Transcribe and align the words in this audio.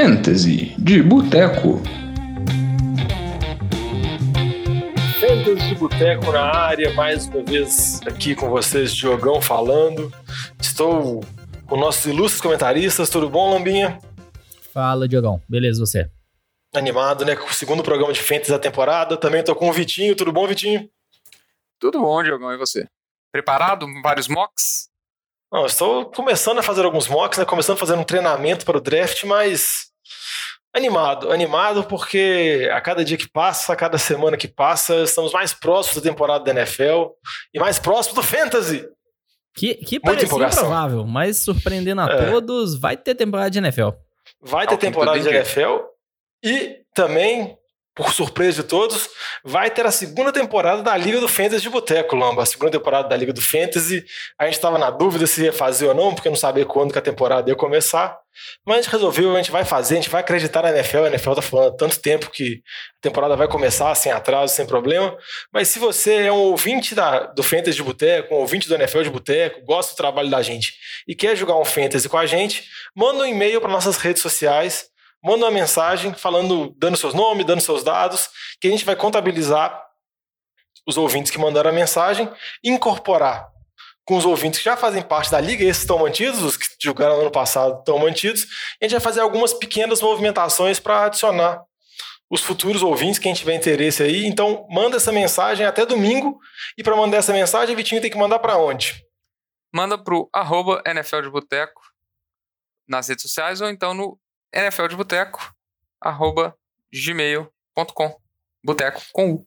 Fantasy 0.00 0.76
de 0.78 1.02
Boteco. 1.02 1.82
Fantasy 5.18 5.68
de 5.70 5.74
Boteco 5.74 6.30
na 6.30 6.40
área, 6.40 6.94
mais 6.94 7.26
uma 7.26 7.42
vez 7.42 8.00
aqui 8.06 8.36
com 8.36 8.48
vocês, 8.48 8.94
Diogão 8.94 9.42
falando. 9.42 10.12
Estou 10.60 11.24
com 11.66 11.76
nossos 11.76 12.06
ilustres 12.06 12.40
comentaristas, 12.40 13.10
tudo 13.10 13.28
bom, 13.28 13.52
Lambinha? 13.52 13.98
Fala, 14.72 15.08
Diogão. 15.08 15.42
Beleza, 15.48 15.84
você? 15.84 16.08
Animado, 16.72 17.24
né? 17.24 17.34
Com 17.34 17.48
o 17.48 17.52
segundo 17.52 17.82
programa 17.82 18.12
de 18.12 18.20
Fantasy 18.20 18.52
da 18.52 18.58
temporada. 18.60 19.16
Também 19.16 19.42
tô 19.42 19.52
com 19.56 19.68
o 19.68 19.72
Vitinho, 19.72 20.14
tudo 20.14 20.30
bom, 20.30 20.46
Vitinho? 20.46 20.88
Tudo 21.80 21.98
bom, 21.98 22.22
Diogão, 22.22 22.52
e 22.52 22.56
você? 22.56 22.86
Preparado? 23.32 23.84
Vários 24.00 24.28
mocks? 24.28 24.87
Não, 25.50 25.64
estou 25.64 26.06
começando 26.10 26.58
a 26.58 26.62
fazer 26.62 26.84
alguns 26.84 27.08
mocks, 27.08 27.38
né? 27.38 27.44
Começando 27.44 27.76
a 27.76 27.80
fazer 27.80 27.94
um 27.94 28.04
treinamento 28.04 28.66
para 28.66 28.76
o 28.76 28.80
draft, 28.80 29.24
mas 29.24 29.88
animado, 30.74 31.32
animado 31.32 31.84
porque 31.84 32.68
a 32.72 32.80
cada 32.80 33.04
dia 33.04 33.16
que 33.16 33.28
passa, 33.28 33.72
a 33.72 33.76
cada 33.76 33.98
semana 33.98 34.36
que 34.36 34.46
passa, 34.46 35.02
estamos 35.02 35.32
mais 35.32 35.54
próximos 35.54 36.02
da 36.02 36.10
temporada 36.10 36.44
da 36.44 36.60
NFL 36.60 37.12
e 37.52 37.58
mais 37.58 37.78
próximos 37.78 38.16
do 38.16 38.22
Fantasy. 38.22 38.86
Que, 39.56 39.74
que 39.74 39.98
parece 39.98 40.26
improvável, 40.26 41.04
mas 41.04 41.38
surpreendendo 41.38 42.02
a 42.02 42.04
é. 42.04 42.30
todos, 42.30 42.78
vai 42.78 42.96
ter 42.96 43.14
temporada 43.14 43.50
de 43.50 43.58
NFL. 43.58 43.88
Vai 44.40 44.66
ter 44.66 44.76
temporada 44.76 45.18
de 45.18 45.28
NFL 45.28 45.78
e 46.44 46.82
também 46.94 47.56
por 47.98 48.12
surpresa 48.12 48.62
de 48.62 48.68
todos, 48.68 49.10
vai 49.42 49.68
ter 49.68 49.84
a 49.84 49.90
segunda 49.90 50.32
temporada 50.32 50.84
da 50.84 50.96
Liga 50.96 51.18
do 51.18 51.26
Fantasy 51.26 51.62
de 51.62 51.68
Boteco, 51.68 52.14
Lamba. 52.14 52.44
A 52.44 52.46
segunda 52.46 52.70
temporada 52.70 53.08
da 53.08 53.16
Liga 53.16 53.32
do 53.32 53.42
Fantasy. 53.42 54.04
A 54.38 54.44
gente 54.44 54.54
estava 54.54 54.78
na 54.78 54.88
dúvida 54.88 55.26
se 55.26 55.42
ia 55.42 55.52
fazer 55.52 55.88
ou 55.88 55.94
não, 55.96 56.14
porque 56.14 56.28
não 56.28 56.36
sabia 56.36 56.64
quando 56.64 56.92
que 56.92 56.98
a 57.00 57.02
temporada 57.02 57.50
ia 57.50 57.56
começar. 57.56 58.16
Mas 58.64 58.76
a 58.76 58.82
gente 58.82 58.92
resolveu, 58.92 59.34
a 59.34 59.36
gente 59.38 59.50
vai 59.50 59.64
fazer, 59.64 59.94
a 59.94 59.96
gente 59.96 60.10
vai 60.10 60.20
acreditar 60.20 60.62
na 60.62 60.70
NFL. 60.70 60.98
A 60.98 61.06
NFL 61.08 61.32
tá 61.32 61.42
falando 61.42 61.74
há 61.74 61.76
tanto 61.76 62.00
tempo 62.00 62.30
que 62.30 62.62
a 62.98 63.02
temporada 63.02 63.34
vai 63.34 63.48
começar 63.48 63.92
sem 63.96 64.12
atraso, 64.12 64.54
sem 64.54 64.64
problema. 64.64 65.16
Mas 65.52 65.66
se 65.66 65.80
você 65.80 66.26
é 66.26 66.32
um 66.32 66.38
ouvinte 66.38 66.94
da, 66.94 67.26
do 67.26 67.42
Fantasy 67.42 67.78
de 67.78 67.82
Boteco, 67.82 68.32
um 68.32 68.38
ouvinte 68.38 68.68
do 68.68 68.76
NFL 68.76 69.02
de 69.02 69.10
Boteco, 69.10 69.60
gosta 69.64 69.92
do 69.92 69.96
trabalho 69.96 70.30
da 70.30 70.40
gente 70.40 70.74
e 71.08 71.16
quer 71.16 71.34
jogar 71.34 71.58
um 71.58 71.64
Fantasy 71.64 72.08
com 72.08 72.16
a 72.16 72.26
gente, 72.26 72.62
manda 72.94 73.24
um 73.24 73.26
e-mail 73.26 73.60
para 73.60 73.72
nossas 73.72 73.96
redes 73.96 74.22
sociais 74.22 74.86
manda 75.22 75.44
uma 75.44 75.50
mensagem 75.50 76.14
falando, 76.14 76.74
dando 76.78 76.96
seus 76.96 77.14
nomes, 77.14 77.46
dando 77.46 77.60
seus 77.60 77.82
dados, 77.82 78.28
que 78.60 78.68
a 78.68 78.70
gente 78.70 78.84
vai 78.84 78.96
contabilizar 78.96 79.82
os 80.86 80.96
ouvintes 80.96 81.30
que 81.30 81.38
mandaram 81.38 81.70
a 81.70 81.72
mensagem, 81.72 82.30
incorporar 82.64 83.50
com 84.04 84.16
os 84.16 84.24
ouvintes 84.24 84.60
que 84.60 84.64
já 84.64 84.74
fazem 84.74 85.02
parte 85.02 85.30
da 85.30 85.38
liga, 85.38 85.62
esses 85.62 85.82
estão 85.82 85.98
mantidos, 85.98 86.42
os 86.42 86.56
que 86.56 86.66
jogaram 86.82 87.16
no 87.16 87.22
ano 87.22 87.30
passado 87.30 87.80
estão 87.80 87.98
mantidos, 87.98 88.44
e 88.80 88.84
a 88.84 88.88
gente 88.88 88.92
vai 88.92 89.00
fazer 89.00 89.20
algumas 89.20 89.52
pequenas 89.52 90.00
movimentações 90.00 90.80
para 90.80 91.04
adicionar 91.04 91.62
os 92.30 92.40
futuros 92.40 92.82
ouvintes, 92.82 93.18
quem 93.18 93.34
tiver 93.34 93.54
interesse 93.54 94.02
aí. 94.02 94.24
Então, 94.26 94.66
manda 94.70 94.96
essa 94.96 95.12
mensagem 95.12 95.66
até 95.66 95.84
domingo, 95.84 96.40
e 96.78 96.82
para 96.82 96.96
mandar 96.96 97.18
essa 97.18 97.34
mensagem, 97.34 97.76
Vitinho 97.76 98.00
tem 98.00 98.10
que 98.10 98.16
mandar 98.16 98.38
para 98.38 98.56
onde? 98.56 99.04
Manda 99.74 99.98
para 99.98 100.14
o 100.14 100.30
NFL 100.86 101.20
de 101.20 101.30
Boteco 101.30 101.82
nas 102.88 103.08
redes 103.08 103.22
sociais 103.22 103.60
ou 103.60 103.68
então 103.68 103.92
no 103.92 104.18
NFL 104.52 104.88
de 104.88 104.96
Boteco, 104.96 105.54
arroba 106.00 106.56
gmail.com. 106.92 108.16
Boteco 108.64 109.02
com 109.12 109.32
U. 109.32 109.46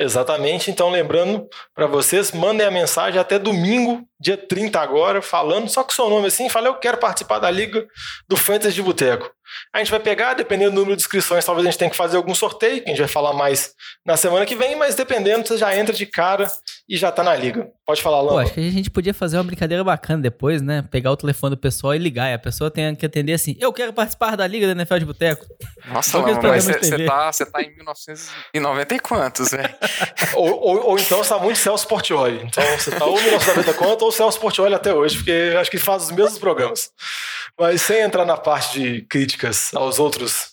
Exatamente. 0.00 0.70
Então, 0.70 0.88
lembrando 0.88 1.46
para 1.74 1.86
vocês, 1.86 2.32
mandem 2.32 2.66
a 2.66 2.70
mensagem 2.70 3.20
até 3.20 3.38
domingo, 3.38 4.02
dia 4.18 4.36
30 4.36 4.80
agora, 4.80 5.20
falando 5.20 5.68
só 5.68 5.84
com 5.84 5.90
o 5.90 5.94
seu 5.94 6.08
nome 6.08 6.26
assim, 6.26 6.48
fala 6.48 6.68
eu 6.68 6.78
quero 6.78 6.96
participar 6.96 7.38
da 7.38 7.50
liga 7.50 7.86
do 8.26 8.36
Fantasy 8.36 8.74
de 8.74 8.82
Boteco. 8.82 9.30
A 9.72 9.78
gente 9.78 9.90
vai 9.90 10.00
pegar, 10.00 10.34
dependendo 10.34 10.72
do 10.72 10.80
número 10.80 10.96
de 10.96 11.02
inscrições, 11.02 11.44
talvez 11.44 11.66
a 11.66 11.70
gente 11.70 11.78
tenha 11.78 11.90
que 11.90 11.96
fazer 11.96 12.16
algum 12.16 12.34
sorteio, 12.34 12.82
que 12.82 12.88
a 12.88 12.90
gente 12.90 12.98
vai 12.98 13.08
falar 13.08 13.32
mais 13.32 13.72
na 14.04 14.16
semana 14.16 14.46
que 14.46 14.54
vem, 14.54 14.76
mas 14.76 14.94
dependendo, 14.94 15.46
você 15.46 15.56
já 15.56 15.76
entra 15.76 15.94
de 15.94 16.06
cara 16.06 16.50
e 16.88 16.96
já 16.96 17.12
tá 17.12 17.22
na 17.22 17.34
liga. 17.34 17.68
Pode 17.86 18.02
falar, 18.02 18.20
Lamba. 18.20 18.32
Pô, 18.32 18.38
acho 18.38 18.54
que 18.54 18.60
a 18.60 18.70
gente 18.70 18.90
podia 18.90 19.12
fazer 19.12 19.36
uma 19.36 19.44
brincadeira 19.44 19.82
bacana 19.82 20.22
depois, 20.22 20.62
né? 20.62 20.82
Pegar 20.90 21.10
o 21.10 21.16
telefone 21.16 21.56
do 21.56 21.60
pessoal 21.60 21.94
e 21.94 21.98
ligar, 21.98 22.30
e 22.30 22.34
a 22.34 22.38
pessoa 22.38 22.70
tem 22.70 22.94
que 22.94 23.04
atender 23.04 23.32
assim, 23.32 23.56
eu 23.58 23.72
quero 23.72 23.92
participar 23.92 24.36
da 24.36 24.46
liga 24.46 24.66
da 24.66 24.72
NFL 24.72 24.98
de 24.98 25.04
Boteco. 25.04 25.46
Nossa, 25.86 26.18
Lamba, 26.18 26.48
mas 26.48 26.64
você 26.64 27.04
tá, 27.04 27.30
tá 27.30 27.62
em 27.62 27.74
1990 27.76 28.94
e 28.94 29.00
quantos, 29.00 29.50
velho? 29.50 29.74
ou, 30.34 30.48
ou, 30.48 30.86
ou, 30.90 30.98
então 30.98 31.18
você 31.18 31.30
tá 31.30 31.38
muito 31.38 31.58
Celso 31.58 31.86
Portioli. 31.88 32.42
Então 32.44 32.64
você 32.78 32.90
tá 32.90 33.04
ou 33.04 33.20
1990 33.20 33.74
quanto 33.74 34.04
ou 34.04 34.12
Celso 34.12 34.38
Portioli 34.40 34.74
até 34.74 34.94
hoje, 34.94 35.16
porque 35.16 35.54
acho 35.58 35.70
que 35.70 35.78
faz 35.78 36.04
os 36.04 36.10
mesmos 36.10 36.38
programas. 36.38 36.90
Mas 37.60 37.82
sem 37.82 38.00
entrar 38.00 38.24
na 38.24 38.38
parte 38.38 38.80
de 38.80 39.02
críticas 39.02 39.74
aos 39.74 39.98
outros 39.98 40.49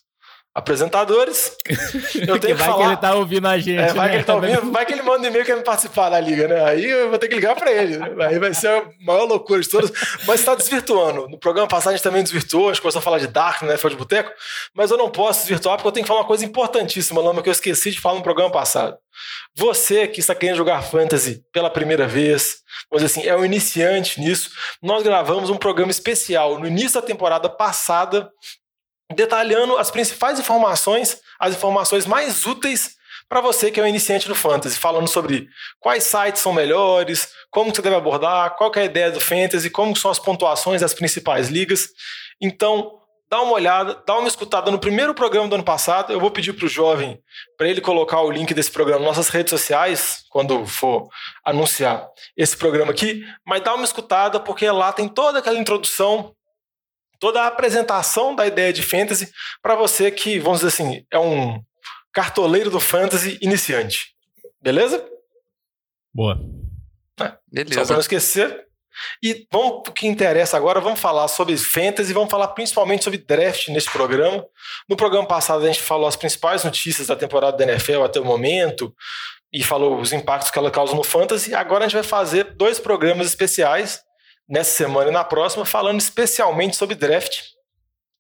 apresentadores. 0.58 1.56
Eu 2.28 2.40
tenho 2.40 2.56
que, 2.56 2.64
vai 2.64 2.68
falar. 2.68 2.78
que 2.78 2.90
ele 2.90 2.98
tá 2.98 3.14
ouvindo 3.14 3.48
a 3.48 3.60
gente. 3.60 3.78
É, 3.78 3.94
vai 3.94 4.08
né? 4.08 4.10
que 4.10 4.16
ele 4.16 4.24
tá 4.24 4.36
ouvindo, 4.36 4.72
vai 4.72 4.86
que 4.88 4.94
ele 4.94 5.04
manda 5.04 5.20
um 5.20 5.26
e-mail 5.30 5.46
querendo 5.46 5.64
participar 5.64 6.10
da 6.10 6.20
liga, 6.20 6.48
né? 6.48 6.66
Aí 6.66 6.84
eu 6.84 7.12
vou 7.12 7.20
ter 7.20 7.28
que 7.28 7.36
ligar 7.36 7.56
para 7.56 7.72
ele. 7.72 7.98
Né? 7.98 8.08
Aí 8.26 8.40
vai 8.40 8.52
ser 8.56 8.70
a 8.70 8.84
maior 9.02 9.26
loucura 9.26 9.62
de 9.62 9.70
todas. 9.70 9.92
Mas 10.26 10.40
está 10.40 10.56
desvirtuando. 10.56 11.30
No 11.30 11.38
programa 11.38 11.68
passado 11.68 11.94
a 11.94 11.96
gente 11.96 12.04
também 12.04 12.24
desvirtuou, 12.24 12.70
a 12.70 12.74
gente 12.74 12.82
começou 12.82 12.98
a 12.98 13.04
falar 13.04 13.20
de 13.20 13.28
Dark, 13.28 13.62
né? 13.62 13.78
Foi 13.78 13.92
de 13.92 13.96
boteco. 13.96 14.32
Mas 14.74 14.90
eu 14.90 14.98
não 14.98 15.12
posso 15.12 15.42
desvirtuar 15.42 15.78
porque 15.78 15.90
eu 15.90 15.92
tenho 15.92 16.04
que 16.04 16.08
falar 16.08 16.22
uma 16.22 16.28
coisa 16.28 16.44
importantíssima, 16.44 17.22
Lama, 17.22 17.44
que 17.44 17.50
eu 17.50 17.54
esqueci 17.54 17.92
de 17.92 18.02
falar 18.02 18.16
no 18.16 18.24
programa 18.24 18.52
passado. 18.52 18.98
Você 19.56 20.08
que 20.08 20.20
está 20.20 20.34
querendo 20.34 20.58
jogar 20.58 20.82
fantasy 20.82 21.44
pela 21.54 21.70
primeira 21.70 22.08
vez, 22.08 22.58
vamos 22.90 23.04
dizer 23.04 23.20
assim, 23.20 23.30
é 23.30 23.36
um 23.36 23.46
iniciante 23.46 24.20
nisso. 24.20 24.50
Nós 24.82 25.04
gravamos 25.04 25.52
um 25.52 25.58
programa 25.58 25.92
especial 25.92 26.60
no 26.60 26.66
início 26.66 27.00
da 27.00 27.06
temporada 27.06 27.48
passada 27.48 28.32
detalhando 29.14 29.78
as 29.78 29.92
principais 29.92 30.40
informações, 30.40 31.20
as 31.40 31.56
informações 31.56 32.06
mais 32.06 32.46
úteis 32.46 32.98
para 33.30 33.42
você 33.42 33.70
que 33.70 33.80
é 33.80 33.84
um 33.84 33.88
iniciante 33.88 34.30
no 34.30 34.36
fantasy, 34.36 34.78
falando 34.80 35.08
sobre 35.08 35.50
quais 35.80 36.04
sites 36.04 36.42
são 36.42 36.54
melhores, 36.54 37.30
como 37.52 37.74
você 37.74 37.82
deve 37.82 37.96
abordar, 37.96 38.56
qual 38.56 38.72
é 38.76 38.82
a 38.82 38.86
ideia 38.86 39.12
do 39.12 39.20
fantasy, 39.20 39.70
como 39.70 39.96
são 39.96 40.10
as 40.10 40.20
pontuações 40.20 40.82
das 40.82 40.94
principais 40.94 41.50
ligas. 41.50 41.90
Então, 42.42 43.00
dá 43.30 43.42
uma 43.42 43.54
olhada, 43.54 44.02
dá 44.06 44.18
uma 44.18 44.28
escutada 44.28 44.72
no 44.72 44.80
primeiro 44.80 45.14
programa 45.14 45.48
do 45.48 45.56
ano 45.56 45.64
passado. 45.64 46.14
Eu 46.14 46.20
vou 46.20 46.32
pedir 46.32 46.54
para 46.54 46.66
o 46.66 46.70
jovem 46.70 47.20
para 47.58 47.68
ele 47.68 47.82
colocar 47.82 48.22
o 48.22 48.32
link 48.32 48.54
desse 48.54 48.72
programa 48.72 49.06
nas 49.06 49.18
nossas 49.18 49.30
redes 49.30 49.50
sociais, 49.50 50.24
quando 50.30 50.66
for 50.66 51.10
anunciar 51.44 52.08
esse 52.36 52.56
programa 52.56 52.92
aqui. 52.92 53.26
Mas 53.46 53.62
dá 53.62 53.74
uma 53.74 53.84
escutada, 53.84 54.40
porque 54.40 54.70
lá 54.70 54.94
tem 54.94 55.08
toda 55.10 55.40
aquela 55.40 55.58
introdução 55.58 56.34
toda 57.20 57.42
a 57.42 57.48
apresentação 57.48 58.36
da 58.36 58.46
ideia 58.46 58.72
de 58.72 58.82
fantasy 58.84 59.32
para 59.62 59.76
você 59.76 60.12
que, 60.12 60.40
vamos 60.40 60.60
dizer 60.60 60.70
assim, 60.70 61.06
é 61.12 61.20
um 61.20 61.62
cartoleiro 62.12 62.70
do 62.70 62.80
fantasy 62.80 63.38
iniciante. 63.42 64.16
Beleza? 64.62 65.06
Boa. 66.14 66.40
É, 67.20 67.34
Beleza. 67.52 67.80
Só 67.80 67.86
para 67.86 67.94
não 67.94 68.02
esquecer. 68.02 68.68
E 69.22 69.46
vamos 69.52 69.88
o 69.88 69.92
que 69.92 70.08
interessa 70.08 70.58
agora, 70.58 70.82
vamos 70.82 71.00
falar 71.00 71.28
sobre 71.28 71.56
fantasy, 71.56 72.14
vamos 72.14 72.32
falar 72.32 72.48
principalmente 72.50 73.04
sobre 73.04 73.20
draft 73.20 73.68
nesse 73.68 73.92
programa. 73.92 74.44
No 74.90 74.96
programa 74.96 75.28
passado 75.28 75.64
a 75.64 75.68
gente 75.68 75.82
falou 75.82 76.08
as 76.08 76.16
principais 76.16 76.64
notícias 76.64 77.08
da 77.08 77.16
temporada 77.16 77.56
da 77.56 77.64
NFL 77.64 78.04
até 78.04 78.20
o 78.20 78.26
momento 78.26 78.94
e 79.54 79.64
falou 79.64 80.00
os 80.00 80.12
impactos 80.14 80.52
que 80.52 80.58
ela 80.58 80.72
causa 80.72 80.96
no 80.96 81.04
fantasy. 81.04 81.54
Agora 81.54 81.86
a 81.86 81.88
gente 81.88 81.96
vai 81.96 82.04
fazer 82.04 82.56
dois 82.56 82.80
programas 82.80 83.28
especiais 83.28 84.02
nessa 84.48 84.72
semana 84.72 85.10
e 85.10 85.14
na 85.14 85.24
próxima, 85.24 85.66
falando 85.66 86.00
especialmente 86.00 86.76
sobre 86.76 86.96
draft. 86.96 87.42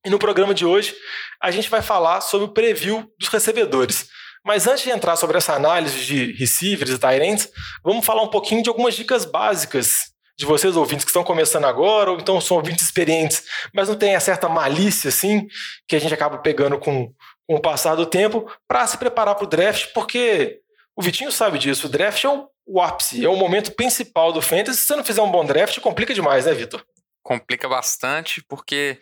E 0.05 0.09
no 0.09 0.19
programa 0.19 0.53
de 0.53 0.65
hoje, 0.65 0.95
a 1.41 1.51
gente 1.51 1.69
vai 1.69 1.81
falar 1.81 2.21
sobre 2.21 2.47
o 2.47 2.53
preview 2.53 3.11
dos 3.19 3.29
recebedores. 3.29 4.07
Mas 4.45 4.67
antes 4.67 4.83
de 4.83 4.89
entrar 4.89 5.15
sobre 5.17 5.37
essa 5.37 5.53
análise 5.53 6.05
de 6.05 6.31
receivers 6.33 6.91
e 6.91 6.97
tight 6.97 7.49
vamos 7.83 8.05
falar 8.05 8.21
um 8.21 8.29
pouquinho 8.29 8.63
de 8.63 8.69
algumas 8.69 8.95
dicas 8.95 9.25
básicas 9.25 10.13
de 10.37 10.45
vocês 10.45 10.77
ouvintes 10.77 11.03
que 11.03 11.09
estão 11.09 11.23
começando 11.23 11.65
agora, 11.65 12.11
ou 12.11 12.19
então 12.19 12.39
são 12.39 12.57
ouvintes 12.57 12.85
experientes, 12.85 13.43
mas 13.73 13.89
não 13.89 13.95
tem 13.95 14.15
a 14.15 14.19
certa 14.19 14.47
malícia 14.47 15.09
assim, 15.09 15.47
que 15.87 15.95
a 15.95 15.99
gente 15.99 16.13
acaba 16.13 16.37
pegando 16.37 16.77
com, 16.77 17.11
com 17.47 17.55
o 17.55 17.59
passar 17.59 17.95
do 17.95 18.05
tempo, 18.05 18.49
para 18.67 18.85
se 18.85 18.97
preparar 18.97 19.33
para 19.33 19.45
o 19.45 19.49
draft, 19.49 19.91
porque 19.93 20.59
o 20.95 21.01
Vitinho 21.01 21.31
sabe 21.31 21.57
disso, 21.57 21.87
o 21.87 21.89
draft 21.89 22.23
é 22.23 22.29
um 22.29 22.47
o 22.67 22.81
ápice, 22.81 23.23
é 23.23 23.29
o 23.29 23.35
momento 23.35 23.71
principal 23.71 24.33
do 24.33 24.41
fantasy. 24.41 24.81
Se 24.81 24.87
você 24.87 24.95
não 24.95 25.03
fizer 25.03 25.21
um 25.21 25.31
bom 25.31 25.45
draft, 25.45 25.79
complica 25.79 26.13
demais, 26.13 26.45
né, 26.45 26.53
Vitor? 26.53 26.85
Complica 27.23 27.67
bastante, 27.67 28.43
porque 28.47 28.99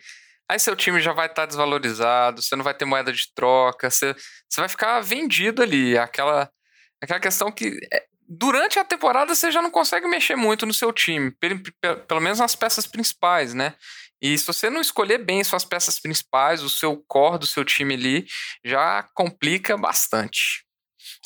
aí 0.48 0.58
seu 0.58 0.76
time 0.76 1.00
já 1.00 1.12
vai 1.12 1.26
estar 1.26 1.42
tá 1.42 1.46
desvalorizado, 1.46 2.40
você 2.40 2.54
não 2.54 2.62
vai 2.62 2.74
ter 2.74 2.84
moeda 2.84 3.12
de 3.12 3.32
troca, 3.34 3.90
você, 3.90 4.14
você 4.48 4.60
vai 4.60 4.68
ficar 4.68 5.00
vendido 5.00 5.62
ali. 5.62 5.98
Aquela, 5.98 6.48
aquela 7.02 7.18
questão 7.18 7.50
que 7.50 7.76
é, 7.92 8.04
durante 8.28 8.78
a 8.78 8.84
temporada 8.84 9.34
você 9.34 9.50
já 9.50 9.60
não 9.60 9.70
consegue 9.70 10.06
mexer 10.06 10.36
muito 10.36 10.64
no 10.64 10.72
seu 10.72 10.92
time, 10.92 11.32
pelo, 11.32 11.60
pelo 12.06 12.20
menos 12.20 12.38
nas 12.38 12.54
peças 12.54 12.86
principais, 12.86 13.52
né? 13.52 13.74
E 14.22 14.38
se 14.38 14.46
você 14.46 14.70
não 14.70 14.80
escolher 14.80 15.18
bem 15.18 15.42
suas 15.44 15.64
peças 15.64 16.00
principais, 16.00 16.62
o 16.62 16.70
seu 16.70 16.96
core 17.06 17.40
do 17.40 17.46
seu 17.46 17.64
time 17.64 17.94
ali, 17.94 18.26
já 18.64 19.02
complica 19.14 19.76
bastante. 19.76 20.65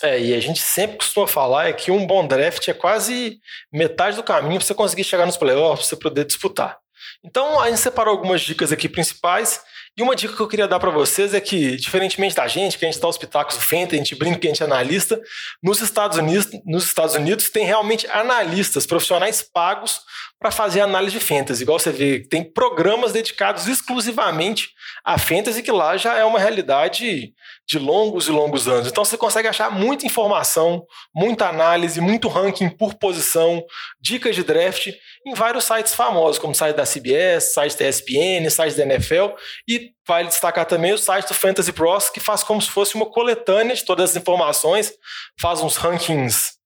É, 0.02 0.20
e 0.20 0.35
a 0.35 0.41
gente 0.41 0.61
sempre 0.61 0.97
costuma 0.97 1.26
falar 1.26 1.69
é 1.69 1.73
que 1.73 1.91
um 1.91 2.06
bom 2.06 2.26
draft 2.26 2.67
é 2.69 2.73
quase 2.73 3.38
metade 3.73 4.17
do 4.17 4.23
caminho 4.23 4.58
para 4.58 4.67
você 4.67 4.75
conseguir 4.75 5.05
chegar 5.05 5.26
nos 5.26 5.37
playoffs, 5.37 5.88
para 5.88 5.97
você 5.97 6.02
poder 6.02 6.25
disputar. 6.25 6.79
Então, 7.23 7.61
a 7.61 7.69
gente 7.69 7.81
separou 7.81 8.12
algumas 8.12 8.41
dicas 8.41 8.73
aqui 8.73 8.88
principais. 8.88 9.61
E 9.97 10.02
uma 10.02 10.17
dica 10.17 10.35
que 10.35 10.41
eu 10.41 10.49
queria 10.49 10.69
dar 10.69 10.79
para 10.79 10.91
vocês 10.91 11.35
é 11.35 11.41
que, 11.41 11.76
diferentemente 11.76 12.35
da 12.35 12.47
gente, 12.47 12.79
que 12.79 12.87
a 12.87 12.91
gente 12.91 13.00
dá 13.00 13.08
os 13.08 13.19
pitacos 13.19 13.56
Fenta, 13.56 13.94
a 13.94 13.99
gente 13.99 14.14
brinca 14.14 14.38
que 14.38 14.47
a 14.47 14.50
gente 14.50 14.62
é 14.62 14.67
analista, 14.67 15.20
nos 15.62 15.81
Estados 15.81 16.17
Unidos, 16.17 16.49
nos 16.64 16.85
Estados 16.85 17.14
Unidos 17.14 17.50
tem 17.50 17.67
realmente 17.67 18.06
analistas, 18.06 18.87
profissionais 18.87 19.43
pagos 19.43 20.00
para 20.41 20.51
fazer 20.51 20.81
análise 20.81 21.19
de 21.19 21.25
fantasy. 21.25 21.63
Igual 21.63 21.79
você 21.79 21.93
vê, 21.93 22.27
tem 22.27 22.43
programas 22.43 23.13
dedicados 23.13 23.69
exclusivamente 23.69 24.71
a 25.05 25.19
fantasy, 25.19 25.63
que 25.63 25.71
lá 25.71 25.99
já 25.99 26.17
é 26.17 26.25
uma 26.25 26.39
realidade 26.39 27.35
de 27.69 27.79
longos 27.79 28.27
e 28.27 28.31
longos 28.31 28.67
anos. 28.67 28.89
Então 28.89 29.05
você 29.05 29.19
consegue 29.19 29.49
achar 29.49 29.71
muita 29.71 30.07
informação, 30.07 30.83
muita 31.15 31.47
análise, 31.47 32.01
muito 32.01 32.27
ranking 32.27 32.71
por 32.71 32.95
posição, 32.95 33.63
dicas 34.01 34.35
de 34.35 34.43
draft 34.43 34.89
em 35.27 35.35
vários 35.35 35.65
sites 35.65 35.95
famosos, 35.95 36.39
como 36.39 36.55
o 36.55 36.57
site 36.57 36.75
da 36.75 36.87
CBS, 36.87 37.53
site 37.53 37.79
da 37.79 37.87
ESPN, 37.87 38.49
site 38.51 38.77
da 38.77 38.85
NFL 38.85 39.35
e 39.69 39.91
vale 40.09 40.29
destacar 40.29 40.65
também 40.65 40.95
o 40.95 40.99
site 40.99 41.29
do 41.29 41.35
Fantasy 41.35 41.73
Pros, 41.73 42.09
que 42.09 42.19
faz 42.19 42.43
como 42.43 42.63
se 42.63 42.71
fosse 42.71 42.95
uma 42.95 43.07
coletânea 43.07 43.77
de 43.77 43.85
todas 43.85 44.11
as 44.11 44.17
informações, 44.17 44.91
faz 45.39 45.61
uns 45.61 45.77
rankings 45.77 46.60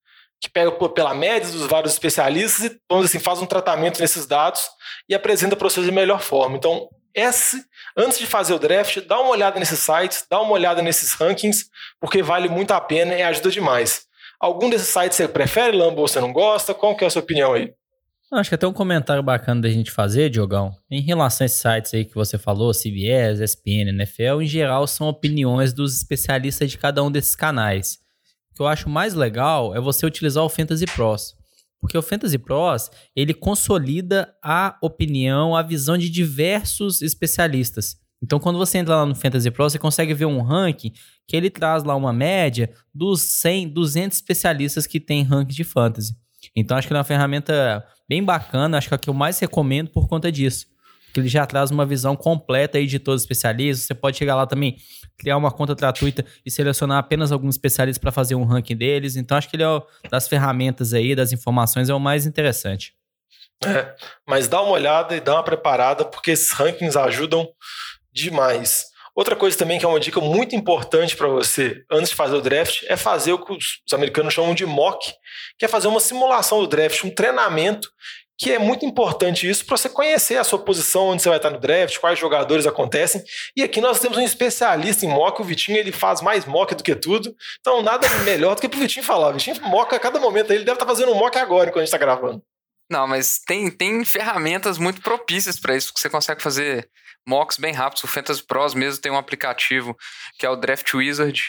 que 0.45 0.51
pega 0.51 0.71
pela 0.71 1.15
média 1.15 1.51
dos 1.51 1.67
vários 1.67 1.95
especialistas 1.95 2.65
e, 2.71 2.81
vamos 2.89 3.07
assim, 3.07 3.19
faz 3.19 3.41
um 3.41 3.47
tratamento 3.47 3.99
nesses 3.99 4.27
dados 4.27 4.63
e 5.09 5.15
apresenta 5.15 5.57
para 5.57 5.69
vocês 5.69 5.87
de 5.87 5.93
melhor 5.93 6.21
forma. 6.21 6.57
Então, 6.57 6.89
esse, 7.15 7.65
antes 7.97 8.19
de 8.19 8.27
fazer 8.27 8.53
o 8.53 8.59
draft, 8.59 9.01
dá 9.07 9.19
uma 9.21 9.31
olhada 9.31 9.59
nesses 9.59 9.79
sites, 9.79 10.27
dá 10.31 10.41
uma 10.41 10.53
olhada 10.53 10.83
nesses 10.83 11.15
rankings, 11.15 11.67
porque 11.99 12.23
vale 12.23 12.49
muito 12.49 12.73
a 12.73 12.81
pena 12.81 13.15
e 13.15 13.23
ajuda 13.23 13.51
demais. 13.51 14.03
Algum 14.39 14.69
desses 14.69 14.89
sites 14.89 15.17
você 15.17 15.27
prefere, 15.27 15.77
Lambo, 15.77 16.07
você 16.07 16.21
não 16.21 16.33
gosta? 16.33 16.75
Qual 16.75 16.95
que 16.95 17.05
é 17.05 17.07
a 17.07 17.11
sua 17.11 17.23
opinião 17.23 17.55
aí? 17.55 17.73
Acho 18.33 18.51
que 18.51 18.55
até 18.57 18.67
um 18.67 18.73
comentário 18.73 19.23
bacana 19.23 19.63
da 19.63 19.69
gente 19.69 19.93
fazer, 19.93 20.29
Diogão, 20.29 20.75
em 20.91 21.01
relação 21.01 21.45
a 21.45 21.47
esses 21.47 21.61
sites 21.61 21.95
aí 21.95 22.05
que 22.05 22.15
você 22.17 22.37
falou, 22.37 22.73
CBS, 22.73 23.41
ESPN, 23.41 23.91
NFL, 23.91 24.43
em 24.43 24.47
geral 24.47 24.87
são 24.89 25.09
opiniões 25.09 25.73
dos 25.73 25.97
especialistas 25.97 26.71
de 26.71 26.77
cada 26.77 27.03
um 27.03 27.13
desses 27.13 27.37
canais. 27.37 28.04
Que 28.55 28.63
eu 28.63 28.67
acho 28.67 28.89
mais 28.89 29.15
legal 29.15 29.75
é 29.75 29.81
você 29.81 30.07
utilizar 30.07 30.45
o 30.45 30.49
Fantasy 30.49 30.87
Pros. 30.87 31.35
Porque 31.81 31.99
o 31.99 32.03
Fantasy 32.03 32.39
Pros, 32.39 32.91
ele 33.15 33.35
consolida 33.35 34.35
a 34.43 34.79
opinião, 34.81 35.55
a 35.55 35.63
visão 35.63 35.99
de 35.99 36.09
diversos 36.09 37.03
especialistas. 37.03 37.97
Então, 38.23 38.39
quando 38.39 38.59
você 38.59 38.79
entra 38.79 38.97
lá 38.97 39.05
no 39.05 39.15
Fantasy 39.15 39.51
Pros, 39.51 39.73
você 39.73 39.79
consegue 39.79 40.15
ver 40.15 40.25
um 40.25 40.41
ranking 40.41 40.93
que 41.29 41.37
ele 41.37 41.51
traz 41.51 41.85
lá 41.85 41.95
uma 41.95 42.13
média 42.13 42.71
dos 42.95 43.21
100, 43.21 43.69
200 43.69 44.17
especialistas 44.17 44.87
que 44.87 44.99
tem 44.99 45.23
ranking 45.23 45.55
de 45.55 45.65
fantasy. 45.65 46.15
Então, 46.57 46.77
acho 46.77 46.87
que 46.87 46.95
é 46.95 46.97
uma 46.97 47.05
ferramenta 47.05 47.85
bem 48.09 48.23
bacana, 48.23 48.79
acho 48.79 48.89
que 48.89 48.95
é 48.95 48.97
a 48.97 48.99
que 48.99 49.11
eu 49.11 49.15
mais 49.15 49.39
recomendo 49.39 49.91
por 49.91 50.09
conta 50.09 50.33
disso 50.33 50.67
que 51.15 51.21
ele 51.21 51.29
já 51.29 51.47
traz 51.47 51.71
uma 51.71 51.87
visão 51.87 52.17
completa 52.17 52.77
aí 52.77 52.87
de 52.87 52.99
todos 52.99 53.21
os 53.21 53.25
especialistas. 53.25 53.87
Você 53.87 53.95
pode 53.95 54.19
chegar 54.19 54.35
lá 54.35 54.47
também, 54.47 54.77
criar 55.17 55.37
uma 55.37 55.51
conta 55.53 55.73
gratuita 55.73 56.27
e 56.45 56.51
selecionar 56.51 56.99
apenas 56.99 57.31
alguns 57.31 57.55
especialistas 57.55 58.01
para 58.01 58.11
fazer 58.11 58.35
um 58.35 58.45
ranking 58.45 58.77
deles. 58.77 59.15
Então, 59.15 59.39
acho 59.39 59.49
que 59.49 59.55
ele 59.55 59.63
é 59.63 59.69
o, 59.69 59.81
das 60.11 60.27
ferramentas 60.27 60.93
aí, 60.93 61.15
das 61.15 61.33
informações, 61.33 61.89
é 61.89 61.95
o 61.95 62.01
mais 62.01 62.27
interessante. 62.27 62.93
É, 63.65 63.95
mas 64.29 64.49
dá 64.49 64.61
uma 64.61 64.73
olhada 64.73 65.15
e 65.15 65.21
dá 65.21 65.35
uma 65.35 65.45
preparada, 65.45 66.05
porque 66.05 66.33
esses 66.33 66.51
rankings 66.51 66.99
ajudam 66.99 67.49
demais. 68.13 68.87
Outra 69.15 69.37
coisa 69.37 69.57
também 69.57 69.79
que 69.79 69.85
é 69.85 69.89
uma 69.89 70.01
dica 70.01 70.21
muito 70.21 70.57
importante 70.57 71.17
para 71.17 71.29
você 71.29 71.85
antes 71.89 72.11
de 72.11 72.17
fazer 72.17 72.35
o 72.35 72.41
draft 72.41 72.83
é 72.89 72.97
fazer 72.97 73.33
o 73.33 73.39
que 73.39 73.53
os 73.53 73.93
americanos 73.93 74.35
chamam 74.35 74.53
de 74.53 74.67
mock, 74.67 75.15
que 75.57 75.65
é 75.65 75.69
fazer 75.69 75.87
uma 75.87 76.01
simulação 76.01 76.59
do 76.61 76.67
draft, 76.67 77.05
um 77.05 77.11
treinamento 77.11 77.89
que 78.37 78.53
é 78.53 78.59
muito 78.59 78.85
importante 78.85 79.49
isso 79.49 79.65
para 79.65 79.77
você 79.77 79.89
conhecer 79.89 80.37
a 80.37 80.45
sua 80.45 80.59
posição, 80.59 81.09
onde 81.09 81.23
você 81.23 81.29
vai 81.29 81.39
estar 81.39 81.51
no 81.51 81.59
draft, 81.61 81.99
quais 81.99 82.19
jogadores 82.19 82.67
acontecem. 82.67 83.23
E 83.57 83.63
aqui 83.63 83.81
nós 83.81 84.01
temos 84.01 84.19
um 84.19 84.23
especialista 84.23 85.07
em 85.07 85.09
mock, 85.09 85.41
o 85.41 85.45
Vitinho, 85.45 85.79
ele 85.79 85.93
faz 85.93 86.21
mais 86.21 86.45
mock 86.45 86.75
do 86.75 86.83
que 86.83 86.95
tudo. 86.95 87.35
Então, 87.61 87.83
nada 87.83 88.09
melhor 88.25 88.55
do 88.55 88.61
que 88.61 88.69
pro 88.69 88.81
Vitinho 88.81 89.05
falar. 89.05 89.31
O 89.31 89.33
Vitinho 89.35 89.61
moca 89.63 89.97
a 89.97 90.01
cada 90.01 90.19
momento, 90.19 90.51
ele 90.51 90.65
deve 90.65 90.77
estar 90.77 90.87
fazendo 90.87 91.13
um 91.13 91.15
mock 91.15 91.39
agora, 91.39 91.71
enquanto 91.71 91.83
a 91.83 91.85
gente 91.85 91.95
está 91.95 91.99
gravando. 91.99 92.43
Não, 92.91 93.07
mas 93.07 93.39
tem, 93.39 93.71
tem 93.71 94.05
ferramentas 94.05 94.79
muito 94.79 95.01
propícias 95.01 95.59
para 95.59 95.77
isso, 95.77 95.93
que 95.93 96.01
você 96.01 96.11
consegue 96.11 96.43
fazer 96.43 96.89
mocks 97.27 97.57
bem 97.57 97.73
rápidos. 97.73 98.05
O 98.05 98.09
Fantasy 98.09 98.43
Pros 98.43 98.75
mesmo 98.75 99.01
tem 99.01 99.11
um 99.11 99.17
aplicativo 99.17 99.97
que 100.39 100.45
é 100.45 100.51
o 100.51 100.57
Draft 100.57 100.93
Wizard. 100.93 101.43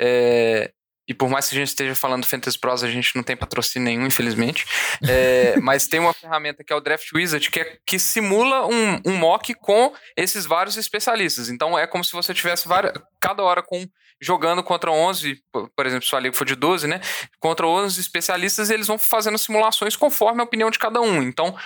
É, 0.00 0.72
e 1.10 1.14
por 1.14 1.28
mais 1.28 1.48
que 1.48 1.56
a 1.56 1.58
gente 1.58 1.66
esteja 1.66 1.92
falando 1.96 2.24
Fantasy 2.24 2.56
Pros, 2.56 2.84
a 2.84 2.88
gente 2.88 3.16
não 3.16 3.24
tem 3.24 3.36
patrocínio 3.36 3.84
nenhum, 3.84 4.06
infelizmente. 4.06 4.64
É, 5.02 5.58
mas 5.60 5.88
tem 5.88 5.98
uma 5.98 6.14
ferramenta 6.14 6.62
que 6.62 6.72
é 6.72 6.76
o 6.76 6.80
Draft 6.80 7.08
Wizard, 7.12 7.50
que, 7.50 7.58
é, 7.58 7.78
que 7.84 7.98
simula 7.98 8.64
um, 8.68 9.00
um 9.04 9.16
mock 9.16 9.52
com 9.54 9.92
esses 10.16 10.46
vários 10.46 10.76
especialistas. 10.76 11.48
Então 11.48 11.76
é 11.76 11.84
como 11.84 12.04
se 12.04 12.12
você 12.12 12.32
tivesse 12.32 12.68
várias, 12.68 12.92
cada 13.20 13.42
hora 13.42 13.60
com 13.60 13.84
jogando 14.20 14.62
contra 14.62 14.90
11, 14.90 15.42
por 15.52 15.86
exemplo, 15.86 16.06
se 16.06 16.14
a 16.14 16.20
liga 16.20 16.36
for 16.36 16.44
de 16.44 16.54
12, 16.54 16.86
né? 16.86 17.00
Contra 17.38 17.66
11 17.66 18.00
especialistas, 18.00 18.70
eles 18.70 18.86
vão 18.86 18.98
fazendo 18.98 19.38
simulações 19.38 19.96
conforme 19.96 20.40
a 20.40 20.44
opinião 20.44 20.70
de 20.70 20.78
cada 20.78 21.00
um. 21.00 21.22
Então, 21.22 21.56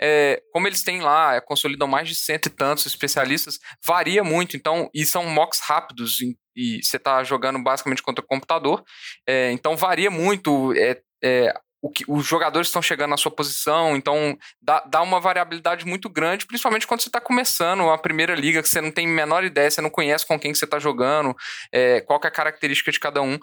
é, 0.00 0.40
como 0.52 0.66
eles 0.66 0.82
têm 0.82 1.00
lá, 1.00 1.34
é, 1.34 1.40
consolidam 1.40 1.88
mais 1.88 2.08
de 2.08 2.14
cento 2.14 2.46
e 2.46 2.50
tantos 2.50 2.86
especialistas, 2.86 3.58
varia 3.84 4.22
muito. 4.22 4.56
Então, 4.56 4.88
e 4.94 5.04
são 5.04 5.26
mocks 5.26 5.60
rápidos, 5.60 6.20
e 6.56 6.80
você 6.82 6.96
está 6.96 7.22
jogando 7.24 7.62
basicamente 7.62 8.02
contra 8.02 8.24
o 8.24 8.28
computador. 8.28 8.84
É, 9.26 9.50
então 9.52 9.76
varia 9.76 10.10
muito. 10.10 10.72
É, 10.76 11.00
é, 11.22 11.54
o 11.84 11.90
que, 11.90 12.02
os 12.08 12.24
jogadores 12.24 12.68
estão 12.68 12.80
chegando 12.80 13.10
na 13.10 13.18
sua 13.18 13.30
posição, 13.30 13.94
então 13.94 14.38
dá, 14.62 14.82
dá 14.86 15.02
uma 15.02 15.20
variabilidade 15.20 15.84
muito 15.84 16.08
grande, 16.08 16.46
principalmente 16.46 16.86
quando 16.86 17.02
você 17.02 17.10
está 17.10 17.20
começando 17.20 17.90
a 17.90 17.98
primeira 17.98 18.34
liga, 18.34 18.62
que 18.62 18.68
você 18.70 18.80
não 18.80 18.90
tem 18.90 19.06
a 19.06 19.10
menor 19.10 19.44
ideia, 19.44 19.70
você 19.70 19.82
não 19.82 19.90
conhece 19.90 20.26
com 20.26 20.40
quem 20.40 20.50
que 20.50 20.56
você 20.56 20.64
está 20.64 20.78
jogando, 20.78 21.36
é, 21.70 22.00
qual 22.00 22.18
é 22.24 22.26
a 22.26 22.30
característica 22.30 22.90
de 22.90 22.98
cada 22.98 23.20
um. 23.20 23.38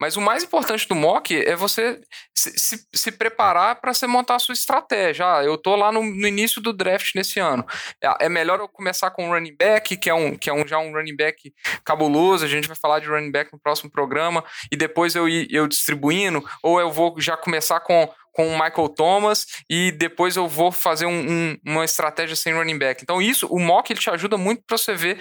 Mas 0.00 0.16
o 0.16 0.20
mais 0.20 0.42
importante 0.42 0.88
do 0.88 0.94
mock 0.96 1.36
é 1.36 1.54
você 1.54 2.00
se, 2.34 2.50
se, 2.58 2.88
se 2.92 3.12
preparar 3.12 3.80
para 3.80 3.94
você 3.94 4.08
montar 4.08 4.34
a 4.34 4.38
sua 4.40 4.54
estratégia. 4.54 5.36
Ah, 5.36 5.44
eu 5.44 5.56
tô 5.56 5.76
lá 5.76 5.92
no, 5.92 6.02
no, 6.02 6.26
início 6.26 6.60
do 6.60 6.72
draft 6.72 7.14
nesse 7.14 7.38
ano. 7.38 7.64
É, 8.02 8.26
é, 8.26 8.28
melhor 8.28 8.58
eu 8.58 8.68
começar 8.68 9.10
com 9.12 9.28
um 9.28 9.30
running 9.30 9.56
back, 9.56 9.96
que 9.96 10.10
é, 10.10 10.14
um, 10.14 10.36
que 10.36 10.50
é 10.50 10.52
um, 10.52 10.66
já 10.66 10.78
um 10.78 10.92
running 10.92 11.14
back 11.14 11.54
cabuloso. 11.84 12.44
A 12.44 12.48
gente 12.48 12.66
vai 12.66 12.76
falar 12.76 12.98
de 12.98 13.06
running 13.06 13.30
back 13.30 13.52
no 13.52 13.58
próximo 13.58 13.88
programa, 13.88 14.44
e 14.70 14.76
depois 14.76 15.14
eu 15.14 15.28
eu 15.28 15.68
distribuindo, 15.68 16.44
ou 16.62 16.80
eu 16.80 16.90
vou 16.90 17.14
já 17.20 17.36
começar 17.36 17.80
com 17.84 18.08
com 18.34 18.48
o 18.48 18.52
Michael 18.52 18.88
Thomas 18.88 19.46
e 19.70 19.92
depois 19.92 20.36
eu 20.36 20.48
vou 20.48 20.72
fazer 20.72 21.06
um, 21.06 21.30
um, 21.30 21.58
uma 21.64 21.84
estratégia 21.84 22.34
sem 22.34 22.52
running 22.52 22.76
back. 22.76 23.00
Então 23.02 23.22
isso, 23.22 23.46
o 23.46 23.60
mock 23.60 23.90
ele 23.90 24.00
te 24.00 24.10
ajuda 24.10 24.36
muito 24.36 24.62
para 24.66 24.76
você 24.76 24.92
ver 24.92 25.18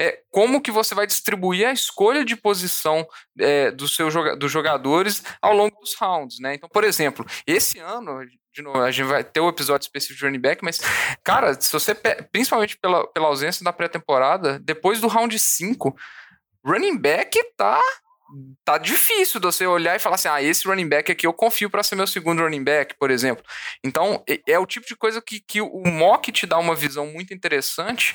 é, 0.00 0.18
como 0.30 0.60
que 0.62 0.70
você 0.70 0.94
vai 0.94 1.06
distribuir 1.06 1.68
a 1.68 1.72
escolha 1.72 2.24
de 2.24 2.34
posição 2.34 3.06
é, 3.38 3.70
do 3.70 3.86
seu, 3.86 4.08
dos 4.36 4.50
jogadores 4.50 5.22
ao 5.42 5.52
longo 5.52 5.78
dos 5.78 5.94
rounds, 5.94 6.40
né? 6.40 6.54
Então, 6.54 6.68
por 6.68 6.84
exemplo, 6.84 7.24
esse 7.46 7.78
ano 7.78 8.26
de 8.54 8.62
novo, 8.62 8.80
a 8.80 8.90
gente 8.90 9.06
vai 9.06 9.24
ter 9.24 9.40
o 9.40 9.46
um 9.46 9.48
episódio 9.48 9.84
específico 9.84 10.20
de 10.20 10.24
running 10.26 10.40
back, 10.40 10.64
mas, 10.64 10.80
cara, 11.24 11.60
se 11.60 11.72
você, 11.72 11.92
principalmente 12.32 12.78
pela, 12.78 13.04
pela 13.08 13.26
ausência 13.26 13.64
da 13.64 13.72
pré-temporada, 13.72 14.60
depois 14.60 15.00
do 15.00 15.08
round 15.08 15.36
5, 15.36 15.92
running 16.64 16.96
back 16.96 17.36
tá 17.56 17.82
tá 18.64 18.78
difícil 18.78 19.38
de 19.40 19.46
você 19.46 19.66
olhar 19.66 19.94
e 19.94 19.98
falar 19.98 20.16
assim: 20.16 20.28
ah, 20.28 20.42
esse 20.42 20.66
running 20.66 20.88
back 20.88 21.10
aqui 21.10 21.26
eu 21.26 21.32
confio 21.32 21.70
para 21.70 21.82
ser 21.82 21.96
meu 21.96 22.06
segundo 22.06 22.42
running 22.42 22.64
back, 22.64 22.94
por 22.98 23.10
exemplo. 23.10 23.44
Então, 23.82 24.22
é 24.46 24.58
o 24.58 24.66
tipo 24.66 24.86
de 24.86 24.96
coisa 24.96 25.20
que, 25.20 25.40
que 25.40 25.60
o 25.60 25.82
mock 25.86 26.30
te 26.32 26.46
dá 26.46 26.58
uma 26.58 26.74
visão 26.74 27.06
muito 27.06 27.34
interessante 27.34 28.14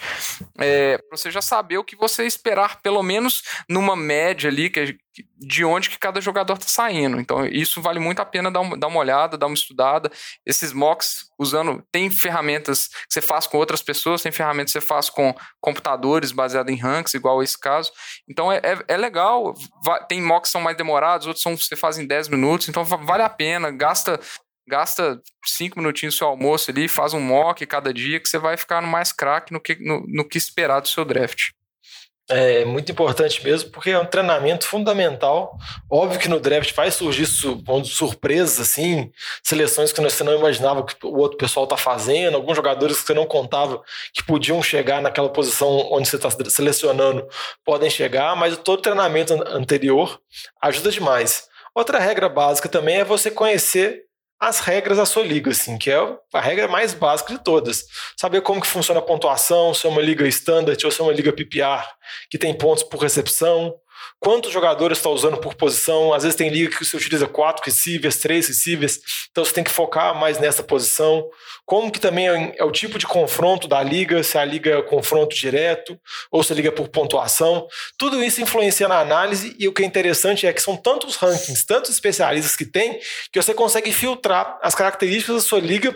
é, 0.58 0.98
para 0.98 1.18
você 1.18 1.32
já 1.32 1.42
saber 1.42 1.78
o 1.78 1.84
que 1.84 1.96
você 1.96 2.26
esperar, 2.26 2.82
pelo 2.82 3.04
menos 3.04 3.44
numa 3.70 3.96
média 3.96 4.50
ali, 4.50 4.70
que, 4.70 4.98
de 5.38 5.64
onde 5.64 5.90
que 5.90 5.98
cada 5.98 6.22
jogador 6.22 6.54
está 6.54 6.68
saindo. 6.68 7.20
Então, 7.20 7.46
isso 7.46 7.82
vale 7.82 8.00
muito 8.00 8.20
a 8.20 8.26
pena 8.26 8.52
dar 8.52 8.62
uma, 8.62 8.78
dar 8.78 8.88
uma 8.88 9.00
olhada, 9.00 9.38
dar 9.38 9.48
uma 9.48 9.56
estudada. 9.56 10.12
Esses 10.46 10.74
mocks, 10.74 11.30
usando, 11.40 11.84
tem 11.92 12.10
ferramentas 12.10 12.88
que 12.88 13.14
você 13.14 13.22
faz 13.22 13.48
com 13.48 13.58
outras 13.58 13.82
pessoas, 13.82 14.22
tem 14.22 14.32
ferramentas 14.32 14.74
que 14.74 14.80
você 14.80 14.86
faz 14.86 15.10
com 15.10 15.34
computadores 15.62 16.32
baseados 16.32 16.72
em 16.72 16.78
ranks, 16.78 17.14
igual 17.14 17.42
esse 17.42 17.58
caso. 17.58 17.92
Então, 18.28 18.52
é, 18.52 18.58
é, 18.58 18.78
é 18.88 18.98
legal. 18.98 19.54
Tem 20.08 20.22
mocks 20.22 20.50
que 20.50 20.52
são 20.52 20.62
mais 20.62 20.78
demorados, 20.78 21.28
outros 21.28 21.44
são 21.44 21.58
você 21.58 21.76
faz 21.76 21.98
em 21.98 22.06
10 22.06 22.28
minutos. 22.30 22.70
Então, 22.70 22.84
vale 22.84 23.24
a 23.24 23.30
pena. 23.30 23.72
Gasta 23.72 24.20
gasta 24.70 25.20
cinco 25.44 25.80
minutinhos 25.80 26.16
seu 26.16 26.28
almoço 26.28 26.70
ali, 26.70 26.88
faz 26.88 27.14
um 27.16 27.20
mock 27.20 27.66
cada 27.66 27.92
dia, 27.92 28.20
que 28.20 28.30
você 28.30 28.38
vai 28.38 28.56
ficar 28.56 28.82
mais 28.84 29.12
craque 29.12 29.52
no 29.52 29.60
que, 29.60 29.76
no, 29.84 30.06
no 30.08 30.24
que 30.24 30.38
esperar 30.38 30.80
do 30.80 30.88
seu 30.88 31.04
draft. 31.04 31.50
É 32.32 32.64
muito 32.64 32.92
importante 32.92 33.44
mesmo, 33.44 33.72
porque 33.72 33.90
é 33.90 33.98
um 33.98 34.06
treinamento 34.06 34.68
fundamental. 34.68 35.58
Óbvio 35.90 36.20
que 36.20 36.30
no 36.30 36.40
draft 36.40 36.76
vai 36.76 36.92
surgir 36.92 37.26
surpresas, 37.26 38.60
assim, 38.60 39.12
seleções 39.44 39.92
que 39.92 40.00
você 40.00 40.24
não 40.24 40.38
imaginava 40.38 40.86
que 40.86 40.94
o 41.04 41.18
outro 41.18 41.40
pessoal 41.40 41.64
está 41.64 41.76
fazendo, 41.76 42.36
alguns 42.36 42.56
jogadores 42.56 43.00
que 43.00 43.08
você 43.08 43.16
não 43.16 43.26
contava 43.26 43.82
que 44.14 44.24
podiam 44.24 44.62
chegar 44.62 45.02
naquela 45.02 45.30
posição 45.30 45.92
onde 45.92 46.08
você 46.08 46.18
está 46.18 46.30
selecionando 46.30 47.28
podem 47.66 47.90
chegar, 47.90 48.36
mas 48.36 48.56
todo 48.58 48.80
treinamento 48.80 49.34
anterior 49.48 50.22
ajuda 50.62 50.92
demais. 50.92 51.48
Outra 51.74 51.98
regra 51.98 52.30
básica 52.30 52.70
também 52.70 52.98
é 52.98 53.04
você 53.04 53.32
conhecer 53.32 54.04
as 54.40 54.60
regras 54.62 54.98
da 54.98 55.06
sua 55.06 55.24
liga, 55.24 55.52
assim, 55.52 55.78
que 55.78 55.92
é 55.92 55.98
a 56.34 56.40
regra 56.40 56.68
mais 56.68 56.94
básica 56.94 57.34
de 57.34 57.44
todas. 57.44 57.84
Saber 58.16 58.42
como 58.42 58.62
que 58.62 58.68
funciona 58.68 59.00
a 59.00 59.04
pontuação, 59.04 59.74
se 59.74 59.86
é 59.86 59.90
uma 59.90 60.02
liga 60.02 60.26
standard 60.28 60.84
ou 60.86 60.92
se 60.92 61.02
é 61.02 61.04
uma 61.04 61.12
liga 61.12 61.34
PPR, 61.34 61.84
que 62.30 62.38
tem 62.38 62.58
pontos 62.58 62.84
por 62.84 63.02
recepção, 63.02 63.76
quantos 64.20 64.52
jogadores 64.52 64.98
está 64.98 65.10
usando 65.10 65.38
por 65.38 65.56
posição. 65.56 66.14
Às 66.14 66.24
vezes 66.24 66.36
tem 66.36 66.50
liga 66.50 66.76
que 66.76 66.86
você 66.86 66.96
utiliza 66.96 67.28
quatro 67.28 67.64
receivers, 67.66 68.18
três 68.18 68.48
receivers, 68.48 69.00
então 69.32 69.44
você 69.44 69.54
tem 69.54 69.64
que 69.64 69.72
focar 69.72 70.16
mais 70.16 70.40
nessa 70.40 70.62
posição. 70.62 71.28
Como 71.66 71.92
que 71.92 72.00
também 72.00 72.28
é, 72.28 72.56
é 72.58 72.64
o 72.64 72.72
tipo 72.72 72.98
de 73.00 73.08
confronto 73.08 73.68
da 73.68 73.82
liga, 73.82 74.22
se 74.24 74.38
a 74.38 74.46
liga 74.46 74.72
é 74.72 74.82
confronto 74.82 75.36
direto 75.36 76.00
ou 76.32 76.44
se 76.44 76.52
a 76.52 76.56
liga 76.56 76.70
é 76.70 76.72
por 76.72 76.90
pontuação. 76.90 77.68
Tudo 77.98 78.24
isso 78.24 78.42
influencia 78.42 78.88
na 78.88 79.00
análise 79.00 79.56
e 79.58 79.68
o 79.68 79.74
que 79.74 79.84
é 79.84 79.86
interessante 79.86 80.46
é 80.46 80.54
que 80.54 80.62
são 80.62 80.76
tantos 80.76 81.16
rankings, 81.16 81.66
tantos 81.66 81.92
especialistas 81.92 82.56
que 82.56 82.66
tem, 82.66 83.00
que 83.32 83.42
você 83.42 83.54
consegue 83.54 83.92
filtrar 83.92 84.60
as 84.62 84.76
características 84.76 85.36
da 85.36 85.42
sua 85.42 85.60
liga 85.60 85.96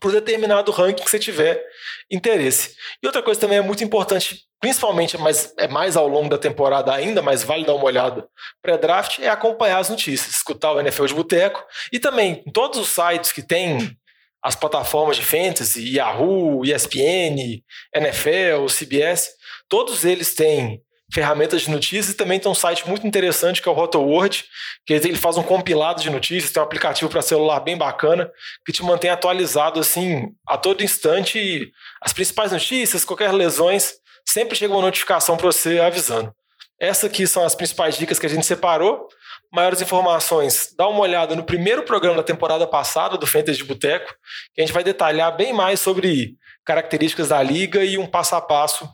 por 0.00 0.12
determinado 0.12 0.72
ranking 0.72 1.02
que 1.02 1.10
você 1.10 1.18
tiver 1.18 1.62
interesse. 2.10 2.74
E 3.02 3.06
outra 3.06 3.22
coisa 3.22 3.40
também 3.40 3.58
é 3.58 3.62
muito 3.62 3.84
importante, 3.84 4.42
principalmente, 4.60 5.16
mas 5.18 5.52
é 5.58 5.68
mais 5.68 5.96
ao 5.96 6.08
longo 6.08 6.28
da 6.28 6.38
temporada 6.38 6.92
ainda, 6.92 7.22
mas 7.22 7.42
vale 7.42 7.64
dar 7.64 7.74
uma 7.74 7.84
olhada 7.84 8.26
pré-draft, 8.62 9.18
é 9.20 9.28
acompanhar 9.28 9.78
as 9.78 9.88
notícias, 9.88 10.34
escutar 10.34 10.72
o 10.72 10.80
NFL 10.80 11.06
de 11.06 11.14
Boteco 11.14 11.64
e 11.92 11.98
também 11.98 12.42
todos 12.52 12.78
os 12.78 12.88
sites 12.88 13.32
que 13.32 13.42
tem 13.42 13.96
as 14.42 14.54
plataformas 14.54 15.16
de 15.16 15.24
fantasy, 15.24 15.96
Yahoo, 15.96 16.66
ESPN, 16.66 17.62
NFL, 17.94 18.66
CBS, 18.68 19.30
todos 19.70 20.04
eles 20.04 20.34
têm 20.34 20.82
ferramentas 21.14 21.62
de 21.62 21.70
notícias 21.70 22.12
e 22.12 22.16
também 22.16 22.40
tem 22.40 22.50
um 22.50 22.54
site 22.56 22.88
muito 22.88 23.06
interessante 23.06 23.62
que 23.62 23.68
é 23.68 23.72
o 23.72 23.74
RotoWord, 23.74 24.44
que 24.84 24.92
ele 24.92 25.14
faz 25.14 25.36
um 25.36 25.44
compilado 25.44 26.02
de 26.02 26.10
notícias, 26.10 26.50
tem 26.50 26.60
um 26.60 26.66
aplicativo 26.66 27.08
para 27.08 27.22
celular 27.22 27.60
bem 27.60 27.78
bacana 27.78 28.28
que 28.66 28.72
te 28.72 28.82
mantém 28.82 29.10
atualizado 29.10 29.78
assim 29.78 30.32
a 30.44 30.58
todo 30.58 30.82
instante 30.82 31.70
as 32.02 32.12
principais 32.12 32.50
notícias, 32.50 33.04
qualquer 33.04 33.32
lesões, 33.32 33.94
sempre 34.28 34.56
chega 34.56 34.74
uma 34.74 34.82
notificação 34.82 35.36
para 35.36 35.46
você 35.46 35.78
avisando. 35.78 36.34
Essas 36.80 37.04
aqui 37.04 37.28
são 37.28 37.44
as 37.44 37.54
principais 37.54 37.96
dicas 37.96 38.18
que 38.18 38.26
a 38.26 38.28
gente 38.28 38.44
separou. 38.44 39.06
Maiores 39.52 39.80
informações, 39.80 40.74
dá 40.76 40.88
uma 40.88 40.98
olhada 40.98 41.36
no 41.36 41.44
primeiro 41.44 41.84
programa 41.84 42.16
da 42.16 42.24
temporada 42.24 42.66
passada 42.66 43.16
do 43.16 43.26
Fantasy 43.26 43.58
de 43.58 43.64
Boteco, 43.64 44.12
que 44.52 44.60
a 44.60 44.66
gente 44.66 44.74
vai 44.74 44.82
detalhar 44.82 45.36
bem 45.36 45.52
mais 45.52 45.78
sobre 45.78 46.34
características 46.64 47.28
da 47.28 47.40
liga 47.40 47.84
e 47.84 47.96
um 47.96 48.06
passo 48.06 48.34
a 48.34 48.40
passo 48.40 48.88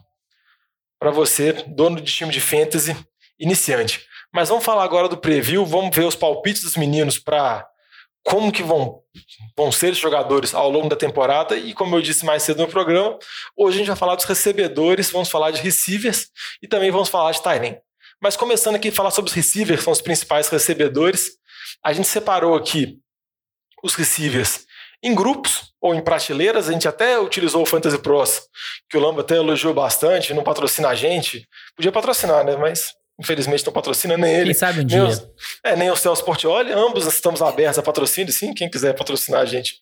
para 1.01 1.11
você, 1.11 1.53
dono 1.67 1.99
de 1.99 2.13
time 2.13 2.31
de 2.31 2.41
fantasy 2.41 2.95
iniciante. 3.39 4.07
Mas 4.33 4.51
vamos 4.51 4.65
falar 4.65 4.85
agora 4.85 5.09
do 5.09 5.17
preview, 5.17 5.65
vamos 5.65 5.97
ver 5.97 6.05
os 6.05 6.15
palpites 6.15 6.63
dos 6.63 6.77
meninos 6.77 7.19
para 7.19 7.67
como 8.23 8.53
que 8.53 8.63
vão, 8.63 9.01
vão 9.57 9.73
ser 9.73 9.93
os 9.93 9.99
jogadores 9.99 10.55
ao 10.55 10.71
longo 10.71 10.91
da 10.91 10.95
temporada 10.95 11.57
e 11.57 11.73
como 11.73 11.97
eu 11.97 12.03
disse 12.03 12.25
mais 12.25 12.43
cedo 12.43 12.61
no 12.61 12.69
programa, 12.69 13.19
hoje 13.57 13.77
a 13.77 13.79
gente 13.79 13.89
vai 13.89 13.97
falar 13.97 14.15
dos 14.15 14.27
recebedores, 14.27 15.11
vamos 15.11 15.31
falar 15.31 15.51
de 15.51 15.63
receivers 15.63 16.29
e 16.63 16.69
também 16.69 16.91
vamos 16.91 17.09
falar 17.09 17.33
de 17.33 17.43
Tyrene. 17.43 17.79
Mas 18.23 18.37
começando 18.37 18.75
aqui 18.75 18.91
falar 18.91 19.11
sobre 19.11 19.31
os 19.31 19.35
receivers, 19.35 19.83
são 19.83 19.93
os 19.93 20.03
principais 20.03 20.49
recebedores, 20.49 21.31
a 21.83 21.95
gente 21.95 22.09
separou 22.09 22.55
aqui 22.55 22.99
os 23.83 23.95
receivers 23.95 24.67
em 25.03 25.15
grupos 25.15 25.70
ou 25.81 25.95
em 25.95 26.03
prateleiras. 26.03 26.69
A 26.69 26.73
gente 26.73 26.87
até 26.87 27.19
utilizou 27.19 27.63
o 27.63 27.67
Fantasy 27.67 27.99
Pros, 27.99 28.43
que 28.89 28.97
o 28.97 29.01
Lamba 29.01 29.23
até 29.23 29.37
elogiou 29.37 29.73
bastante, 29.73 30.35
não 30.35 30.43
patrocina 30.43 30.89
a 30.89 30.95
gente. 30.95 31.47
Podia 31.77 31.93
patrocinar, 31.93 32.45
né? 32.45 32.57
Mas 32.57 32.93
infelizmente 33.21 33.65
não 33.67 33.73
patrocina 33.73 34.17
nem 34.17 34.35
ele. 34.35 34.45
Quem 34.47 34.55
sabe 34.55 34.81
um 34.81 34.85
nem 34.85 34.87
dia. 34.87 35.05
Os, 35.05 35.27
é, 35.63 35.77
nem 35.77 35.91
o 35.91 35.97
Celso 35.97 36.25
Portioli. 36.25 36.73
Ambos 36.73 37.07
estamos 37.07 37.43
abertos 37.43 37.79
a 37.79 37.83
patrocínio, 37.83 38.33
sim. 38.33 38.55
Quem 38.55 38.71
quiser 38.71 38.95
patrocinar 38.95 39.43
a 39.43 39.45
gente, 39.47 39.75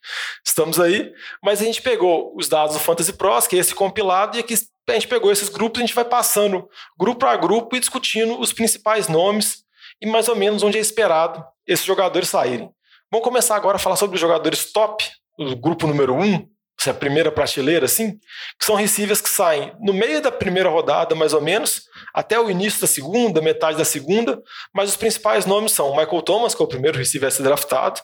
estamos 0.47 0.81
aí. 0.81 1.13
Mas 1.43 1.63
a 1.63 1.65
gente 1.65 1.81
pegou 1.81 2.35
os 2.37 2.49
dados 2.49 2.75
do 2.75 2.81
Fantasy 2.81 3.13
Pros, 3.13 3.47
que 3.47 3.57
é 3.57 3.61
esse 3.61 3.75
compilado, 3.75 4.37
e 4.37 4.41
aqui 4.41 4.55
a 4.89 4.93
gente 4.95 5.09
pegou 5.09 5.31
esses 5.31 5.49
grupos, 5.49 5.81
a 5.81 5.87
gente 5.87 5.95
vai 5.95 6.05
passando 6.05 6.69
grupo 6.99 7.27
a 7.27 7.37
grupo 7.37 7.77
e 7.77 7.81
discutindo 7.81 8.41
os 8.41 8.53
principais 8.53 9.07
nomes 9.07 9.63
e 10.01 10.07
mais 10.07 10.29
ou 10.29 10.37
menos 10.37 10.63
onde 10.63 10.79
é 10.79 10.81
esperado 10.81 11.45
esses 11.67 11.85
jogadores 11.85 12.29
saírem. 12.29 12.71
Vamos 13.11 13.25
começar 13.25 13.57
agora 13.57 13.77
a 13.77 13.81
falar 13.81 13.97
sobre 13.97 14.15
os 14.17 14.21
jogadores 14.21 14.73
top, 14.73 15.05
o 15.39 15.57
grupo 15.57 15.87
número 15.87 16.15
um, 16.15 16.47
se 16.81 16.89
é 16.89 16.93
a 16.93 16.95
primeira 16.95 17.33
prateleira, 17.33 17.87
assim, 17.87 18.19
que 18.59 18.65
são 18.65 18.77
receivers 18.77 19.21
que 19.21 19.29
saem 19.29 19.73
no 19.81 19.93
meio 19.93 20.23
da 20.23 20.31
primeira 20.31 20.69
rodada, 20.69 21.15
mais 21.15 21.33
ou 21.33 21.41
menos, 21.41 21.83
até 22.15 22.39
o 22.39 22.51
início 22.51 22.81
da 22.81 22.87
segunda, 22.87 23.43
metade 23.43 23.77
da 23.77 23.85
segunda, 23.85 24.41
mas 24.73 24.91
os 24.91 24.97
principais 24.97 25.45
nomes 25.45 25.73
são 25.73 25.97
Michael 25.97 26.23
Thomas, 26.23 26.55
que 26.55 26.63
é 26.63 26.65
o 26.65 26.69
primeiro 26.69 26.99
receiver 26.99 27.29
a 27.29 27.31
ser 27.31 27.43
draftado, 27.43 28.01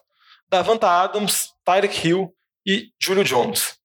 Davanta 0.48 0.88
Adams, 0.88 1.50
Tyreek 1.64 2.06
Hill 2.06 2.32
e 2.66 2.88
Julio 3.00 3.24
Jones. 3.24 3.76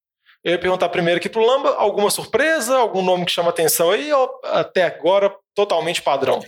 Eu 0.43 0.53
ia 0.53 0.59
perguntar 0.59 0.89
primeiro 0.89 1.19
aqui 1.19 1.29
pro 1.29 1.45
Lamba, 1.45 1.75
alguma 1.75 2.09
surpresa, 2.09 2.77
algum 2.77 3.01
nome 3.01 3.25
que 3.25 3.31
chama 3.31 3.49
atenção 3.49 3.91
aí, 3.91 4.11
ou 4.11 4.39
até 4.45 4.83
agora 4.83 5.33
totalmente 5.53 6.01
padrão? 6.01 6.39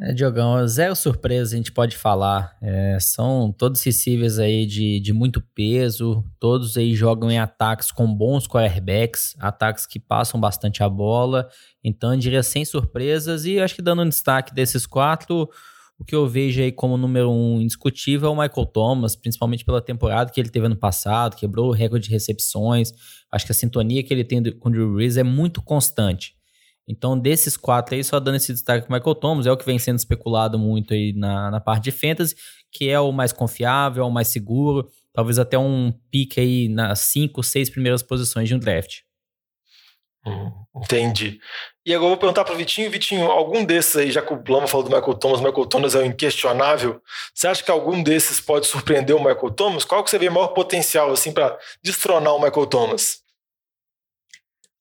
É, 0.00 0.12
Diogão, 0.12 0.66
zero 0.66 0.96
surpresa 0.96 1.54
a 1.54 1.56
gente 1.56 1.70
pode 1.70 1.96
falar. 1.96 2.56
É, 2.62 2.98
são 2.98 3.52
todos 3.52 3.82
receivers 3.82 4.38
aí 4.38 4.64
de, 4.64 4.98
de 5.00 5.12
muito 5.12 5.40
peso, 5.54 6.24
todos 6.40 6.76
aí 6.76 6.94
jogam 6.94 7.30
em 7.30 7.38
ataques 7.38 7.92
com 7.92 8.12
bons 8.12 8.46
quarterbacks, 8.46 9.34
ataques 9.38 9.84
que 9.84 10.00
passam 10.00 10.40
bastante 10.40 10.82
a 10.82 10.88
bola. 10.88 11.46
Então, 11.84 12.14
eu 12.14 12.18
diria 12.18 12.42
sem 12.42 12.64
surpresas. 12.64 13.44
E 13.44 13.60
acho 13.60 13.74
que 13.74 13.82
dando 13.82 14.02
um 14.02 14.08
destaque 14.08 14.54
desses 14.54 14.86
quatro, 14.86 15.48
o 15.98 16.04
que 16.04 16.14
eu 16.14 16.26
vejo 16.26 16.62
aí 16.62 16.72
como 16.72 16.96
número 16.96 17.30
um 17.30 17.60
indiscutível 17.60 18.28
é 18.28 18.32
o 18.32 18.36
Michael 18.36 18.66
Thomas, 18.66 19.14
principalmente 19.14 19.64
pela 19.64 19.82
temporada 19.82 20.32
que 20.32 20.40
ele 20.40 20.48
teve 20.48 20.66
ano 20.66 20.76
passado, 20.76 21.36
quebrou 21.36 21.68
o 21.68 21.72
recorde 21.72 22.06
de 22.06 22.12
recepções. 22.12 22.92
Acho 23.30 23.44
que 23.44 23.52
a 23.52 23.54
sintonia 23.54 24.02
que 24.02 24.12
ele 24.12 24.24
tem 24.24 24.42
com 24.58 24.68
o 24.68 24.72
Drew 24.72 24.94
Brees 24.94 25.18
é 25.18 25.22
muito 25.22 25.62
constante. 25.62 26.34
Então, 26.88 27.18
desses 27.18 27.56
quatro 27.56 27.94
aí, 27.94 28.02
só 28.02 28.18
dando 28.18 28.36
esse 28.36 28.52
destaque 28.52 28.86
para 28.86 28.96
Michael 28.98 29.14
Thomas, 29.14 29.46
é 29.46 29.52
o 29.52 29.56
que 29.56 29.64
vem 29.64 29.78
sendo 29.78 29.98
especulado 29.98 30.58
muito 30.58 30.92
aí 30.92 31.12
na, 31.12 31.50
na 31.50 31.60
parte 31.60 31.84
de 31.84 31.92
fantasy, 31.92 32.34
que 32.72 32.88
é 32.88 32.98
o 32.98 33.12
mais 33.12 33.32
confiável, 33.32 34.02
é 34.02 34.06
o 34.06 34.10
mais 34.10 34.28
seguro, 34.28 34.88
talvez 35.12 35.38
até 35.38 35.58
um 35.58 35.92
pique 36.10 36.40
aí 36.40 36.68
nas 36.68 37.00
cinco, 37.00 37.42
seis 37.42 37.70
primeiras 37.70 38.02
posições 38.02 38.48
de 38.48 38.54
um 38.54 38.58
draft. 38.58 39.00
Hum, 40.24 40.52
entendi. 40.76 41.40
E 41.84 41.92
agora 41.92 42.06
eu 42.06 42.10
vou 42.10 42.18
perguntar 42.18 42.44
para 42.44 42.54
o 42.54 42.56
Vitinho, 42.56 42.90
Vitinho, 42.90 43.28
algum 43.28 43.64
desses 43.64 43.96
aí, 43.96 44.10
já 44.10 44.22
que 44.22 44.32
o 44.32 44.36
Blama 44.36 44.68
falou 44.68 44.88
do 44.88 44.94
Michael 44.94 45.14
Thomas, 45.14 45.40
o 45.40 45.42
Michael 45.42 45.66
Thomas 45.66 45.94
é 45.96 45.98
o 45.98 46.04
inquestionável, 46.06 47.02
você 47.34 47.48
acha 47.48 47.62
que 47.64 47.70
algum 47.70 48.02
desses 48.02 48.40
pode 48.40 48.66
surpreender 48.68 49.16
o 49.16 49.18
Michael 49.18 49.50
Thomas? 49.50 49.84
Qual 49.84 50.02
que 50.04 50.10
você 50.10 50.18
vê 50.18 50.30
maior 50.30 50.48
potencial 50.48 51.10
assim 51.10 51.32
para 51.32 51.58
destronar 51.82 52.34
o 52.34 52.40
Michael 52.40 52.66
Thomas? 52.66 53.21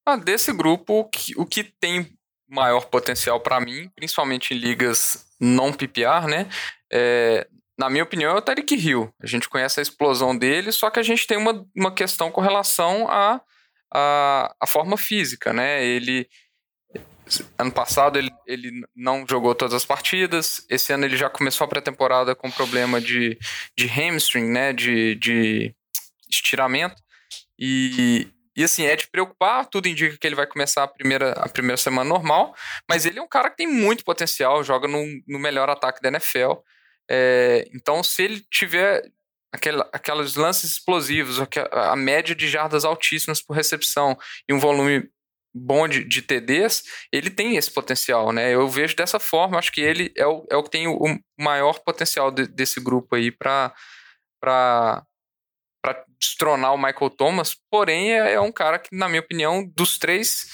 Ah, 0.05 0.15
desse 0.15 0.51
grupo, 0.51 0.99
o 0.99 1.05
que, 1.05 1.33
o 1.37 1.45
que 1.45 1.63
tem 1.63 2.17
maior 2.49 2.85
potencial 2.87 3.39
para 3.39 3.59
mim, 3.59 3.89
principalmente 3.95 4.53
em 4.53 4.57
ligas 4.57 5.25
não 5.39 5.71
PPR, 5.71 6.27
né? 6.27 6.49
É, 6.91 7.47
na 7.77 7.89
minha 7.89 8.03
opinião, 8.03 8.31
é 8.31 8.37
o 8.37 8.41
Tarek 8.41 8.75
Hill. 8.75 9.11
A 9.21 9.25
gente 9.25 9.49
conhece 9.49 9.79
a 9.79 9.83
explosão 9.83 10.37
dele, 10.37 10.71
só 10.71 10.89
que 10.89 10.99
a 10.99 11.03
gente 11.03 11.25
tem 11.25 11.37
uma, 11.37 11.65
uma 11.75 11.91
questão 11.91 12.29
com 12.29 12.41
relação 12.41 13.09
à 13.09 13.35
a, 13.35 13.41
a, 13.93 14.55
a, 14.61 14.67
forma 14.67 14.97
física, 14.97 15.53
né? 15.53 15.83
Ele. 15.83 16.27
Ano 17.57 17.71
passado 17.71 18.19
ele, 18.19 18.29
ele 18.45 18.85
não 18.93 19.25
jogou 19.27 19.55
todas 19.55 19.73
as 19.73 19.85
partidas. 19.85 20.65
Esse 20.69 20.91
ano 20.91 21.05
ele 21.05 21.15
já 21.15 21.29
começou 21.29 21.63
a 21.65 21.67
pré-temporada 21.67 22.35
com 22.35 22.51
problema 22.51 22.99
de, 22.99 23.39
de 23.77 23.87
hamstring, 23.87 24.51
né? 24.51 24.73
De, 24.73 25.15
de 25.15 25.73
estiramento. 26.29 27.01
E, 27.57 28.27
e 28.55 28.63
assim, 28.63 28.85
é 28.85 28.95
de 28.95 29.07
preocupar, 29.07 29.65
tudo 29.65 29.87
indica 29.87 30.17
que 30.17 30.27
ele 30.27 30.35
vai 30.35 30.45
começar 30.45 30.83
a 30.83 30.87
primeira, 30.87 31.31
a 31.33 31.47
primeira 31.47 31.77
semana 31.77 32.09
normal, 32.09 32.53
mas 32.89 33.05
ele 33.05 33.19
é 33.19 33.21
um 33.21 33.27
cara 33.27 33.49
que 33.49 33.57
tem 33.57 33.67
muito 33.67 34.03
potencial, 34.03 34.63
joga 34.63 34.87
no, 34.87 35.05
no 35.27 35.39
melhor 35.39 35.69
ataque 35.69 36.01
da 36.01 36.09
NFL. 36.09 36.53
É, 37.09 37.67
então, 37.73 38.03
se 38.03 38.23
ele 38.23 38.41
tiver 38.51 39.03
aquela, 39.53 39.89
aqueles 39.93 40.35
lances 40.35 40.71
explosivos, 40.71 41.39
a, 41.39 41.91
a 41.91 41.95
média 41.95 42.35
de 42.35 42.47
jardas 42.47 42.85
altíssimas 42.85 43.41
por 43.41 43.53
recepção 43.53 44.17
e 44.47 44.53
um 44.53 44.59
volume 44.59 45.09
bom 45.53 45.87
de, 45.87 46.03
de 46.03 46.21
TDs, 46.21 46.83
ele 47.11 47.29
tem 47.29 47.57
esse 47.57 47.71
potencial, 47.71 48.31
né? 48.31 48.53
Eu 48.53 48.67
vejo 48.69 48.95
dessa 48.95 49.19
forma, 49.19 49.57
acho 49.59 49.71
que 49.71 49.81
ele 49.81 50.11
é 50.15 50.25
o, 50.25 50.45
é 50.49 50.55
o 50.55 50.63
que 50.63 50.69
tem 50.69 50.87
o 50.87 51.19
maior 51.37 51.79
potencial 51.79 52.31
de, 52.31 52.47
desse 52.47 52.79
grupo 52.79 53.15
aí 53.15 53.31
para 53.31 53.73
para 55.81 56.03
destronar 56.19 56.73
o 56.73 56.77
Michael 56.77 57.09
Thomas, 57.09 57.55
porém 57.69 58.13
é, 58.13 58.33
é, 58.33 58.39
um 58.39 58.51
cara 58.51 58.77
que, 58.77 58.95
na 58.95 59.09
minha 59.09 59.21
opinião, 59.21 59.67
dos 59.75 59.97
três, 59.97 60.45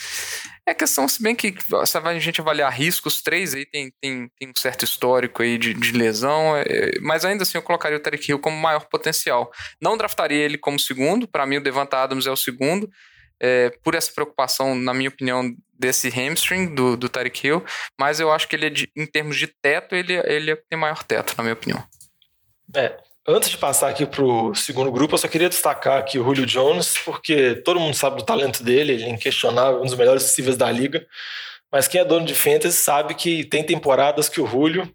é 0.66 0.74
questão, 0.74 1.08
se 1.08 1.22
bem 1.22 1.36
que 1.36 1.54
se 1.86 1.98
a 1.98 2.20
gente 2.20 2.40
avaliar 2.40 2.72
riscos, 2.72 3.22
três 3.22 3.54
aí 3.54 3.66
tem, 3.66 3.92
tem, 4.02 4.30
tem 4.40 4.50
um 4.50 4.56
certo 4.56 4.86
histórico 4.86 5.44
aí 5.44 5.58
de, 5.58 5.74
de 5.74 5.92
lesão, 5.92 6.56
é, 6.56 6.92
mas 7.02 7.26
ainda 7.26 7.44
assim 7.44 7.58
eu 7.58 7.62
colocaria 7.62 7.98
o 7.98 8.02
Tarek 8.02 8.32
Hill 8.32 8.40
como 8.40 8.56
maior 8.58 8.88
potencial. 8.90 9.52
Não 9.82 9.98
draftaria 9.98 10.44
ele 10.44 10.58
como 10.58 10.80
segundo, 10.80 11.28
para 11.28 11.46
mim 11.46 11.58
o 11.58 11.64
Devant 11.64 11.94
Adams 11.94 12.26
é 12.26 12.32
o 12.32 12.38
segundo, 12.38 12.90
é, 13.40 13.70
por 13.84 13.96
essa 13.96 14.12
preocupação, 14.14 14.76
na 14.76 14.94
minha 14.94 15.10
opinião, 15.10 15.54
desse 15.78 16.10
hamstring 16.10 16.74
do, 16.74 16.98
do 16.98 17.08
Tarek 17.08 17.46
Hill, 17.46 17.64
mas 18.00 18.20
eu 18.20 18.32
acho 18.32 18.48
que 18.48 18.56
ele, 18.56 18.66
é 18.66 18.70
de, 18.70 18.92
em 18.96 19.06
termos 19.06 19.38
de 19.38 19.48
teto, 19.48 19.94
ele, 19.96 20.14
ele 20.26 20.52
é 20.52 20.56
tem 20.56 20.80
maior 20.80 21.04
teto, 21.04 21.36
na 21.38 21.44
minha 21.44 21.54
opinião. 21.54 21.84
É, 22.76 22.98
Antes 23.30 23.50
de 23.50 23.58
passar 23.58 23.90
aqui 23.90 24.06
para 24.06 24.24
o 24.24 24.56
segundo 24.56 24.90
grupo, 24.90 25.14
eu 25.14 25.18
só 25.18 25.28
queria 25.28 25.50
destacar 25.50 25.98
aqui 25.98 26.18
o 26.18 26.24
Julio 26.24 26.46
Jones, 26.46 26.98
porque 27.04 27.56
todo 27.56 27.78
mundo 27.78 27.94
sabe 27.94 28.16
do 28.16 28.24
talento 28.24 28.64
dele, 28.64 28.94
ele 28.94 29.04
é 29.04 29.10
inquestionável, 29.10 29.82
um 29.82 29.86
dos 29.86 29.96
melhores 29.96 30.24
receivers 30.24 30.56
da 30.56 30.72
liga. 30.72 31.06
Mas 31.70 31.90
quem 31.90 32.00
é 32.00 32.06
dono 32.06 32.26
de 32.26 32.34
fantasy 32.34 32.78
sabe 32.78 33.16
que 33.16 33.44
tem 33.44 33.66
temporadas 33.66 34.30
que 34.30 34.40
o 34.40 34.48
Julio, 34.48 34.90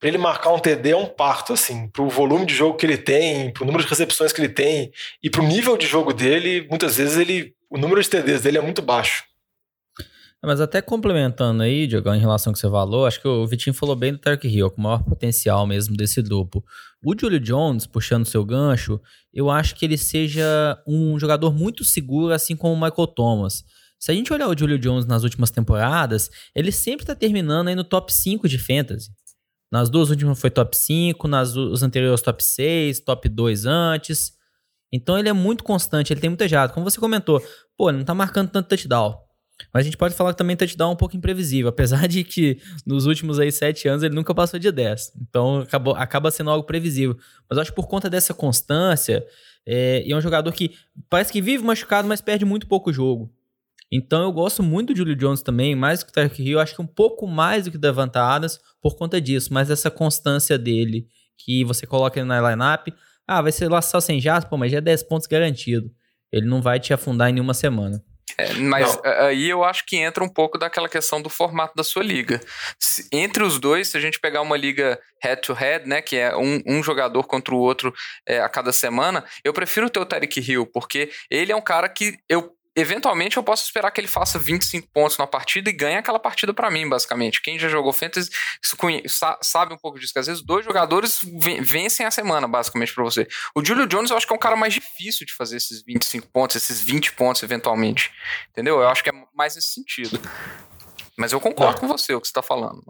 para 0.00 0.08
ele 0.08 0.16
marcar 0.16 0.54
um 0.54 0.58
TD 0.58 0.92
é 0.92 0.96
um 0.96 1.04
parto, 1.04 1.52
assim, 1.52 1.86
para 1.88 2.02
o 2.02 2.08
volume 2.08 2.46
de 2.46 2.54
jogo 2.54 2.78
que 2.78 2.86
ele 2.86 2.96
tem, 2.96 3.52
para 3.52 3.62
o 3.62 3.66
número 3.66 3.84
de 3.84 3.90
recepções 3.90 4.32
que 4.32 4.40
ele 4.40 4.48
tem 4.48 4.90
e 5.22 5.28
para 5.28 5.42
o 5.42 5.46
nível 5.46 5.76
de 5.76 5.86
jogo 5.86 6.14
dele, 6.14 6.66
muitas 6.70 6.96
vezes 6.96 7.18
ele, 7.18 7.54
o 7.68 7.76
número 7.76 8.02
de 8.02 8.08
TDs 8.08 8.40
dele 8.40 8.56
é 8.56 8.62
muito 8.62 8.80
baixo. 8.80 9.22
Mas 10.44 10.60
até 10.60 10.80
complementando 10.80 11.62
aí, 11.62 11.86
Diogão, 11.86 12.14
em 12.14 12.20
relação 12.20 12.50
ao 12.50 12.54
que 12.54 12.60
você 12.60 12.70
falou, 12.70 13.06
acho 13.06 13.20
que 13.20 13.26
o 13.26 13.46
Vitinho 13.46 13.74
falou 13.74 13.96
bem 13.96 14.12
do 14.12 14.18
Tark 14.18 14.44
Hill, 14.44 14.70
com 14.70 14.80
o 14.80 14.84
maior 14.84 15.02
potencial 15.02 15.66
mesmo 15.66 15.96
desse 15.96 16.22
duplo. 16.22 16.62
O 17.04 17.14
Julio 17.18 17.40
Jones, 17.40 17.86
puxando 17.86 18.24
seu 18.26 18.44
gancho, 18.44 19.00
eu 19.32 19.50
acho 19.50 19.74
que 19.74 19.84
ele 19.84 19.98
seja 19.98 20.80
um 20.86 21.18
jogador 21.18 21.52
muito 21.52 21.84
seguro, 21.84 22.32
assim 22.32 22.54
como 22.54 22.74
o 22.74 22.76
Michael 22.76 23.08
Thomas. 23.08 23.64
Se 23.98 24.12
a 24.12 24.14
gente 24.14 24.32
olhar 24.32 24.48
o 24.48 24.56
Julio 24.56 24.78
Jones 24.78 25.06
nas 25.06 25.24
últimas 25.24 25.50
temporadas, 25.50 26.30
ele 26.54 26.70
sempre 26.70 27.02
está 27.02 27.14
terminando 27.14 27.68
aí 27.68 27.74
no 27.74 27.84
top 27.84 28.12
5 28.12 28.48
de 28.48 28.58
fantasy. 28.58 29.10
Nas 29.72 29.88
duas 29.90 30.10
últimas 30.10 30.38
foi 30.38 30.50
top 30.50 30.76
5, 30.76 31.26
nas 31.26 31.56
os 31.56 31.82
anteriores 31.82 32.22
top 32.22 32.44
6, 32.44 33.00
top 33.00 33.28
2 33.28 33.66
antes. 33.66 34.32
Então 34.92 35.18
ele 35.18 35.28
é 35.28 35.32
muito 35.32 35.64
constante, 35.64 36.12
ele 36.12 36.20
tem 36.20 36.30
muita 36.30 36.46
jada. 36.46 36.72
Como 36.72 36.88
você 36.88 37.00
comentou, 37.00 37.42
pô, 37.76 37.88
ele 37.88 37.98
não 37.98 38.04
tá 38.04 38.14
marcando 38.14 38.50
tanto 38.50 38.68
touchdown. 38.68 39.25
Mas 39.72 39.82
a 39.82 39.84
gente 39.84 39.96
pode 39.96 40.14
falar 40.14 40.32
que 40.32 40.38
também 40.38 40.56
touchdown 40.56 40.90
é 40.90 40.92
um 40.92 40.96
pouco 40.96 41.16
imprevisível, 41.16 41.68
apesar 41.68 42.06
de 42.08 42.24
que 42.24 42.60
nos 42.84 43.06
últimos 43.06 43.38
aí 43.38 43.50
sete 43.50 43.88
anos 43.88 44.02
ele 44.02 44.14
nunca 44.14 44.34
passou 44.34 44.58
de 44.58 44.70
10. 44.70 45.12
Então 45.28 45.60
acabou, 45.60 45.94
acaba 45.94 46.30
sendo 46.30 46.50
algo 46.50 46.64
previsível. 46.66 47.16
Mas 47.48 47.58
acho 47.58 47.70
que 47.70 47.76
por 47.76 47.88
conta 47.88 48.10
dessa 48.10 48.34
constância, 48.34 49.24
é, 49.66 50.04
é 50.08 50.16
um 50.16 50.20
jogador 50.20 50.52
que 50.52 50.76
parece 51.08 51.32
que 51.32 51.40
vive 51.40 51.64
machucado, 51.64 52.06
mas 52.06 52.20
perde 52.20 52.44
muito 52.44 52.66
pouco 52.66 52.92
jogo. 52.92 53.32
Então 53.90 54.22
eu 54.22 54.32
gosto 54.32 54.62
muito 54.62 54.92
do 54.92 54.96
Julio 54.96 55.16
Jones 55.16 55.42
também, 55.42 55.74
mais 55.74 56.02
que 56.02 56.10
o 56.10 56.12
Tarek 56.12 56.42
Hill, 56.42 56.58
acho 56.58 56.74
que 56.74 56.82
um 56.82 56.86
pouco 56.86 57.26
mais 57.26 57.64
do 57.64 57.70
que 57.70 57.76
o 57.76 57.80
Davanta 57.80 58.20
Adams 58.20 58.58
por 58.82 58.96
conta 58.96 59.20
disso, 59.20 59.52
mas 59.52 59.70
essa 59.70 59.90
constância 59.90 60.58
dele, 60.58 61.06
que 61.36 61.64
você 61.64 61.86
coloca 61.86 62.18
ele 62.18 62.26
na 62.26 62.50
lineup, 62.50 62.88
ah, 63.26 63.42
vai 63.42 63.52
ser 63.52 63.68
lá 63.68 63.80
só 63.80 64.00
sem 64.00 64.20
jato, 64.20 64.48
pô, 64.48 64.56
mas 64.56 64.72
já 64.72 64.78
é 64.78 64.80
10 64.80 65.04
pontos 65.04 65.26
garantido. 65.26 65.90
Ele 66.32 66.46
não 66.46 66.60
vai 66.60 66.80
te 66.80 66.92
afundar 66.92 67.30
em 67.30 67.32
nenhuma 67.32 67.54
semana. 67.54 68.02
É, 68.38 68.52
mas 68.54 68.96
não. 68.96 69.12
aí 69.26 69.48
eu 69.48 69.64
acho 69.64 69.86
que 69.86 69.96
entra 69.96 70.22
um 70.22 70.28
pouco 70.28 70.58
daquela 70.58 70.88
questão 70.88 71.22
do 71.22 71.30
formato 71.30 71.74
da 71.76 71.84
sua 71.84 72.02
liga. 72.02 72.40
Se, 72.78 73.08
entre 73.12 73.42
os 73.42 73.58
dois, 73.58 73.88
se 73.88 73.96
a 73.96 74.00
gente 74.00 74.20
pegar 74.20 74.42
uma 74.42 74.56
liga 74.56 75.00
head-to-head, 75.22 75.88
né, 75.88 76.02
que 76.02 76.16
é 76.16 76.36
um, 76.36 76.60
um 76.66 76.82
jogador 76.82 77.24
contra 77.24 77.54
o 77.54 77.58
outro 77.58 77.94
é, 78.26 78.40
a 78.40 78.48
cada 78.48 78.72
semana, 78.72 79.24
eu 79.44 79.52
prefiro 79.52 79.88
ter 79.88 80.00
o 80.00 80.06
Tarek 80.06 80.40
Hill, 80.40 80.66
porque 80.66 81.10
ele 81.30 81.52
é 81.52 81.56
um 81.56 81.62
cara 81.62 81.88
que 81.88 82.18
eu 82.28 82.55
eventualmente 82.76 83.38
eu 83.38 83.42
posso 83.42 83.64
esperar 83.64 83.90
que 83.90 84.00
ele 84.00 84.06
faça 84.06 84.38
25 84.38 84.88
pontos 84.92 85.16
na 85.16 85.26
partida 85.26 85.70
e 85.70 85.72
ganhe 85.72 85.96
aquela 85.96 86.18
partida 86.18 86.52
para 86.52 86.70
mim, 86.70 86.88
basicamente. 86.88 87.40
Quem 87.40 87.58
já 87.58 87.68
jogou 87.68 87.92
Fantasy 87.92 88.30
sabe 89.42 89.72
um 89.74 89.78
pouco 89.78 89.98
disso, 89.98 90.12
que 90.12 90.18
às 90.18 90.26
vezes 90.26 90.44
dois 90.44 90.64
jogadores 90.64 91.20
vencem 91.60 92.04
a 92.04 92.10
semana, 92.10 92.46
basicamente, 92.46 92.94
para 92.94 93.02
você. 93.02 93.26
O 93.54 93.64
Julio 93.64 93.86
Jones 93.86 94.10
eu 94.10 94.16
acho 94.16 94.26
que 94.26 94.32
é 94.32 94.36
um 94.36 94.38
cara 94.38 94.56
mais 94.56 94.74
difícil 94.74 95.26
de 95.26 95.32
fazer 95.32 95.56
esses 95.56 95.82
25 95.82 96.28
pontos, 96.28 96.56
esses 96.56 96.80
20 96.80 97.12
pontos, 97.14 97.42
eventualmente. 97.42 98.12
Entendeu? 98.50 98.80
Eu 98.80 98.88
acho 98.88 99.02
que 99.02 99.10
é 99.10 99.12
mais 99.34 99.54
nesse 99.54 99.68
sentido. 99.68 100.20
Mas 101.16 101.32
eu 101.32 101.40
concordo 101.40 101.80
Não. 101.80 101.80
com 101.80 101.88
você, 101.88 102.14
o 102.14 102.20
que 102.20 102.28
você 102.28 102.32
tá 102.32 102.42
falando. 102.42 102.82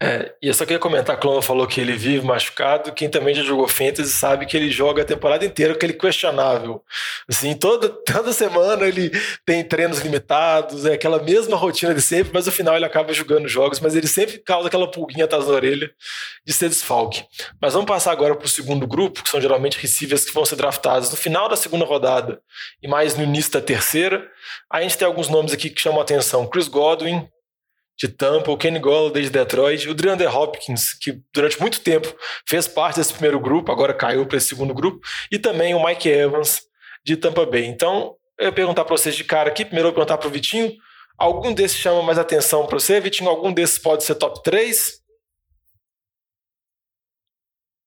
É, 0.00 0.32
e 0.40 0.46
eu 0.46 0.54
só 0.54 0.64
queria 0.64 0.78
comentar, 0.78 1.16
a 1.16 1.18
Clona 1.18 1.42
falou 1.42 1.66
que 1.66 1.80
ele 1.80 1.92
vive 1.92 2.24
machucado. 2.24 2.92
Quem 2.92 3.10
também 3.10 3.34
já 3.34 3.42
jogou 3.42 3.66
Fantasy 3.66 4.12
sabe 4.12 4.46
que 4.46 4.56
ele 4.56 4.70
joga 4.70 5.02
a 5.02 5.04
temporada 5.04 5.44
inteira 5.44 5.72
aquele 5.74 5.92
questionável. 5.92 6.84
Assim, 7.28 7.52
toda, 7.54 7.88
toda 8.06 8.32
semana 8.32 8.86
ele 8.86 9.10
tem 9.44 9.64
treinos 9.64 9.98
limitados, 9.98 10.86
é 10.86 10.92
aquela 10.92 11.20
mesma 11.20 11.56
rotina 11.56 11.92
de 11.92 12.00
sempre, 12.00 12.30
mas 12.32 12.46
no 12.46 12.52
final 12.52 12.76
ele 12.76 12.84
acaba 12.84 13.12
jogando 13.12 13.48
jogos, 13.48 13.80
mas 13.80 13.96
ele 13.96 14.06
sempre 14.06 14.38
causa 14.38 14.68
aquela 14.68 14.88
pulguinha 14.88 15.24
atrás 15.24 15.46
da 15.46 15.52
orelha 15.52 15.90
de 16.46 16.52
ser 16.52 16.68
desfalque. 16.68 17.24
Mas 17.60 17.72
vamos 17.72 17.88
passar 17.88 18.12
agora 18.12 18.36
para 18.36 18.46
o 18.46 18.48
segundo 18.48 18.86
grupo, 18.86 19.24
que 19.24 19.28
são 19.28 19.40
geralmente 19.40 19.78
receivers 19.80 20.24
que 20.24 20.32
vão 20.32 20.44
ser 20.44 20.56
draftados 20.56 21.10
no 21.10 21.16
final 21.16 21.48
da 21.48 21.56
segunda 21.56 21.84
rodada 21.84 22.40
e 22.80 22.86
mais 22.86 23.16
no 23.16 23.24
início 23.24 23.50
da 23.50 23.60
terceira. 23.60 24.28
Aí 24.70 24.80
a 24.80 24.88
gente 24.88 24.96
tem 24.96 25.06
alguns 25.06 25.28
nomes 25.28 25.52
aqui 25.52 25.68
que 25.70 25.80
chamam 25.80 25.98
a 25.98 26.02
atenção: 26.02 26.46
Chris 26.46 26.68
Godwin, 26.68 27.28
de 27.98 28.06
Tampa, 28.08 28.50
o 28.50 28.56
Kenny 28.56 28.78
Golladay 28.78 29.24
de 29.24 29.30
Detroit, 29.30 29.88
o 29.88 29.94
DeAndre 29.94 30.28
Hopkins, 30.28 30.92
que 30.94 31.20
durante 31.32 31.60
muito 31.60 31.80
tempo 31.80 32.14
fez 32.48 32.68
parte 32.68 32.96
desse 32.96 33.12
primeiro 33.12 33.40
grupo, 33.40 33.72
agora 33.72 33.92
caiu 33.92 34.24
para 34.24 34.38
esse 34.38 34.48
segundo 34.48 34.72
grupo, 34.72 35.04
e 35.32 35.38
também 35.38 35.74
o 35.74 35.84
Mike 35.84 36.08
Evans 36.08 36.62
de 37.04 37.16
Tampa 37.16 37.44
Bay. 37.44 37.64
Então, 37.64 38.16
eu 38.38 38.46
ia 38.46 38.52
perguntar 38.52 38.84
para 38.84 38.96
vocês 38.96 39.16
de 39.16 39.24
cara 39.24 39.48
aqui, 39.48 39.64
primeiro 39.64 39.88
eu 39.88 39.92
perguntar 39.92 40.16
para 40.16 40.28
o 40.28 40.30
Vitinho, 40.30 40.72
algum 41.18 41.52
desses 41.52 41.76
chama 41.76 42.02
mais 42.02 42.18
atenção 42.18 42.66
para 42.66 42.78
você? 42.78 43.00
Vitinho, 43.00 43.28
algum 43.28 43.52
desses 43.52 43.78
pode 43.78 44.04
ser 44.04 44.14
top 44.14 44.42
3? 44.44 45.02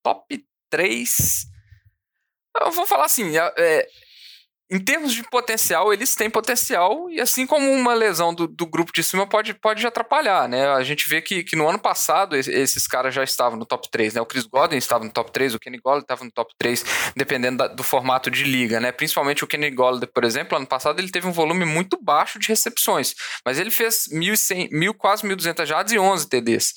Top 0.03 0.45
3? 0.69 1.45
Eu 2.59 2.71
vou 2.71 2.85
falar 2.85 3.05
assim, 3.05 3.31
é, 3.37 3.87
em 4.71 4.79
termos 4.79 5.13
de 5.13 5.21
potencial, 5.23 5.91
eles 5.91 6.15
têm 6.15 6.29
potencial, 6.29 7.09
e 7.09 7.19
assim 7.19 7.45
como 7.45 7.69
uma 7.69 7.93
lesão 7.93 8.33
do, 8.33 8.47
do 8.47 8.65
grupo 8.65 8.93
de 8.93 9.03
cima 9.03 9.27
pode, 9.27 9.53
pode 9.53 9.85
atrapalhar, 9.85 10.47
né? 10.47 10.69
A 10.69 10.81
gente 10.81 11.09
vê 11.09 11.21
que, 11.21 11.43
que 11.43 11.57
no 11.57 11.67
ano 11.67 11.77
passado 11.77 12.37
esses 12.37 12.87
caras 12.87 13.13
já 13.13 13.21
estavam 13.21 13.59
no 13.59 13.65
top 13.65 13.91
3, 13.91 14.13
né? 14.13 14.21
O 14.21 14.25
Chris 14.25 14.45
Godwin 14.45 14.77
estava 14.77 15.03
no 15.03 15.11
top 15.11 15.29
3, 15.29 15.55
o 15.55 15.59
Kenny 15.59 15.77
Golladay 15.77 16.03
estava 16.03 16.23
no 16.23 16.31
top 16.31 16.53
3, 16.57 16.85
dependendo 17.17 17.57
da, 17.57 17.67
do 17.67 17.83
formato 17.83 18.31
de 18.31 18.45
liga, 18.45 18.79
né? 18.79 18.93
Principalmente 18.93 19.43
o 19.43 19.47
Kenny 19.47 19.71
Golladay, 19.71 20.07
por 20.07 20.23
exemplo, 20.23 20.57
ano 20.57 20.65
passado 20.65 21.01
ele 21.01 21.11
teve 21.11 21.27
um 21.27 21.33
volume 21.33 21.65
muito 21.65 22.01
baixo 22.01 22.39
de 22.39 22.47
recepções, 22.47 23.13
mas 23.45 23.59
ele 23.59 23.71
fez 23.71 24.07
1.100, 24.09 24.69
1.000, 24.71 24.93
quase 24.93 25.23
1.200 25.23 25.65
jardas 25.65 25.91
e 25.91 25.99
11 25.99 26.29
TDs. 26.29 26.73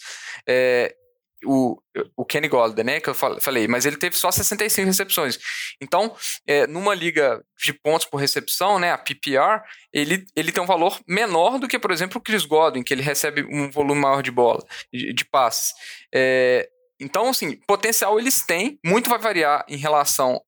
É, 0.48 0.96
o, 1.44 1.80
o 2.16 2.24
Kenny 2.24 2.48
Golden, 2.48 2.84
né? 2.84 3.00
Que 3.00 3.10
eu 3.10 3.14
falei, 3.14 3.68
mas 3.68 3.86
ele 3.86 3.96
teve 3.96 4.16
só 4.16 4.30
65 4.30 4.86
recepções. 4.86 5.38
Então, 5.80 6.14
é, 6.46 6.66
numa 6.66 6.94
liga 6.94 7.42
de 7.58 7.72
pontos 7.72 8.06
por 8.06 8.18
recepção, 8.18 8.78
né? 8.78 8.92
A 8.92 8.98
PPR, 8.98 9.62
ele, 9.92 10.24
ele 10.36 10.52
tem 10.52 10.62
um 10.62 10.66
valor 10.66 10.98
menor 11.06 11.58
do 11.58 11.68
que, 11.68 11.78
por 11.78 11.90
exemplo, 11.90 12.18
o 12.18 12.22
Chris 12.22 12.44
Godwin, 12.44 12.82
que 12.82 12.92
ele 12.92 13.02
recebe 13.02 13.42
um 13.44 13.70
volume 13.70 14.00
maior 14.00 14.22
de 14.22 14.30
bola, 14.30 14.64
de, 14.92 15.12
de 15.12 15.24
passes. 15.24 15.72
É, 16.14 16.68
então, 17.00 17.28
assim, 17.28 17.56
potencial 17.66 18.18
eles 18.18 18.44
têm, 18.44 18.78
muito 18.84 19.10
vai 19.10 19.18
variar 19.18 19.64
em 19.68 19.76
relação 19.76 20.40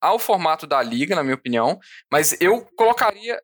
ao 0.00 0.18
formato 0.18 0.66
da 0.66 0.82
liga, 0.82 1.16
na 1.16 1.22
minha 1.22 1.34
opinião, 1.34 1.78
mas 2.12 2.36
eu 2.40 2.66
colocaria 2.76 3.40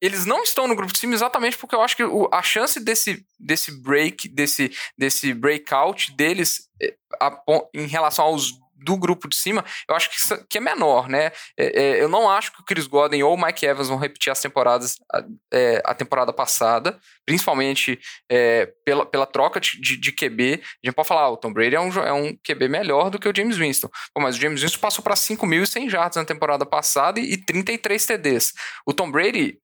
eles 0.00 0.26
não 0.26 0.42
estão 0.42 0.66
no 0.68 0.76
grupo 0.76 0.92
de 0.92 0.98
cima 0.98 1.14
exatamente 1.14 1.56
porque 1.56 1.74
eu 1.74 1.82
acho 1.82 1.96
que 1.96 2.04
o, 2.04 2.28
a 2.32 2.42
chance 2.42 2.78
desse, 2.78 3.24
desse 3.38 3.82
break, 3.82 4.28
desse, 4.28 4.70
desse 4.96 5.32
breakout 5.32 6.12
deles 6.16 6.68
eh, 6.82 6.94
a, 7.20 7.42
em 7.74 7.86
relação 7.86 8.24
aos 8.24 8.52
do 8.76 8.96
grupo 8.96 9.28
de 9.28 9.36
cima, 9.36 9.64
eu 9.88 9.96
acho 9.96 10.10
que, 10.10 10.44
que 10.48 10.58
é 10.58 10.60
menor, 10.60 11.08
né? 11.08 11.32
É, 11.58 11.82
é, 11.82 12.02
eu 12.02 12.08
não 12.08 12.30
acho 12.30 12.52
que 12.52 12.60
o 12.60 12.64
Chris 12.64 12.86
Godwin 12.86 13.22
ou 13.22 13.34
o 13.34 13.42
Mike 13.42 13.64
Evans 13.64 13.88
vão 13.88 13.98
repetir 13.98 14.30
as 14.30 14.40
temporadas, 14.40 14.96
a, 15.12 15.24
é, 15.52 15.82
a 15.84 15.94
temporada 15.94 16.32
passada, 16.32 16.98
principalmente 17.24 17.98
é, 18.30 18.66
pela, 18.84 19.06
pela 19.06 19.26
troca 19.26 19.58
de, 19.58 19.80
de, 19.80 19.96
de, 19.96 20.12
QB. 20.12 20.62
A 20.62 20.86
gente 20.86 20.94
pode 20.94 21.08
falar, 21.08 21.22
ah, 21.22 21.30
o 21.30 21.36
Tom 21.36 21.52
Brady 21.52 21.74
é 21.74 21.80
um, 21.80 21.88
é 21.88 22.12
um 22.12 22.36
QB 22.44 22.68
melhor 22.68 23.10
do 23.10 23.18
que 23.18 23.28
o 23.28 23.34
James 23.34 23.56
Winston. 23.56 23.88
Pô, 24.14 24.20
mas 24.20 24.36
o 24.36 24.40
James 24.40 24.60
Winston 24.60 24.78
passou 24.78 25.02
para 25.02 25.14
5.100 25.14 25.88
jardas 25.88 26.16
na 26.16 26.24
temporada 26.24 26.66
passada 26.66 27.18
e, 27.18 27.32
e 27.32 27.44
33 27.44 28.06
TDs. 28.06 28.52
O 28.86 28.92
Tom 28.92 29.10
Brady 29.10 29.58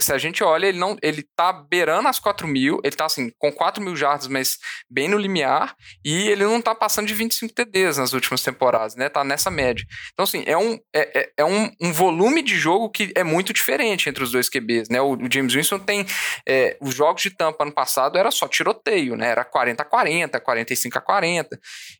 se 0.00 0.12
a 0.12 0.18
gente 0.18 0.44
olha, 0.44 0.66
ele 0.66 0.78
não, 0.78 0.96
ele 1.02 1.24
tá 1.34 1.52
beirando 1.52 2.08
as 2.08 2.18
4 2.18 2.46
mil, 2.46 2.80
ele 2.84 2.94
tá 2.94 3.06
assim, 3.06 3.30
com 3.38 3.50
4 3.50 3.82
mil 3.82 3.96
jardas, 3.96 4.28
mas 4.28 4.58
bem 4.88 5.08
no 5.08 5.18
limiar, 5.18 5.74
e 6.04 6.28
ele 6.28 6.44
não 6.44 6.62
tá 6.62 6.74
passando 6.74 7.06
de 7.06 7.14
25 7.14 7.52
TDs 7.52 7.98
nas 7.98 8.12
últimas 8.12 8.42
temporadas, 8.42 8.94
né? 8.94 9.08
Tá 9.08 9.24
nessa 9.24 9.50
média. 9.50 9.84
Então, 10.12 10.24
assim, 10.24 10.44
é 10.46 10.56
um, 10.56 10.78
é, 10.94 11.20
é, 11.20 11.30
é 11.38 11.44
um, 11.44 11.70
um, 11.80 11.92
volume 11.92 12.42
de 12.42 12.56
jogo 12.56 12.90
que 12.90 13.12
é 13.14 13.24
muito 13.24 13.52
diferente 13.52 14.08
entre 14.08 14.22
os 14.22 14.30
dois 14.30 14.48
QBs, 14.48 14.88
né? 14.88 15.00
O, 15.00 15.14
o 15.14 15.32
James 15.32 15.54
Winston 15.54 15.78
tem. 15.78 16.06
É, 16.46 16.76
os 16.80 16.94
jogos 16.94 17.22
de 17.22 17.30
tampa 17.30 17.64
ano 17.64 17.72
passado 17.72 18.16
era 18.16 18.30
só 18.30 18.46
tiroteio, 18.46 19.16
né? 19.16 19.28
Era 19.28 19.44
40 19.44 19.82
a 19.82 19.86
40, 19.86 20.40
45 20.40 20.98
a 20.98 21.00
40. 21.00 21.58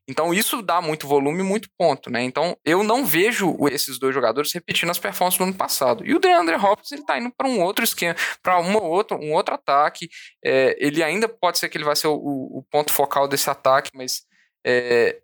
Então, 0.09 0.33
isso 0.33 0.63
dá 0.63 0.81
muito 0.81 1.09
volume 1.09 1.41
e 1.41 1.45
muito 1.45 1.69
ponto, 1.77 2.11
né? 2.11 2.23
Então, 2.23 2.57
eu 2.65 2.83
não 2.83 3.05
vejo 3.05 3.57
esses 3.71 3.99
dois 3.99 4.15
jogadores 4.15 4.53
repetindo 4.53 4.91
as 4.91 4.99
performances 4.99 5.39
do 5.39 5.45
ano 5.45 5.55
passado. 5.55 6.07
E 6.07 6.15
o 6.15 6.19
DeAndre 6.19 6.57
Hopkins, 6.57 6.93
ele 6.93 7.05
tá 7.05 7.19
indo 7.19 7.33
para 7.37 7.49
um 7.49 7.61
outro 7.61 7.88
esquema, 7.89 8.17
para 8.43 8.59
uma 8.59 8.83
outra, 8.83 9.17
um 9.17 9.33
outro 9.33 9.55
ataque. 9.55 10.09
É, 10.45 10.77
ele 10.79 11.03
ainda 11.03 11.29
pode 11.29 11.59
ser 11.59 11.69
que 11.69 11.77
ele 11.77 11.85
vai 11.85 11.97
ser 11.97 12.09
o, 12.09 12.15
o 12.15 12.65
ponto 12.71 12.93
focal 12.93 13.29
desse 13.29 13.51
ataque, 13.51 13.91
mas 13.95 14.23
é, 14.67 15.21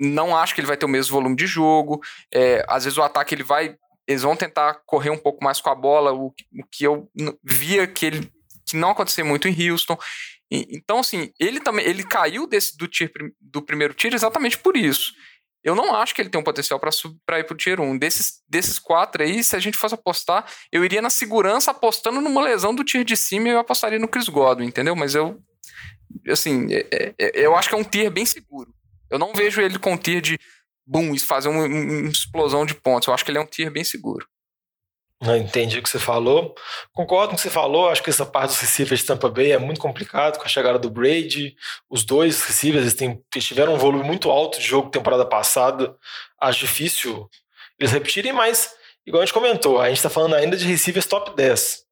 não 0.00 0.36
acho 0.36 0.54
que 0.54 0.60
ele 0.60 0.66
vai 0.66 0.76
ter 0.76 0.86
o 0.86 0.88
mesmo 0.88 1.12
volume 1.12 1.36
de 1.36 1.46
jogo. 1.46 2.00
É, 2.32 2.64
às 2.68 2.84
vezes 2.84 2.98
o 2.98 3.02
ataque 3.02 3.34
ele 3.34 3.42
vai, 3.42 3.76
eles 4.06 4.22
vão 4.22 4.36
tentar 4.36 4.80
correr 4.86 5.10
um 5.10 5.18
pouco 5.18 5.42
mais 5.42 5.60
com 5.60 5.70
a 5.70 5.74
bola, 5.74 6.12
o, 6.12 6.26
o 6.26 6.66
que 6.70 6.84
eu 6.84 7.10
via 7.42 7.86
que 7.86 8.06
ele 8.06 8.34
que 8.66 8.76
não 8.76 8.90
aconteceu 8.90 9.24
muito 9.24 9.46
em 9.46 9.70
Houston. 9.70 9.96
E, 10.50 10.66
então, 10.70 10.98
assim, 10.98 11.30
ele 11.38 11.60
também 11.60 11.84
ele 11.86 12.02
caiu 12.02 12.46
desse 12.46 12.76
do, 12.76 12.88
tir, 12.88 13.12
do 13.40 13.62
primeiro 13.62 13.94
tiro 13.94 14.14
exatamente 14.14 14.58
por 14.58 14.76
isso. 14.76 15.12
Eu 15.64 15.74
não 15.74 15.94
acho 15.94 16.14
que 16.14 16.20
ele 16.20 16.28
tem 16.28 16.38
um 16.38 16.44
potencial 16.44 16.78
para 16.78 17.38
ir 17.38 17.44
pro 17.44 17.56
Tier 17.56 17.80
1. 17.80 17.96
Desses, 17.96 18.42
desses 18.46 18.78
quatro 18.78 19.22
aí, 19.22 19.42
se 19.42 19.56
a 19.56 19.58
gente 19.58 19.78
fosse 19.78 19.94
apostar, 19.94 20.44
eu 20.70 20.84
iria 20.84 21.00
na 21.00 21.08
segurança 21.08 21.70
apostando 21.70 22.20
numa 22.20 22.42
lesão 22.42 22.74
do 22.74 22.84
Tier 22.84 23.02
de 23.02 23.16
cima 23.16 23.48
e 23.48 23.52
eu 23.52 23.58
apostaria 23.58 23.98
no 23.98 24.06
Chris 24.06 24.28
Godwin, 24.28 24.66
entendeu? 24.66 24.94
Mas 24.94 25.14
eu, 25.14 25.40
assim, 26.28 26.68
é, 26.70 26.86
é, 26.92 27.14
é, 27.18 27.46
eu 27.46 27.56
acho 27.56 27.70
que 27.70 27.74
é 27.74 27.78
um 27.78 27.84
Tier 27.84 28.10
bem 28.10 28.26
seguro. 28.26 28.74
Eu 29.10 29.18
não 29.18 29.32
vejo 29.32 29.62
ele 29.62 29.78
com 29.78 29.96
Tier 29.96 30.20
de, 30.20 30.38
boom, 30.86 31.16
fazer 31.18 31.48
uma, 31.48 31.64
uma 31.64 32.10
explosão 32.10 32.66
de 32.66 32.74
pontos. 32.74 33.08
Eu 33.08 33.14
acho 33.14 33.24
que 33.24 33.30
ele 33.30 33.38
é 33.38 33.40
um 33.40 33.46
Tier 33.46 33.70
bem 33.70 33.84
seguro. 33.84 34.26
Não 35.24 35.34
entendi 35.34 35.78
o 35.78 35.82
que 35.82 35.88
você 35.88 35.98
falou. 35.98 36.54
Concordo 36.92 37.28
com 37.28 37.34
o 37.34 37.36
que 37.36 37.42
você 37.42 37.48
falou. 37.48 37.88
Acho 37.88 38.02
que 38.02 38.10
essa 38.10 38.26
parte 38.26 38.48
dos 38.48 38.60
receivers 38.60 39.00
de 39.00 39.06
Tampa 39.06 39.30
Bay 39.30 39.52
é 39.52 39.58
muito 39.58 39.80
complicado 39.80 40.36
com 40.38 40.44
a 40.44 40.48
chegada 40.48 40.78
do 40.78 40.90
Brady. 40.90 41.56
Os 41.88 42.04
dois 42.04 42.44
receivers 42.44 42.82
eles, 42.82 42.94
têm, 42.94 43.22
eles 43.34 43.46
tiveram 43.46 43.74
um 43.74 43.78
volume 43.78 44.04
muito 44.04 44.30
alto 44.30 44.60
de 44.60 44.66
jogo 44.66 44.90
temporada 44.90 45.24
passada. 45.24 45.96
Acho 46.38 46.60
difícil 46.60 47.26
eles 47.80 47.90
repetirem, 47.90 48.34
mas, 48.34 48.74
igual 49.06 49.22
a 49.22 49.24
gente 49.24 49.32
comentou, 49.32 49.80
a 49.80 49.88
gente 49.88 49.96
está 49.96 50.10
falando 50.10 50.34
ainda 50.34 50.58
de 50.58 50.66
receivers 50.66 51.06
top 51.06 51.34
10. 51.34 51.84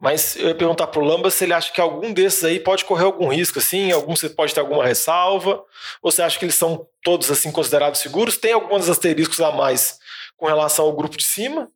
Mas 0.00 0.34
eu 0.34 0.48
ia 0.48 0.54
perguntar 0.54 0.88
pro 0.88 1.04
Lamba 1.04 1.30
se 1.30 1.44
ele 1.44 1.54
acha 1.54 1.72
que 1.72 1.80
algum 1.80 2.12
desses 2.12 2.42
aí 2.42 2.58
pode 2.58 2.84
correr 2.84 3.04
algum 3.04 3.28
risco, 3.28 3.60
assim, 3.60 3.92
algum 3.92 4.16
você 4.16 4.28
pode 4.28 4.52
ter 4.52 4.60
alguma 4.60 4.84
ressalva, 4.84 5.62
ou 6.02 6.10
você 6.10 6.22
acha 6.22 6.38
que 6.38 6.44
eles 6.44 6.56
são 6.56 6.88
todos 7.04 7.30
assim 7.30 7.52
considerados 7.52 8.00
seguros? 8.00 8.36
Tem 8.36 8.52
alguns 8.52 8.88
asteriscos 8.88 9.40
a 9.40 9.52
mais 9.52 9.98
com 10.36 10.46
relação 10.46 10.86
ao 10.86 10.92
grupo 10.92 11.16
de 11.16 11.24
cima? 11.24 11.70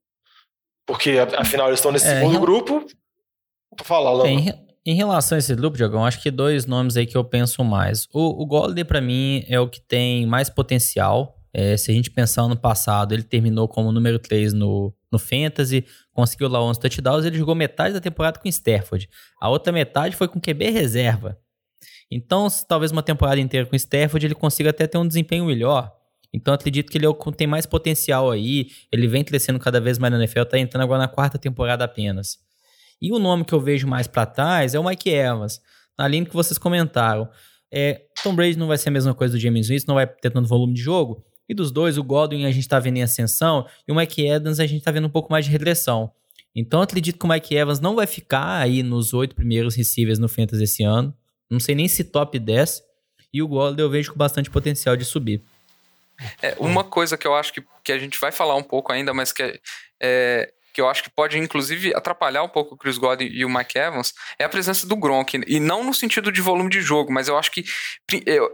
Porque 0.89 1.19
afinal 1.37 1.67
eles 1.67 1.81
estão 1.81 1.93
nesse 1.93 2.09
é, 2.09 2.15
segundo 2.15 2.39
em... 2.39 2.41
grupo. 2.41 2.87
Vou 3.77 3.85
falar, 3.85 4.11
Lama. 4.11 4.31
Em, 4.31 4.55
em, 4.87 4.95
relação 4.95 5.37
a 5.37 5.39
esse 5.39 5.55
grupo, 5.55 5.77
Diogão, 5.77 6.07
acho 6.07 6.23
que 6.23 6.31
dois 6.31 6.65
nomes 6.65 6.97
aí 6.97 7.07
que 7.07 7.15
eu 7.15 7.23
penso 7.23 7.63
mais. 7.63 8.09
O, 8.11 8.43
o 8.43 8.47
Golladay, 8.47 8.85
para 8.85 8.99
mim, 8.99 9.45
é 9.47 9.61
o 9.61 9.69
que 9.69 9.83
tem 9.83 10.25
mais 10.25 10.49
potencial. 10.49 11.37
É, 11.53 11.77
se 11.77 11.91
a 11.91 11.95
gente 11.95 12.11
pensar 12.11 12.49
no 12.49 12.57
passado, 12.57 13.13
ele 13.13 13.23
terminou 13.23 13.69
como 13.69 13.93
número 13.93 14.19
3 14.19 14.55
no, 14.55 14.95
no 15.13 15.19
Fantasy, 15.19 15.85
conseguiu 16.11 16.49
lá 16.49 16.63
11 16.63 16.81
touchdowns, 16.81 17.27
ele 17.27 17.37
jogou 17.37 17.55
metade 17.55 17.93
da 17.93 18.01
temporada 18.01 18.39
com 18.39 18.49
Stafford. 18.49 19.11
A 19.39 19.51
outra 19.51 19.71
metade 19.71 20.17
foi 20.17 20.27
com 20.27 20.41
QB 20.41 20.71
reserva. 20.71 21.39
Então, 22.11 22.49
talvez 22.67 22.93
uma 22.93 23.03
temporada 23.03 23.39
inteira 23.39 23.67
com 23.67 23.77
Stafford, 23.77 24.25
ele 24.25 24.35
consiga 24.35 24.71
até 24.71 24.87
ter 24.87 24.97
um 24.97 25.07
desempenho 25.07 25.45
melhor. 25.45 25.98
Então 26.33 26.53
acredito 26.53 26.91
que 26.91 26.99
ele 26.99 27.07
é 27.07 27.11
tem 27.37 27.47
mais 27.47 27.67
potencial 27.67 28.31
aí. 28.31 28.69
Ele 28.93 29.07
vem 29.07 29.25
crescendo 29.25 29.59
cada 29.59 29.81
vez 29.81 29.99
mais 29.99 30.13
na 30.13 30.19
NFL, 30.19 30.45
tá 30.45 30.59
entrando 30.59 30.83
agora 30.83 31.01
na 31.01 31.09
quarta 31.09 31.39
temporada 31.39 31.85
apenas. 31.85 32.39
E 33.01 33.13
o 33.13 33.19
nome 33.19 33.45
que 33.45 33.53
eu 33.53 33.61
vejo 33.61 33.87
mais 33.87 34.07
para 34.07 34.27
trás 34.27 34.75
é 34.75 34.79
o 34.79 34.85
Mike 34.85 35.09
Evans, 35.09 35.61
na 35.97 36.09
linha 36.09 36.25
que 36.25 36.35
vocês 36.35 36.59
comentaram. 36.59 37.29
É, 37.73 38.03
Tom 38.23 38.35
Brady 38.35 38.59
não 38.59 38.67
vai 38.67 38.79
ser 38.79 38.89
a 38.89 38.93
mesma 38.93 39.15
coisa 39.15 39.37
do 39.37 39.41
James 39.41 39.69
Winston, 39.69 39.93
não 39.93 39.97
vai 39.97 40.07
ter 40.07 40.31
tanto 40.31 40.49
volume 40.49 40.75
de 40.75 40.81
jogo. 40.81 41.25
E 41.49 41.55
dos 41.55 41.71
dois, 41.71 41.97
o 41.97 42.05
Godwin 42.05 42.45
a 42.45 42.51
gente 42.51 42.69
tá 42.69 42.79
vendo 42.79 42.99
em 42.99 43.03
ascensão 43.03 43.67
e 43.87 43.93
o 43.93 43.95
Mike 43.95 44.27
Evans 44.27 44.61
a 44.61 44.67
gente 44.67 44.83
tá 44.83 44.91
vendo 44.91 45.07
um 45.07 45.11
pouco 45.11 45.31
mais 45.31 45.47
de 45.47 45.51
regressão. 45.51 46.11
Então 46.55 46.83
acredito 46.83 47.19
que 47.19 47.25
o 47.25 47.29
Mike 47.29 47.55
Evans 47.55 47.81
não 47.81 47.95
vai 47.95 48.07
ficar 48.07 48.61
aí 48.61 48.83
nos 48.83 49.15
oito 49.15 49.35
primeiros 49.35 49.75
receivers 49.75 50.19
no 50.19 50.29
Fantasy 50.29 50.65
esse 50.65 50.83
ano. 50.83 51.15
Não 51.51 51.61
sei 51.61 51.75
nem 51.75 51.89
se 51.89 52.05
top 52.05 52.39
10. 52.39 52.83
E 53.33 53.43
o 53.43 53.49
Godwin 53.49 53.81
eu 53.83 53.91
vejo 53.91 54.13
com 54.13 54.19
bastante 54.19 54.51
potencial 54.51 54.97
de 54.97 55.05
subir. 55.05 55.43
É, 56.43 56.57
uma 56.59 56.85
coisa 56.85 57.17
que 57.17 57.27
eu 57.27 57.35
acho 57.35 57.53
que, 57.53 57.63
que 57.85 57.93
a 57.93 57.99
gente 57.99 58.19
vai 58.19 58.33
falar 58.33 58.55
um 58.57 58.63
pouco 58.63 58.93
ainda, 58.93 59.15
mas 59.15 59.33
que 59.33 59.43
é, 59.43 59.61
é 60.01 60.53
que 60.79 60.81
eu 60.81 60.89
acho 60.89 61.03
que 61.03 61.11
pode 61.11 61.37
inclusive 61.37 61.93
atrapalhar 61.93 62.45
um 62.45 62.49
pouco 62.49 62.77
o 62.77 62.79
Chris 62.79 62.99
Godwin 62.99 63.27
e 63.27 63.45
o 63.45 63.49
Mike 63.49 63.77
Evans, 63.77 64.15
é 64.39 64.45
a 64.45 64.49
presença 64.49 64.87
do 64.87 64.97
Gronk. 64.97 65.41
E 65.47 65.59
não 65.59 65.83
no 65.83 65.93
sentido 65.93 66.31
de 66.31 66.41
volume 66.41 66.71
de 66.71 66.81
jogo, 66.81 67.13
mas 67.13 67.27
eu 67.27 67.37
acho 67.37 67.51
que. 67.51 67.65
Eu, 68.25 68.49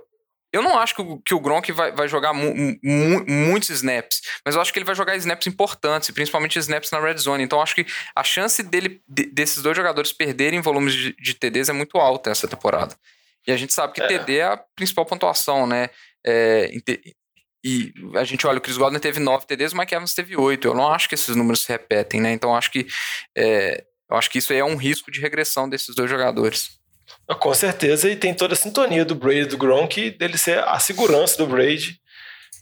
eu 0.50 0.62
não 0.62 0.79
acho 0.79 0.94
que 0.94 1.03
o, 1.03 1.18
que 1.18 1.35
o 1.35 1.40
Gronk 1.40 1.70
vai, 1.72 1.90
vai 1.92 2.09
jogar 2.09 2.33
mu, 2.33 2.55
mu, 2.83 3.24
muitos 3.27 3.68
snaps, 3.70 4.22
mas 4.42 4.55
eu 4.55 4.61
acho 4.61 4.72
que 4.72 4.79
ele 4.79 4.87
vai 4.87 4.94
jogar 4.94 5.16
snaps 5.16 5.48
importantes, 5.48 6.11
principalmente 6.12 6.59
snaps 6.61 6.90
na 6.92 7.00
red 7.00 7.18
zone. 7.18 7.42
Então 7.42 7.59
eu 7.59 7.62
acho 7.62 7.74
que 7.74 7.85
a 8.14 8.22
chance 8.22 8.62
dele, 8.62 9.03
de, 9.07 9.27
desses 9.27 9.61
dois 9.61 9.77
jogadores 9.77 10.12
perderem 10.12 10.61
volumes 10.61 10.94
de, 10.94 11.12
de, 11.16 11.35
TDs 11.35 11.68
é 11.68 11.72
muito 11.72 11.98
alta 11.98 12.31
essa 12.31 12.46
temporada. 12.46 12.96
E 13.46 13.53
a 13.53 13.57
gente 13.57 13.74
sabe 13.74 13.92
que 13.92 14.03
é. 14.03 14.07
TD 14.07 14.37
é 14.37 14.44
a 14.44 14.57
principal 14.57 15.05
pontuação, 15.05 15.66
né? 15.66 15.90
É, 16.24 16.70
e 17.64 17.94
a 18.14 18.24
gente 18.24 18.46
olha, 18.46 18.59
o 18.59 18.61
Chris 18.61 18.77
Godwin 18.77 18.98
teve 18.98 19.18
9 19.18 19.46
TDs, 19.46 19.72
o 19.72 19.79
Mike 19.79 19.94
Evans 19.94 20.12
teve 20.12 20.37
8. 20.37 20.68
Eu 20.68 20.74
não 20.74 20.92
acho 20.92 21.09
que 21.09 21.14
esses 21.14 21.35
números 21.35 21.62
se 21.62 21.68
repetem, 21.72 22.20
né? 22.20 22.31
Então 22.31 22.55
acho 22.55 22.70
que 22.70 22.87
é, 23.35 23.83
eu 24.11 24.16
acho 24.18 24.29
que 24.29 24.38
isso 24.38 24.53
aí 24.53 24.59
é 24.59 24.64
um 24.64 24.77
risco 24.77 25.11
de 25.11 25.18
regressão 25.18 25.66
desses 25.66 25.94
dois 25.94 26.11
jogadores. 26.11 26.79
Com 27.40 27.55
certeza, 27.55 28.11
e 28.11 28.16
tem 28.16 28.35
toda 28.35 28.53
a 28.53 28.57
sintonia 28.57 29.05
do 29.05 29.14
Brady 29.14 29.46
do 29.46 29.57
Gronk, 29.57 30.11
dele 30.11 30.37
ser 30.37 30.59
a 30.59 30.79
segurança 30.79 31.38
do 31.38 31.46
Brady 31.46 31.98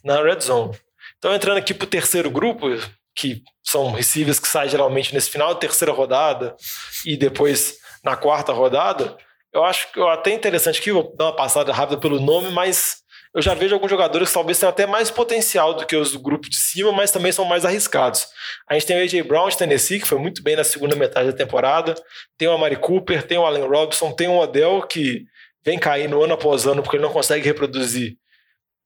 na 0.04 0.22
red 0.22 0.40
zone. 0.40 0.78
Então, 1.18 1.34
entrando 1.34 1.58
aqui 1.58 1.74
para 1.74 1.84
o 1.84 1.88
terceiro 1.88 2.30
grupo, 2.30 2.68
que 3.14 3.42
são 3.62 3.90
receivers 3.92 4.38
que 4.38 4.48
saem 4.48 4.70
geralmente 4.70 5.12
nesse 5.12 5.30
final 5.30 5.52
da 5.52 5.60
terceira 5.60 5.92
rodada 5.92 6.56
e 7.04 7.16
depois 7.16 7.76
na 8.04 8.16
quarta 8.16 8.52
rodada, 8.52 9.16
eu 9.52 9.64
acho 9.64 9.92
que 9.92 10.00
até 10.00 10.32
interessante 10.32 10.80
aqui, 10.80 10.92
vou 10.92 11.14
dar 11.16 11.26
uma 11.26 11.36
passada 11.36 11.72
rápida 11.72 12.00
pelo 12.00 12.20
nome, 12.20 12.50
mas 12.50 13.01
eu 13.34 13.40
já 13.40 13.54
vejo 13.54 13.74
alguns 13.74 13.90
jogadores 13.90 14.28
que 14.28 14.34
talvez 14.34 14.58
tenham 14.58 14.70
até 14.70 14.86
mais 14.86 15.10
potencial 15.10 15.74
do 15.74 15.86
que 15.86 15.96
os 15.96 16.12
do 16.12 16.20
grupo 16.20 16.48
de 16.48 16.56
cima, 16.56 16.92
mas 16.92 17.10
também 17.10 17.32
são 17.32 17.44
mais 17.44 17.64
arriscados. 17.64 18.26
A 18.68 18.74
gente 18.74 18.86
tem 18.86 18.96
o 18.96 19.02
A.J. 19.02 19.22
Brown 19.22 19.48
de 19.48 19.56
Tennessee, 19.56 20.00
que 20.00 20.06
foi 20.06 20.18
muito 20.18 20.42
bem 20.42 20.56
na 20.56 20.64
segunda 20.64 20.94
metade 20.94 21.30
da 21.30 21.36
temporada, 21.36 21.94
tem 22.36 22.46
o 22.46 22.52
Amari 22.52 22.76
Cooper, 22.76 23.26
tem 23.26 23.38
o 23.38 23.46
Allen 23.46 23.66
Robinson, 23.66 24.12
tem 24.12 24.28
o 24.28 24.38
Odell, 24.38 24.82
que 24.82 25.24
vem 25.64 25.78
caindo 25.78 26.22
ano 26.22 26.34
após 26.34 26.66
ano 26.66 26.82
porque 26.82 26.96
ele 26.96 27.04
não 27.04 27.12
consegue 27.12 27.44
reproduzir, 27.46 28.16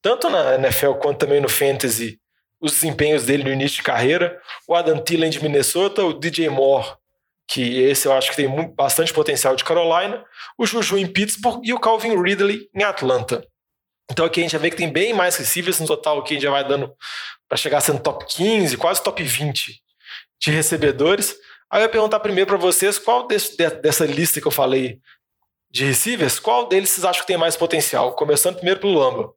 tanto 0.00 0.30
na 0.30 0.54
NFL 0.54 0.92
quanto 0.92 1.18
também 1.18 1.40
no 1.40 1.48
Fantasy, 1.48 2.20
os 2.60 2.72
desempenhos 2.72 3.24
dele 3.24 3.44
no 3.44 3.52
início 3.52 3.78
de 3.78 3.82
carreira. 3.82 4.40
O 4.66 4.74
Adam 4.74 4.98
Thielen 4.98 5.30
de 5.30 5.42
Minnesota, 5.42 6.04
o 6.04 6.12
DJ 6.12 6.48
Moore, 6.48 6.94
que 7.48 7.80
esse 7.82 8.06
eu 8.06 8.12
acho 8.12 8.30
que 8.30 8.36
tem 8.36 8.74
bastante 8.74 9.12
potencial 9.12 9.54
de 9.54 9.64
Carolina, 9.64 10.24
o 10.58 10.66
Juju 10.66 10.98
em 10.98 11.06
Pittsburgh 11.06 11.60
e 11.64 11.72
o 11.72 11.78
Calvin 11.78 12.20
Ridley 12.20 12.68
em 12.74 12.82
Atlanta. 12.82 13.46
Então 14.10 14.24
aqui 14.24 14.40
a 14.40 14.42
gente 14.42 14.52
já 14.52 14.58
vê 14.58 14.70
que 14.70 14.76
tem 14.76 14.92
bem 14.92 15.12
mais 15.12 15.36
receivers 15.36 15.80
no 15.80 15.86
total 15.86 16.18
aqui, 16.18 16.34
a 16.34 16.34
gente 16.34 16.44
já 16.44 16.50
vai 16.50 16.66
dando 16.66 16.92
para 17.48 17.56
chegar 17.56 17.80
sendo 17.80 18.00
top 18.00 18.24
15, 18.26 18.76
quase 18.76 19.02
top 19.02 19.22
20 19.22 19.80
de 20.40 20.50
recebedores. 20.50 21.36
Aí 21.70 21.80
eu 21.80 21.84
ia 21.84 21.88
perguntar 21.88 22.20
primeiro 22.20 22.48
para 22.48 22.56
vocês 22.56 22.98
qual 22.98 23.26
desse, 23.26 23.56
dessa 23.56 24.06
lista 24.06 24.40
que 24.40 24.46
eu 24.46 24.52
falei 24.52 25.00
de 25.70 25.84
receivers, 25.84 26.38
qual 26.38 26.68
deles 26.68 26.90
vocês 26.90 27.04
acham 27.04 27.22
que 27.22 27.26
tem 27.26 27.36
mais 27.36 27.56
potencial? 27.56 28.14
Começando 28.14 28.56
primeiro 28.56 28.80
pelo 28.80 28.94
Lamba. 28.94 29.32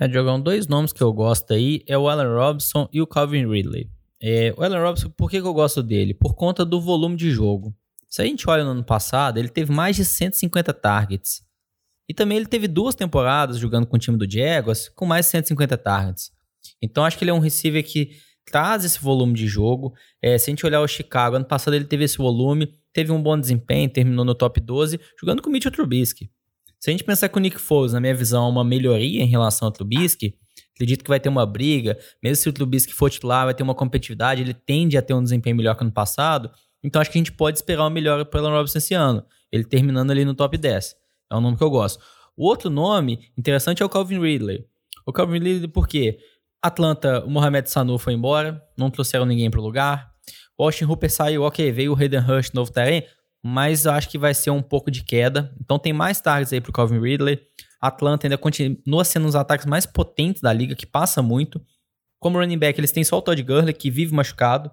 É, 0.00 0.08
Diogão, 0.08 0.40
dois 0.40 0.66
nomes 0.66 0.92
que 0.92 1.02
eu 1.02 1.12
gosto 1.12 1.52
aí 1.52 1.84
é 1.86 1.96
o 1.96 2.08
Allen 2.08 2.26
Robinson 2.26 2.88
e 2.92 3.00
o 3.00 3.06
Calvin 3.06 3.46
Ridley. 3.46 3.88
É, 4.22 4.54
o 4.56 4.62
Allen 4.62 4.80
Robinson, 4.80 5.10
por 5.10 5.30
que, 5.30 5.40
que 5.40 5.46
eu 5.46 5.54
gosto 5.54 5.82
dele? 5.82 6.14
Por 6.14 6.34
conta 6.34 6.64
do 6.64 6.80
volume 6.80 7.16
de 7.16 7.30
jogo. 7.30 7.74
Se 8.08 8.22
a 8.22 8.24
gente 8.24 8.48
olha 8.48 8.64
no 8.64 8.70
ano 8.70 8.84
passado, 8.84 9.38
ele 9.38 9.48
teve 9.48 9.72
mais 9.72 9.96
de 9.96 10.04
150 10.04 10.72
targets. 10.72 11.42
E 12.08 12.14
também 12.14 12.36
ele 12.36 12.46
teve 12.46 12.68
duas 12.68 12.94
temporadas 12.94 13.58
jogando 13.58 13.86
com 13.86 13.96
o 13.96 13.98
time 13.98 14.16
do 14.16 14.30
Jaguars 14.30 14.88
com 14.88 15.06
mais 15.06 15.26
de 15.26 15.32
150 15.32 15.76
targets. 15.78 16.30
Então 16.80 17.04
acho 17.04 17.16
que 17.16 17.24
ele 17.24 17.30
é 17.30 17.34
um 17.34 17.38
receiver 17.38 17.82
que 17.84 18.10
traz 18.44 18.84
esse 18.84 19.00
volume 19.00 19.34
de 19.34 19.46
jogo. 19.46 19.94
É, 20.20 20.36
se 20.36 20.50
a 20.50 20.52
gente 20.52 20.66
olhar 20.66 20.80
o 20.80 20.88
Chicago, 20.88 21.36
ano 21.36 21.44
passado 21.44 21.74
ele 21.74 21.84
teve 21.84 22.04
esse 22.04 22.18
volume, 22.18 22.72
teve 22.92 23.10
um 23.10 23.22
bom 23.22 23.38
desempenho, 23.38 23.88
terminou 23.88 24.24
no 24.24 24.34
top 24.34 24.60
12, 24.60 25.00
jogando 25.18 25.42
com 25.42 25.48
o 25.48 25.52
Mitchell 25.52 25.72
Trubisky. 25.72 26.30
Se 26.78 26.90
a 26.90 26.92
gente 26.92 27.04
pensar 27.04 27.28
que 27.30 27.38
o 27.38 27.40
Nick 27.40 27.58
Foles, 27.58 27.94
na 27.94 28.00
minha 28.00 28.14
visão, 28.14 28.46
é 28.46 28.48
uma 28.50 28.62
melhoria 28.64 29.22
em 29.22 29.26
relação 29.26 29.66
ao 29.66 29.72
Trubisky, 29.72 30.36
acredito 30.74 31.02
que 31.02 31.08
vai 31.08 31.18
ter 31.18 31.30
uma 31.30 31.46
briga, 31.46 31.98
mesmo 32.22 32.42
se 32.42 32.48
o 32.48 32.52
Trubisky 32.52 32.92
for 32.92 33.08
titular, 33.08 33.46
vai 33.46 33.54
ter 33.54 33.62
uma 33.62 33.74
competitividade, 33.74 34.42
ele 34.42 34.52
tende 34.52 34.98
a 34.98 35.02
ter 35.02 35.14
um 35.14 35.22
desempenho 35.22 35.56
melhor 35.56 35.76
que 35.76 35.82
ano 35.82 35.92
passado, 35.92 36.50
então 36.82 37.00
acho 37.00 37.10
que 37.10 37.16
a 37.16 37.20
gente 37.20 37.32
pode 37.32 37.56
esperar 37.56 37.84
uma 37.84 37.90
melhora 37.90 38.24
para 38.24 38.42
o 38.42 38.46
Alan 38.46 38.62
esse 38.64 38.92
ano, 38.92 39.24
ele 39.50 39.64
terminando 39.64 40.10
ali 40.10 40.26
no 40.26 40.34
top 40.34 40.58
10. 40.58 40.94
É 41.30 41.36
um 41.36 41.40
nome 41.40 41.56
que 41.56 41.62
eu 41.62 41.70
gosto. 41.70 42.02
O 42.36 42.46
outro 42.46 42.68
nome 42.68 43.30
interessante 43.36 43.82
é 43.82 43.86
o 43.86 43.88
Calvin 43.88 44.20
Ridley. 44.20 44.64
O 45.06 45.12
Calvin 45.12 45.38
Ridley 45.38 45.68
por 45.68 45.86
quê? 45.86 46.18
Atlanta, 46.62 47.24
o 47.24 47.30
Mohamed 47.30 47.68
Sanu 47.68 47.98
foi 47.98 48.14
embora, 48.14 48.62
não 48.76 48.90
trouxeram 48.90 49.26
ninguém 49.26 49.50
para 49.50 49.60
o 49.60 49.62
lugar. 49.62 50.10
Austin 50.58 50.84
Hooper 50.84 51.12
saiu, 51.12 51.42
ok, 51.42 51.70
veio 51.70 51.92
o 51.92 51.96
Hayden 51.96 52.20
Rush, 52.20 52.52
novo 52.52 52.72
terreno, 52.72 53.06
mas 53.42 53.84
eu 53.84 53.92
acho 53.92 54.08
que 54.08 54.16
vai 54.16 54.32
ser 54.32 54.50
um 54.50 54.62
pouco 54.62 54.90
de 54.90 55.04
queda. 55.04 55.54
Então 55.60 55.78
tem 55.78 55.92
mais 55.92 56.20
targets 56.20 56.52
aí 56.52 56.60
pro 56.60 56.72
Calvin 56.72 57.00
Ridley. 57.00 57.40
Atlanta 57.80 58.26
ainda 58.26 58.38
continua 58.38 59.04
sendo 59.04 59.24
um 59.24 59.26
dos 59.26 59.34
ataques 59.34 59.66
mais 59.66 59.84
potentes 59.84 60.40
da 60.40 60.52
liga, 60.52 60.74
que 60.74 60.86
passa 60.86 61.20
muito. 61.20 61.60
Como 62.18 62.38
running 62.38 62.58
back, 62.58 62.80
eles 62.80 62.92
têm 62.92 63.04
só 63.04 63.18
o 63.18 63.22
Todd 63.22 63.42
Gurley, 63.42 63.74
que 63.74 63.90
vive 63.90 64.14
machucado. 64.14 64.70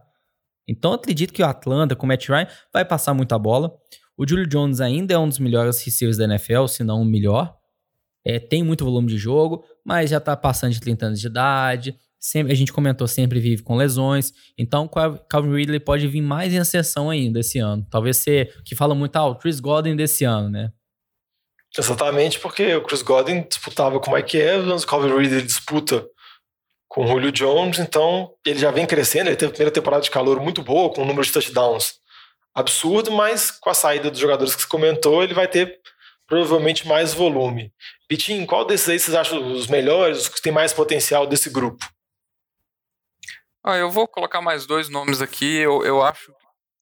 Então 0.65 0.93
acredito 0.93 1.33
que 1.33 1.43
o 1.43 1.45
Atlanta, 1.45 1.95
com 1.95 2.05
o 2.05 2.07
Matt 2.07 2.29
Ryan, 2.29 2.47
vai 2.71 2.85
passar 2.85 3.13
muita 3.13 3.37
bola. 3.37 3.73
O 4.21 4.27
Julio 4.27 4.45
Jones 4.45 4.79
ainda 4.79 5.15
é 5.15 5.17
um 5.17 5.27
dos 5.27 5.39
melhores 5.39 5.83
receivers 5.83 6.15
da 6.15 6.25
NFL, 6.25 6.67
se 6.67 6.83
não 6.83 7.01
o 7.01 7.05
melhor. 7.05 7.55
É, 8.23 8.37
tem 8.37 8.61
muito 8.61 8.85
volume 8.85 9.07
de 9.07 9.17
jogo, 9.17 9.65
mas 9.83 10.11
já 10.11 10.19
está 10.19 10.37
passando 10.37 10.73
de 10.73 10.79
30 10.79 11.07
anos 11.07 11.19
de 11.19 11.25
idade. 11.25 11.95
Sempre, 12.19 12.53
a 12.53 12.55
gente 12.55 12.71
comentou, 12.71 13.07
sempre 13.07 13.39
vive 13.39 13.63
com 13.63 13.75
lesões. 13.75 14.31
Então, 14.55 14.87
Calvin 15.27 15.55
Ridley 15.55 15.79
pode 15.79 16.07
vir 16.07 16.21
mais 16.21 16.53
em 16.53 16.59
ascensão 16.59 17.09
ainda 17.09 17.39
esse 17.39 17.57
ano. 17.57 17.83
Talvez 17.89 18.17
ser 18.17 18.61
que 18.63 18.75
fala 18.75 18.93
muito, 18.93 19.15
ah, 19.15 19.25
o 19.25 19.35
Chris 19.35 19.59
Godwin 19.59 19.95
desse 19.95 20.23
ano, 20.23 20.49
né? 20.49 20.71
Exatamente, 21.75 22.39
porque 22.39 22.75
o 22.75 22.83
Chris 22.83 23.01
Godwin 23.01 23.41
disputava 23.49 23.99
com 23.99 24.11
o 24.11 24.13
Mike 24.13 24.37
Evans, 24.37 24.83
o 24.83 24.87
Calvin 24.87 25.17
Ridley 25.17 25.41
disputa 25.41 26.05
com 26.87 27.05
o 27.05 27.07
Julio 27.07 27.31
Jones, 27.31 27.79
então 27.79 28.31
ele 28.45 28.59
já 28.59 28.69
vem 28.69 28.85
crescendo, 28.85 29.29
ele 29.29 29.35
teve 29.35 29.49
a 29.49 29.53
primeira 29.53 29.73
temporada 29.73 30.03
de 30.03 30.11
calor 30.11 30.39
muito 30.39 30.61
boa, 30.61 30.93
com 30.93 31.01
um 31.01 31.05
número 31.05 31.25
de 31.25 31.31
touchdowns 31.31 32.00
absurdo, 32.53 33.11
mas 33.11 33.51
com 33.51 33.69
a 33.69 33.73
saída 33.73 34.09
dos 34.09 34.19
jogadores 34.19 34.55
que 34.55 34.61
você 34.61 34.67
comentou, 34.67 35.23
ele 35.23 35.33
vai 35.33 35.47
ter 35.47 35.79
provavelmente 36.27 36.87
mais 36.87 37.13
volume. 37.13 37.73
Pitinho, 38.07 38.45
qual 38.47 38.65
desses 38.65 38.87
aí 38.87 38.99
vocês 38.99 39.15
acham 39.15 39.51
os 39.51 39.67
melhores, 39.67 40.19
os 40.19 40.29
que 40.29 40.41
têm 40.41 40.51
mais 40.51 40.71
potencial 40.71 41.27
desse 41.27 41.49
grupo? 41.49 41.85
Ah, 43.63 43.75
eu 43.75 43.91
vou 43.91 44.07
colocar 44.07 44.41
mais 44.41 44.65
dois 44.65 44.89
nomes 44.89 45.21
aqui. 45.21 45.57
Eu, 45.57 45.83
eu 45.83 46.01
acho. 46.01 46.33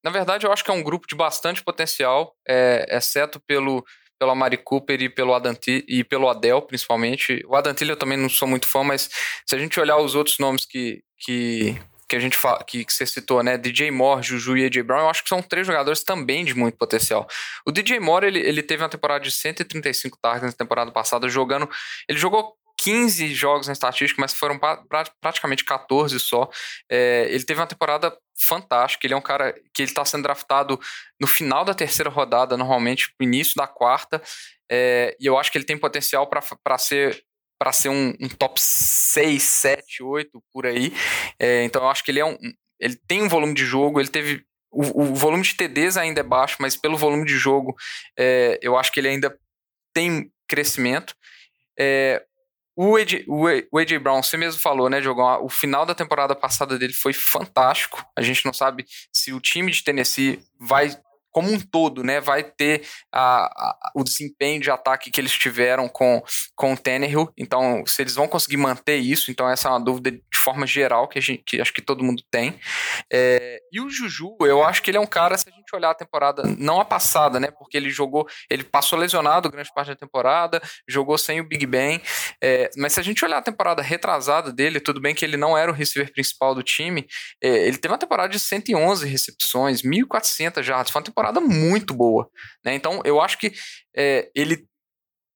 Na 0.03 0.11
verdade, 0.11 0.45
eu 0.45 0.51
acho 0.51 0.63
que 0.63 0.71
é 0.71 0.73
um 0.73 0.83
grupo 0.83 1.07
de 1.07 1.15
bastante 1.15 1.61
potencial, 1.61 2.33
é, 2.47 2.85
exceto 2.89 3.39
pelo, 3.41 3.83
pelo 4.17 4.31
Amari 4.31 4.57
Cooper 4.57 5.01
e 5.01 5.09
pelo, 5.09 5.33
Adanti, 5.33 5.83
e 5.87 6.03
pelo 6.03 6.29
Adel, 6.29 6.61
principalmente. 6.61 7.43
O 7.47 7.55
Adantilho 7.55 7.91
eu 7.91 7.97
também 7.97 8.17
não 8.17 8.29
sou 8.29 8.47
muito 8.47 8.67
fã, 8.67 8.83
mas 8.83 9.09
se 9.45 9.55
a 9.55 9.59
gente 9.59 9.79
olhar 9.79 9.97
os 9.97 10.15
outros 10.15 10.37
nomes 10.39 10.65
que, 10.65 11.03
que, 11.17 11.77
que 12.09 12.15
a 12.15 12.19
gente 12.19 12.35
fala, 12.35 12.63
que, 12.63 12.83
que 12.83 12.91
você 12.91 13.05
citou, 13.05 13.43
né? 13.43 13.55
DJ 13.55 13.91
Moore, 13.91 14.23
Juju 14.23 14.57
e 14.57 14.65
AJ 14.65 14.81
Brown, 14.81 15.01
eu 15.01 15.09
acho 15.09 15.21
que 15.21 15.29
são 15.29 15.43
três 15.43 15.67
jogadores 15.67 16.03
também 16.03 16.43
de 16.43 16.55
muito 16.55 16.75
potencial. 16.75 17.27
O 17.65 17.71
DJ 17.71 17.99
Moore, 17.99 18.25
ele, 18.25 18.39
ele 18.39 18.63
teve 18.63 18.81
uma 18.81 18.89
temporada 18.89 19.23
de 19.23 19.31
135 19.31 20.17
targets 20.19 20.51
na 20.51 20.57
temporada 20.57 20.91
passada, 20.91 21.29
jogando. 21.29 21.69
Ele 22.09 22.17
jogou 22.17 22.55
15 22.79 23.27
jogos 23.35 23.67
na 23.67 23.73
estatística, 23.73 24.19
mas 24.19 24.33
foram 24.33 24.57
pra, 24.57 24.77
pra, 24.77 25.03
praticamente 25.21 25.63
14 25.63 26.19
só. 26.19 26.49
É, 26.89 27.27
ele 27.29 27.43
teve 27.43 27.59
uma 27.59 27.67
temporada 27.67 28.17
fantástica. 28.39 29.05
Ele 29.05 29.13
é 29.13 29.17
um 29.17 29.21
cara 29.21 29.53
que 29.71 29.83
ele 29.83 29.91
está 29.91 30.03
sendo 30.03 30.23
draftado 30.23 30.79
no 31.21 31.27
final 31.27 31.63
da 31.63 31.75
terceira 31.75 32.09
rodada, 32.09 32.57
normalmente, 32.57 33.13
no 33.19 33.25
início 33.25 33.53
da 33.55 33.67
quarta. 33.67 34.19
É, 34.71 35.15
e 35.19 35.27
eu 35.27 35.37
acho 35.37 35.51
que 35.51 35.59
ele 35.59 35.65
tem 35.65 35.77
potencial 35.77 36.27
para 36.27 36.77
ser 36.77 37.23
para 37.59 37.73
ser 37.73 37.89
um, 37.89 38.15
um, 38.19 38.29
top 38.29 38.59
6, 38.59 39.43
7, 39.43 40.01
8 40.01 40.41
por 40.51 40.65
aí. 40.65 40.93
É, 41.37 41.63
então 41.65 41.83
eu 41.83 41.89
acho 41.89 42.03
que 42.03 42.09
ele 42.09 42.21
é 42.21 42.25
um. 42.25 42.37
Ele 42.79 42.95
tem 42.95 43.21
um 43.21 43.27
volume 43.27 43.53
de 43.53 43.65
jogo, 43.65 43.99
ele 43.99 44.09
teve. 44.09 44.45
O, 44.71 45.01
o 45.01 45.15
volume 45.15 45.43
de 45.43 45.55
TDs 45.55 45.97
ainda 45.97 46.21
é 46.21 46.23
baixo, 46.23 46.57
mas 46.59 46.77
pelo 46.77 46.97
volume 46.97 47.25
de 47.25 47.37
jogo, 47.37 47.75
é, 48.17 48.57
eu 48.61 48.77
acho 48.77 48.91
que 48.91 48.99
ele 48.99 49.09
ainda 49.09 49.37
tem 49.93 50.31
crescimento. 50.47 51.13
É, 51.77 52.23
o 52.81 52.95
AJ, 52.95 53.25
o 53.27 53.77
AJ 53.77 53.97
Brown, 54.01 54.23
você 54.23 54.37
mesmo 54.37 54.61
falou, 54.61 54.89
né, 54.89 55.01
Diogão? 55.01 55.43
O 55.43 55.49
final 55.49 55.85
da 55.85 55.93
temporada 55.93 56.33
passada 56.33 56.79
dele 56.79 56.93
foi 56.93 57.11
fantástico. 57.11 58.05
A 58.15 58.21
gente 58.21 58.45
não 58.45 58.53
sabe 58.53 58.85
se 59.11 59.33
o 59.33 59.41
time 59.41 59.69
de 59.69 59.83
Tennessee 59.83 60.41
vai 60.57 60.97
como 61.39 61.53
um 61.53 61.59
todo, 61.59 62.03
né, 62.03 62.19
vai 62.19 62.43
ter 62.43 62.85
a, 63.13 63.45
a, 63.45 63.91
o 63.95 64.03
desempenho 64.03 64.59
de 64.59 64.69
ataque 64.69 65.09
que 65.09 65.21
eles 65.21 65.31
tiveram 65.31 65.87
com, 65.87 66.21
com 66.53 66.73
o 66.73 66.77
Tannehill. 66.77 67.31
Então, 67.37 67.81
se 67.87 68.01
eles 68.01 68.15
vão 68.15 68.27
conseguir 68.27 68.57
manter 68.57 68.97
isso, 68.97 69.31
então 69.31 69.49
essa 69.49 69.69
é 69.69 69.71
uma 69.71 69.79
dúvida 69.79 70.19
forma 70.39 70.65
geral 70.65 71.07
que, 71.07 71.21
gente, 71.21 71.43
que 71.45 71.61
acho 71.61 71.73
que 71.73 71.81
todo 71.81 72.03
mundo 72.03 72.23
tem. 72.29 72.59
É, 73.11 73.59
e 73.71 73.79
o 73.79 73.89
Juju, 73.89 74.35
eu 74.41 74.63
acho 74.63 74.81
que 74.81 74.91
ele 74.91 74.97
é 74.97 75.01
um 75.01 75.07
cara, 75.07 75.37
se 75.37 75.49
a 75.49 75.51
gente 75.51 75.75
olhar 75.75 75.91
a 75.91 75.95
temporada, 75.95 76.43
não 76.57 76.79
a 76.81 76.85
passada, 76.85 77.39
né, 77.39 77.51
porque 77.51 77.77
ele 77.77 77.89
jogou, 77.89 78.27
ele 78.49 78.63
passou 78.63 78.97
lesionado 78.99 79.49
grande 79.49 79.71
parte 79.73 79.89
da 79.89 79.95
temporada, 79.95 80.61
jogou 80.87 81.17
sem 81.17 81.39
o 81.39 81.47
Big 81.47 81.65
Ben, 81.65 82.01
é, 82.43 82.69
mas 82.77 82.93
se 82.93 82.99
a 82.99 83.03
gente 83.03 83.23
olhar 83.23 83.37
a 83.37 83.41
temporada 83.41 83.81
retrasada 83.81 84.51
dele, 84.51 84.79
tudo 84.79 84.99
bem 84.99 85.15
que 85.15 85.23
ele 85.23 85.37
não 85.37 85.57
era 85.57 85.71
o 85.71 85.73
receiver 85.73 86.11
principal 86.11 86.53
do 86.53 86.63
time, 86.63 87.07
é, 87.41 87.67
ele 87.67 87.77
teve 87.77 87.93
uma 87.93 87.99
temporada 87.99 88.29
de 88.29 88.39
111 88.39 89.07
recepções, 89.07 89.81
1.400 89.81 90.63
jardas, 90.63 90.91
foi 90.91 90.99
uma 90.99 91.05
temporada 91.05 91.19
temporada 91.19 91.41
muito 91.41 91.93
boa. 91.93 92.29
Né? 92.63 92.73
Então, 92.75 93.01
eu 93.05 93.21
acho 93.21 93.37
que 93.37 93.51
é, 93.95 94.29
ele 94.35 94.65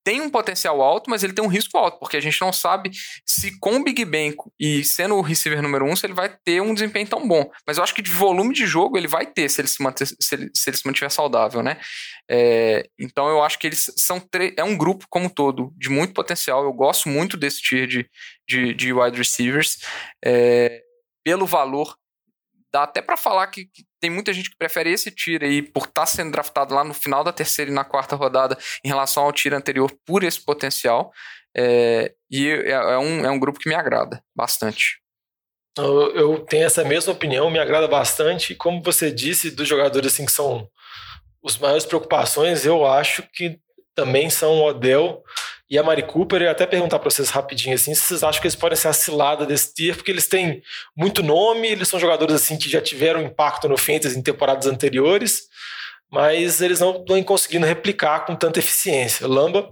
tem 0.03 0.21
um 0.21 0.29
potencial 0.29 0.81
alto, 0.81 1.09
mas 1.09 1.23
ele 1.23 1.33
tem 1.33 1.43
um 1.43 1.47
risco 1.47 1.77
alto, 1.77 1.99
porque 1.99 2.17
a 2.17 2.21
gente 2.21 2.39
não 2.41 2.51
sabe 2.51 2.91
se 3.25 3.57
com 3.59 3.77
o 3.77 3.83
Big 3.83 4.03
Ben 4.05 4.35
e 4.59 4.83
sendo 4.83 5.15
o 5.15 5.21
receiver 5.21 5.61
número 5.61 5.85
um, 5.85 5.95
se 5.95 6.05
ele 6.05 6.13
vai 6.13 6.35
ter 6.43 6.61
um 6.61 6.73
desempenho 6.73 7.07
tão 7.07 7.27
bom. 7.27 7.49
Mas 7.65 7.77
eu 7.77 7.83
acho 7.83 7.95
que 7.95 8.01
de 8.01 8.11
volume 8.11 8.53
de 8.53 8.65
jogo 8.65 8.97
ele 8.97 9.07
vai 9.07 9.25
ter 9.25 9.49
se 9.49 9.61
ele 9.61 9.67
se, 9.67 9.81
manter, 9.81 10.05
se, 10.05 10.15
ele, 10.35 10.49
se, 10.53 10.69
ele 10.69 10.77
se 10.77 10.85
mantiver 10.85 11.09
saudável, 11.11 11.63
né? 11.63 11.79
É, 12.29 12.87
então 12.99 13.27
eu 13.29 13.41
acho 13.43 13.59
que 13.59 13.67
eles 13.67 13.91
são 13.97 14.21
é 14.57 14.63
um 14.63 14.77
grupo 14.77 15.05
como 15.09 15.25
um 15.25 15.29
todo 15.29 15.73
de 15.77 15.89
muito 15.89 16.13
potencial. 16.13 16.63
Eu 16.63 16.73
gosto 16.73 17.09
muito 17.09 17.37
desse 17.37 17.61
tier 17.61 17.87
de, 17.87 18.09
de, 18.47 18.73
de 18.73 18.93
wide 18.93 19.17
receivers. 19.17 19.77
É, 20.23 20.81
pelo 21.23 21.45
valor 21.45 21.95
dá 22.73 22.83
até 22.83 23.01
para 23.01 23.15
falar 23.15 23.47
que, 23.47 23.65
que, 23.65 23.85
tem 24.01 24.09
muita 24.09 24.33
gente 24.33 24.49
que 24.49 24.57
prefere 24.57 24.91
esse 24.91 25.11
tiro 25.11 25.45
aí 25.45 25.61
por 25.61 25.83
estar 25.83 26.01
tá 26.01 26.05
sendo 26.05 26.31
draftado 26.31 26.73
lá 26.73 26.83
no 26.83 26.93
final 26.93 27.23
da 27.23 27.31
terceira 27.31 27.71
e 27.71 27.73
na 27.73 27.85
quarta 27.85 28.15
rodada 28.15 28.57
em 28.83 28.87
relação 28.87 29.23
ao 29.23 29.31
tiro 29.31 29.55
anterior 29.55 29.89
por 30.05 30.23
esse 30.23 30.43
potencial. 30.43 31.11
É, 31.55 32.13
e 32.29 32.49
é, 32.49 32.71
é, 32.71 32.97
um, 32.97 33.25
é 33.25 33.29
um 33.29 33.39
grupo 33.39 33.59
que 33.59 33.69
me 33.69 33.75
agrada 33.75 34.21
bastante. 34.35 34.99
Eu, 35.77 36.15
eu 36.15 36.39
tenho 36.39 36.65
essa 36.65 36.83
mesma 36.83 37.13
opinião, 37.13 37.49
me 37.49 37.59
agrada 37.59 37.87
bastante. 37.87 38.55
Como 38.55 38.81
você 38.81 39.11
disse, 39.11 39.51
dos 39.51 39.67
jogadores 39.67 40.11
assim, 40.11 40.25
que 40.25 40.31
são 40.31 40.67
os 41.41 41.57
maiores 41.57 41.85
preocupações, 41.85 42.65
eu 42.65 42.85
acho 42.85 43.23
que 43.33 43.59
também 43.95 44.29
são 44.29 44.59
o 44.59 44.65
Odell 44.65 45.23
e 45.73 45.77
a 45.77 45.81
Mari 45.81 46.03
Cooper. 46.03 46.39
Eu 46.39 46.45
ia 46.45 46.51
até 46.51 46.67
perguntar 46.67 46.99
para 46.99 47.09
vocês 47.09 47.31
rapidinho 47.31 47.73
assim, 47.73 47.95
se 47.95 48.01
vocês 48.01 48.21
acham 48.21 48.39
que 48.39 48.45
eles 48.45 48.55
podem 48.55 48.77
ser 48.77 48.89
a 48.89 48.93
cilada 48.93 49.43
desse 49.43 49.73
tier, 49.73 49.95
porque 49.95 50.11
eles 50.11 50.27
têm 50.27 50.61
muito 50.95 51.23
nome, 51.23 51.67
eles 51.67 51.87
são 51.87 51.99
jogadores 51.99 52.35
assim 52.35 52.59
que 52.59 52.69
já 52.69 52.79
tiveram 52.79 53.23
impacto 53.23 53.67
no 53.67 53.75
Fantasy 53.75 54.15
em 54.15 54.21
temporadas 54.21 54.67
anteriores, 54.67 55.47
mas 56.11 56.61
eles 56.61 56.79
não 56.79 56.97
estão 56.97 57.23
conseguindo 57.23 57.65
replicar 57.65 58.23
com 58.23 58.35
tanta 58.35 58.59
eficiência. 58.59 59.27
Lamba? 59.27 59.67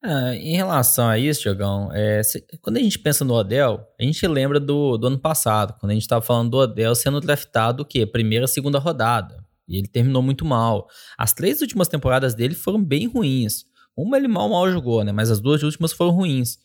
Ah, 0.00 0.32
em 0.36 0.54
relação 0.54 1.08
a 1.08 1.18
isso, 1.18 1.42
Diogão, 1.42 1.90
é, 1.92 2.22
se, 2.22 2.46
quando 2.62 2.76
a 2.76 2.80
gente 2.80 2.98
pensa 3.00 3.24
no 3.24 3.34
Odell, 3.34 3.80
a 4.00 4.04
gente 4.04 4.24
lembra 4.28 4.60
do, 4.60 4.96
do 4.96 5.08
ano 5.08 5.18
passado, 5.18 5.74
quando 5.80 5.90
a 5.90 5.94
gente 5.94 6.04
estava 6.04 6.22
falando 6.22 6.50
do 6.50 6.56
Odell 6.58 6.94
sendo 6.94 7.20
draftado 7.20 7.82
o 7.82 7.86
quê? 7.86 8.06
Primeira, 8.06 8.46
segunda 8.46 8.78
rodada. 8.78 9.44
E 9.68 9.76
ele 9.76 9.88
terminou 9.88 10.22
muito 10.22 10.44
mal. 10.44 10.86
As 11.18 11.32
três 11.32 11.60
últimas 11.60 11.88
temporadas 11.88 12.32
dele 12.32 12.54
foram 12.54 12.82
bem 12.82 13.08
ruins. 13.08 13.64
Uma 14.02 14.16
ele 14.16 14.28
mal, 14.28 14.48
mal 14.48 14.70
jogou, 14.70 15.04
né? 15.04 15.12
Mas 15.12 15.30
as 15.30 15.40
duas 15.40 15.62
últimas 15.62 15.92
foram 15.92 16.12
ruins. 16.12 16.58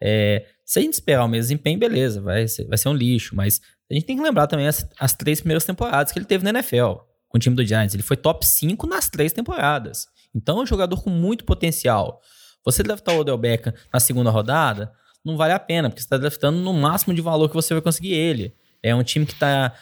É, 0.00 0.46
se 0.64 0.78
a 0.78 0.82
gente 0.82 0.94
esperar 0.94 1.24
o 1.24 1.28
mesmo 1.28 1.42
desempenho, 1.42 1.78
beleza, 1.78 2.20
vai 2.20 2.48
ser, 2.48 2.66
vai 2.66 2.78
ser 2.78 2.88
um 2.88 2.94
lixo. 2.94 3.34
Mas 3.34 3.60
a 3.90 3.94
gente 3.94 4.06
tem 4.06 4.16
que 4.16 4.22
lembrar 4.22 4.46
também 4.46 4.66
as, 4.66 4.88
as 4.98 5.14
três 5.14 5.40
primeiras 5.40 5.64
temporadas 5.64 6.12
que 6.12 6.18
ele 6.18 6.26
teve 6.26 6.44
na 6.44 6.50
NFL 6.50 6.94
com 7.28 7.38
o 7.38 7.40
time 7.40 7.56
do 7.56 7.64
Giants. 7.64 7.94
Ele 7.94 8.02
foi 8.02 8.16
top 8.16 8.46
5 8.46 8.86
nas 8.86 9.08
três 9.08 9.32
temporadas. 9.32 10.08
Então 10.34 10.58
é 10.58 10.62
um 10.62 10.66
jogador 10.66 11.02
com 11.02 11.10
muito 11.10 11.44
potencial. 11.44 12.20
Você 12.64 12.82
draftar 12.82 13.14
o 13.14 13.20
Odell 13.20 13.38
Beckham 13.38 13.72
na 13.92 14.00
segunda 14.00 14.30
rodada, 14.30 14.92
não 15.24 15.36
vale 15.36 15.52
a 15.52 15.58
pena, 15.58 15.88
porque 15.88 16.00
você 16.00 16.06
está 16.06 16.18
draftando 16.18 16.58
no 16.58 16.72
máximo 16.72 17.14
de 17.14 17.20
valor 17.20 17.48
que 17.48 17.54
você 17.54 17.72
vai 17.72 17.82
conseguir 17.82 18.12
ele. 18.12 18.54
É 18.82 18.94
um 18.94 19.02
time 19.02 19.24
que 19.24 19.32
está 19.32 19.72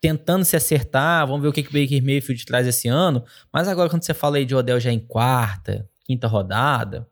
tentando 0.00 0.44
se 0.44 0.56
acertar, 0.56 1.26
vamos 1.26 1.42
ver 1.42 1.48
o 1.48 1.52
que, 1.52 1.62
que 1.62 1.70
o 1.70 1.72
Baker 1.72 2.02
Mayfield 2.02 2.44
traz 2.44 2.66
esse 2.66 2.88
ano. 2.88 3.24
Mas 3.52 3.68
agora, 3.68 3.88
quando 3.88 4.02
você 4.02 4.14
fala 4.14 4.36
aí 4.36 4.44
de 4.44 4.54
Odell 4.54 4.78
já 4.80 4.92
em 4.92 4.98
quarta, 4.98 5.88
quinta 6.06 6.28
rodada, 6.28 7.08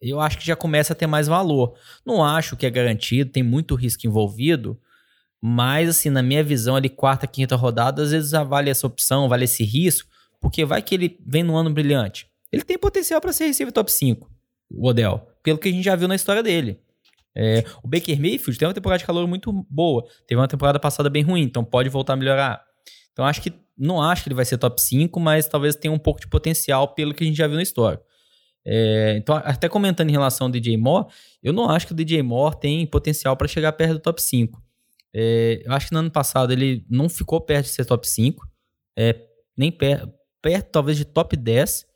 eu 0.00 0.20
acho 0.20 0.38
que 0.38 0.46
já 0.46 0.54
começa 0.54 0.92
a 0.92 0.96
ter 0.96 1.06
mais 1.06 1.26
valor. 1.26 1.74
Não 2.04 2.22
acho 2.22 2.56
que 2.56 2.66
é 2.66 2.70
garantido, 2.70 3.30
tem 3.30 3.42
muito 3.42 3.74
risco 3.74 4.06
envolvido, 4.06 4.78
mas 5.40 5.88
assim, 5.88 6.10
na 6.10 6.22
minha 6.22 6.44
visão, 6.44 6.76
ali 6.76 6.88
quarta, 6.88 7.26
quinta 7.26 7.56
rodada, 7.56 8.02
às 8.02 8.10
vezes 8.10 8.30
vale 8.30 8.70
essa 8.70 8.86
opção, 8.86 9.28
vale 9.28 9.44
esse 9.44 9.64
risco, 9.64 10.08
porque 10.40 10.64
vai 10.64 10.82
que 10.82 10.94
ele 10.94 11.18
vem 11.26 11.42
no 11.42 11.56
ano 11.56 11.70
brilhante. 11.70 12.28
Ele 12.52 12.62
tem 12.62 12.78
potencial 12.78 13.20
para 13.20 13.32
ser 13.32 13.46
receiver 13.46 13.72
top 13.72 13.90
5, 13.90 14.30
o 14.70 14.88
Odell, 14.88 15.26
pelo 15.42 15.58
que 15.58 15.68
a 15.68 15.72
gente 15.72 15.84
já 15.84 15.96
viu 15.96 16.08
na 16.08 16.14
história 16.14 16.42
dele. 16.42 16.78
É, 17.34 17.64
o 17.82 17.88
Baker 17.88 18.20
Mayfield 18.20 18.58
tem 18.58 18.66
uma 18.66 18.74
temporada 18.74 18.98
de 18.98 19.06
calor 19.06 19.26
muito 19.26 19.52
boa, 19.70 20.04
teve 20.26 20.40
uma 20.40 20.48
temporada 20.48 20.80
passada 20.80 21.08
bem 21.08 21.22
ruim, 21.22 21.42
então 21.42 21.64
pode 21.64 21.88
voltar 21.88 22.14
a 22.14 22.16
melhorar. 22.16 22.62
Então 23.12 23.24
acho 23.24 23.40
que 23.40 23.52
não 23.78 24.02
acho 24.02 24.24
que 24.24 24.28
ele 24.28 24.34
vai 24.34 24.44
ser 24.44 24.58
top 24.58 24.80
5, 24.80 25.18
mas 25.20 25.48
talvez 25.48 25.74
tenha 25.74 25.92
um 25.92 25.98
pouco 25.98 26.20
de 26.20 26.28
potencial 26.28 26.88
pelo 26.88 27.14
que 27.14 27.24
a 27.24 27.26
gente 27.26 27.36
já 27.36 27.46
viu 27.46 27.56
na 27.56 27.62
história. 27.62 28.00
É, 28.64 29.16
então, 29.16 29.36
até 29.36 29.68
comentando 29.68 30.08
em 30.08 30.12
relação 30.12 30.46
ao 30.46 30.50
DJ 30.50 30.76
Moore, 30.76 31.06
eu 31.42 31.52
não 31.52 31.68
acho 31.68 31.86
que 31.86 31.92
o 31.92 31.96
DJ 31.96 32.22
Moore 32.22 32.58
tem 32.60 32.86
potencial 32.86 33.36
para 33.36 33.48
chegar 33.48 33.72
perto 33.72 33.94
do 33.94 34.00
top 34.00 34.20
5. 34.20 34.62
É, 35.14 35.62
eu 35.64 35.72
acho 35.72 35.88
que 35.88 35.92
no 35.92 36.00
ano 36.00 36.10
passado 36.10 36.52
ele 36.52 36.84
não 36.88 37.08
ficou 37.08 37.40
perto 37.40 37.66
de 37.66 37.72
ser 37.72 37.84
top 37.84 38.08
5, 38.08 38.46
é, 38.96 39.16
nem 39.56 39.72
per 39.72 40.08
perto 40.42 40.70
talvez 40.70 40.96
de 40.96 41.04
top 41.04 41.36
10. 41.36 41.86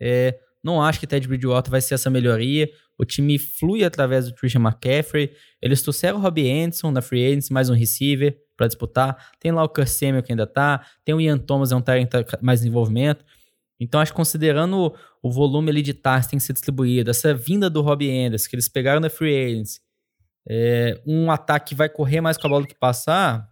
É, 0.00 0.38
não 0.62 0.82
acho 0.82 0.98
que 0.98 1.06
Ted 1.06 1.28
Bridgewater 1.28 1.70
vai 1.70 1.80
ser 1.80 1.94
essa 1.94 2.10
melhoria. 2.10 2.68
O 2.98 3.04
time 3.04 3.38
flui 3.38 3.84
através 3.84 4.26
do 4.26 4.34
Christian 4.34 4.62
McCaffrey. 4.62 5.30
Eles 5.60 5.82
trouxeram 5.82 6.18
o 6.18 6.20
Robbie 6.20 6.50
Anderson 6.50 6.90
na 6.90 7.02
free 7.02 7.26
agency, 7.26 7.52
mais 7.52 7.68
um 7.68 7.74
receiver 7.74 8.36
para 8.56 8.66
disputar. 8.66 9.32
Tem 9.38 9.52
lá 9.52 9.64
o 9.64 9.86
Samuel 9.86 10.22
que 10.22 10.32
ainda 10.32 10.46
tá. 10.46 10.84
Tem 11.04 11.14
o 11.14 11.20
Ian 11.20 11.38
Thomas, 11.38 11.70
é 11.70 11.76
um 11.76 11.82
talent 11.82 12.08
mais 12.40 12.60
desenvolvimento. 12.60 13.24
Então, 13.78 14.00
acho 14.00 14.12
que 14.12 14.16
considerando 14.16 14.94
o 15.24 15.30
volume 15.30 15.70
ali 15.70 15.80
de 15.80 15.94
que 15.94 16.28
tem 16.28 16.38
que 16.38 16.44
ser 16.44 16.52
distribuído, 16.52 17.10
essa 17.10 17.32
vinda 17.32 17.70
do 17.70 17.80
Robbie 17.80 18.10
Anderson, 18.10 18.46
que 18.46 18.56
eles 18.56 18.68
pegaram 18.68 19.00
na 19.00 19.08
free 19.08 19.34
agency, 19.34 19.80
é, 20.46 21.00
um 21.06 21.30
ataque 21.30 21.70
que 21.70 21.74
vai 21.74 21.88
correr 21.88 22.20
mais 22.20 22.36
com 22.36 22.46
a 22.46 22.50
bola 22.50 22.60
do 22.60 22.68
que 22.68 22.74
passar, 22.74 23.48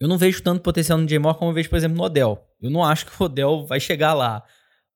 eu 0.00 0.08
não 0.08 0.18
vejo 0.18 0.42
tanto 0.42 0.62
potencial 0.62 0.98
no 0.98 1.20
Moore 1.20 1.38
como 1.38 1.52
eu 1.52 1.54
vejo, 1.54 1.70
por 1.70 1.76
exemplo, 1.76 1.96
no 1.96 2.02
Odell. 2.02 2.44
Eu 2.60 2.70
não 2.70 2.82
acho 2.82 3.06
que 3.06 3.12
o 3.22 3.24
Odell 3.24 3.64
vai 3.64 3.78
chegar 3.78 4.14
lá. 4.14 4.42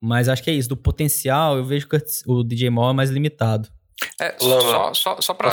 Mas 0.00 0.28
acho 0.28 0.42
que 0.42 0.50
é 0.50 0.54
isso. 0.54 0.68
Do 0.68 0.76
potencial, 0.76 1.56
eu 1.56 1.64
vejo 1.64 1.88
que 1.88 1.96
o 2.26 2.42
DJ 2.42 2.70
Moore 2.70 2.92
é 2.92 2.96
mais 2.96 3.10
limitado. 3.10 3.68
É, 4.20 4.34
só, 4.38 4.94
só, 4.94 5.20
só 5.20 5.34
para 5.34 5.50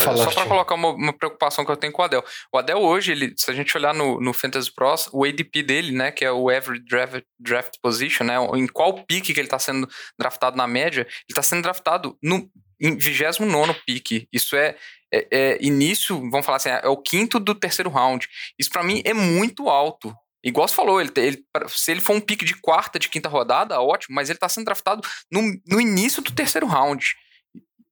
colocar 0.48 0.76
uma, 0.76 0.90
uma, 0.90 1.14
preocupação 1.14 1.66
que 1.66 1.72
eu 1.72 1.78
tenho 1.78 1.92
com 1.92 2.02
o 2.02 2.06
Adel. 2.06 2.24
O 2.52 2.58
Adel 2.58 2.80
hoje, 2.80 3.12
ele, 3.12 3.34
se 3.36 3.50
a 3.52 3.54
gente 3.54 3.76
olhar 3.76 3.94
no, 3.94 4.20
no 4.22 4.34
Fantasy 4.34 4.72
Pros, 4.74 5.10
o 5.12 5.26
ADP 5.26 5.64
dele, 5.64 5.92
né, 5.92 6.12
que 6.12 6.24
é 6.24 6.32
o 6.32 6.50
Average 6.50 6.84
Draft, 6.86 7.24
draft 7.40 7.74
Position, 7.82 8.26
né, 8.26 8.36
em 8.56 8.68
qual 8.68 9.06
pique 9.06 9.34
que 9.34 9.40
ele 9.40 9.48
está 9.48 9.60
sendo 9.60 9.88
draftado 10.18 10.56
na 10.56 10.68
média, 10.68 11.02
ele 11.02 11.10
está 11.30 11.42
sendo 11.42 11.64
draftado 11.64 12.18
no 12.22 12.50
em 12.80 12.96
29 12.96 13.74
pique. 13.86 14.28
Isso 14.32 14.56
é, 14.56 14.76
é, 15.12 15.28
é, 15.32 15.58
início, 15.62 16.18
vamos 16.30 16.46
falar 16.46 16.58
assim, 16.58 16.70
é 16.70 16.88
o 16.88 16.98
quinto 16.98 17.40
do 17.40 17.56
terceiro 17.56 17.90
round. 17.90 18.28
Isso 18.58 18.70
para 18.70 18.84
mim 18.84 19.02
é 19.04 19.14
muito 19.14 19.68
alto. 19.68 20.16
Igual 20.44 20.68
você 20.68 20.76
falou, 20.76 21.02
ele, 21.02 21.12
ele, 21.18 21.44
se 21.68 21.92
ele 21.92 22.00
for 22.00 22.16
um 22.16 22.22
pique 22.22 22.46
de 22.46 22.56
quarta, 22.56 23.00
de 23.00 23.10
quinta 23.10 23.28
rodada, 23.28 23.82
ótimo, 23.82 24.16
mas 24.16 24.30
ele 24.30 24.38
está 24.38 24.48
sendo 24.48 24.66
draftado 24.66 25.02
no, 25.32 25.42
no 25.68 25.82
início 25.82 26.22
do 26.22 26.32
terceiro 26.32 26.68
round. 26.68 27.04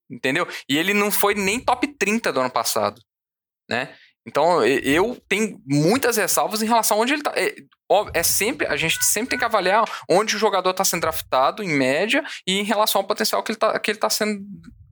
Entendeu? 0.09 0.47
E 0.69 0.77
ele 0.77 0.93
não 0.93 1.11
foi 1.11 1.33
nem 1.33 1.59
top 1.59 1.87
30 1.87 2.31
do 2.31 2.39
ano 2.39 2.49
passado. 2.49 3.01
Né? 3.69 3.95
Então, 4.27 4.63
eu 4.65 5.21
tenho 5.29 5.61
muitas 5.65 6.17
ressalvas 6.17 6.61
em 6.61 6.65
relação 6.65 6.97
a 6.97 7.01
onde 7.01 7.13
ele 7.13 7.21
está. 7.21 7.33
É, 7.35 7.55
é, 8.13 8.23
sempre, 8.23 8.65
a 8.65 8.75
gente 8.75 9.03
sempre 9.03 9.31
tem 9.31 9.39
que 9.39 9.45
avaliar 9.45 9.85
onde 10.09 10.35
o 10.35 10.39
jogador 10.39 10.71
está 10.71 10.83
sendo 10.83 11.01
draftado, 11.01 11.63
em 11.63 11.69
média, 11.69 12.23
e 12.47 12.59
em 12.59 12.63
relação 12.63 13.01
ao 13.01 13.07
potencial 13.07 13.43
que 13.43 13.51
ele 13.51 13.57
está 13.57 13.79
que 13.79 13.91
ele 13.91 13.99
tá 13.99 14.09
sendo. 14.09 14.43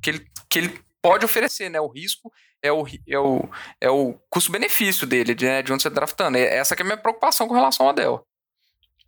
Que 0.02 0.10
ele, 0.12 0.28
que 0.50 0.60
ele 0.60 0.82
pode 1.02 1.26
oferecer, 1.26 1.70
né? 1.70 1.82
O 1.82 1.88
risco 1.88 2.32
é 2.62 2.72
o, 2.72 2.86
é 3.08 3.20
o, 3.20 3.50
é 3.82 3.90
o 3.90 4.14
custo-benefício 4.30 5.06
dele, 5.06 5.36
de, 5.36 5.46
né, 5.46 5.62
de 5.62 5.74
onde 5.74 5.82
você 5.82 5.90
está 5.90 6.00
draftando. 6.00 6.38
Essa 6.38 6.76
é 6.76 6.82
a 6.82 6.84
minha 6.84 6.98
preocupação 6.98 7.48
com 7.48 7.54
relação 7.54 7.86
ao 7.86 7.92
Adel. 7.92 8.26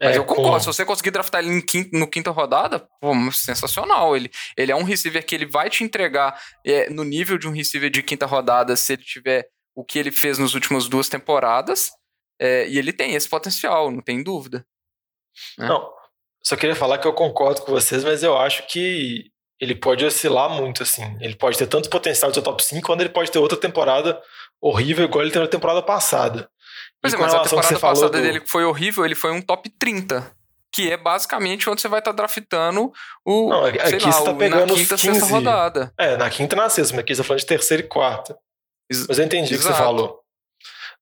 Mas 0.02 0.16
é, 0.16 0.18
eu 0.18 0.26
concordo, 0.26 0.60
se 0.60 0.66
você 0.66 0.84
conseguir 0.84 1.12
draftar 1.12 1.44
ele 1.44 1.62
quinto, 1.62 1.98
no 1.98 2.08
quinta 2.08 2.30
rodada, 2.32 2.88
pô, 3.00 3.14
sensacional. 3.32 4.16
Ele, 4.16 4.30
ele 4.58 4.72
é 4.72 4.76
um 4.76 4.84
receiver 4.84 5.26
que 5.26 5.34
ele 5.34 5.46
vai 5.46 5.70
te 5.70 5.84
entregar 5.84 6.40
é, 6.66 6.90
no 6.90 7.04
nível 7.04 7.38
de 7.38 7.48
um 7.48 7.52
receiver 7.52 7.90
de 7.90 8.04
quinta 8.04 8.26
rodada 8.26 8.76
se 8.76 8.94
ele 8.94 9.04
tiver 9.04 9.48
o 9.74 9.86
que 9.86 9.98
ele 9.98 10.12
fez 10.12 10.38
nas 10.38 10.54
últimas 10.54 10.88
duas 10.88 11.08
temporadas. 11.08 11.92
É, 12.40 12.68
e 12.68 12.78
ele 12.78 12.92
tem 12.92 13.16
esse 13.16 13.30
potencial, 13.30 13.90
não 13.90 14.02
tem 14.02 14.22
dúvida. 14.22 14.66
Né? 15.58 15.68
Não, 15.68 15.90
só 16.44 16.56
queria 16.56 16.76
falar 16.76 16.98
que 16.98 17.08
eu 17.08 17.14
concordo 17.14 17.62
com 17.62 17.72
vocês, 17.72 18.04
mas 18.04 18.22
eu 18.22 18.38
acho 18.38 18.68
que 18.68 19.32
ele 19.60 19.74
pode 19.74 20.06
oscilar 20.06 20.50
muito, 20.50 20.84
assim. 20.84 21.18
Ele 21.22 21.36
pode 21.36 21.58
ter 21.58 21.68
tanto 21.68 21.90
potencial 21.90 22.30
de 22.30 22.36
ser 22.36 22.44
top 22.44 22.64
5, 22.64 22.86
quando 22.86 23.02
ele 23.02 23.10
pode 23.10 23.32
ter 23.32 23.40
outra 23.40 23.58
temporada 23.58 24.22
horrível, 24.62 25.06
igual 25.06 25.24
ele 25.24 25.32
teve 25.32 25.46
na 25.46 25.52
temporada 25.52 25.82
passada. 25.82 26.50
Pois 27.12 27.14
é, 27.14 27.18
mas 27.18 27.34
a 27.34 27.44
temporada 27.44 27.80
passada 27.80 28.10
do... 28.10 28.22
dele 28.22 28.42
foi 28.46 28.64
horrível, 28.66 29.06
ele 29.06 29.16
foi 29.16 29.32
um 29.32 29.42
top 29.42 29.70
30. 29.70 30.32
Que 30.72 30.92
é 30.92 30.98
basicamente 30.98 31.70
onde 31.70 31.80
você 31.80 31.88
vai 31.88 32.00
estar 32.00 32.12
tá 32.12 32.18
draftando 32.18 32.92
o. 33.26 33.50
Não, 33.50 33.66
aqui 33.66 33.80
sei 33.88 34.00
lá, 34.00 34.12
você 34.12 34.24
tá 34.26 34.34
pegando 34.34 34.74
na 34.74 34.74
quinta, 34.74 34.96
15. 34.98 34.98
sexta 34.98 35.26
rodada. 35.26 35.94
É, 35.98 36.18
na 36.18 36.30
quinta 36.30 36.54
e 36.54 36.58
na 36.58 36.70
sexta, 36.70 36.94
mas 36.94 37.04
aqui 37.04 37.16
você 37.16 37.22
tá 37.22 37.28
falando 37.28 37.40
de 37.40 37.46
terceira 37.46 37.84
e 37.84 37.88
quarta. 37.88 38.38
Ex 38.92 39.08
mas 39.08 39.18
eu 39.18 39.26
entendi 39.26 39.56
o 39.56 39.58
que 39.58 39.64
você 39.64 39.74
falou. 39.74 40.20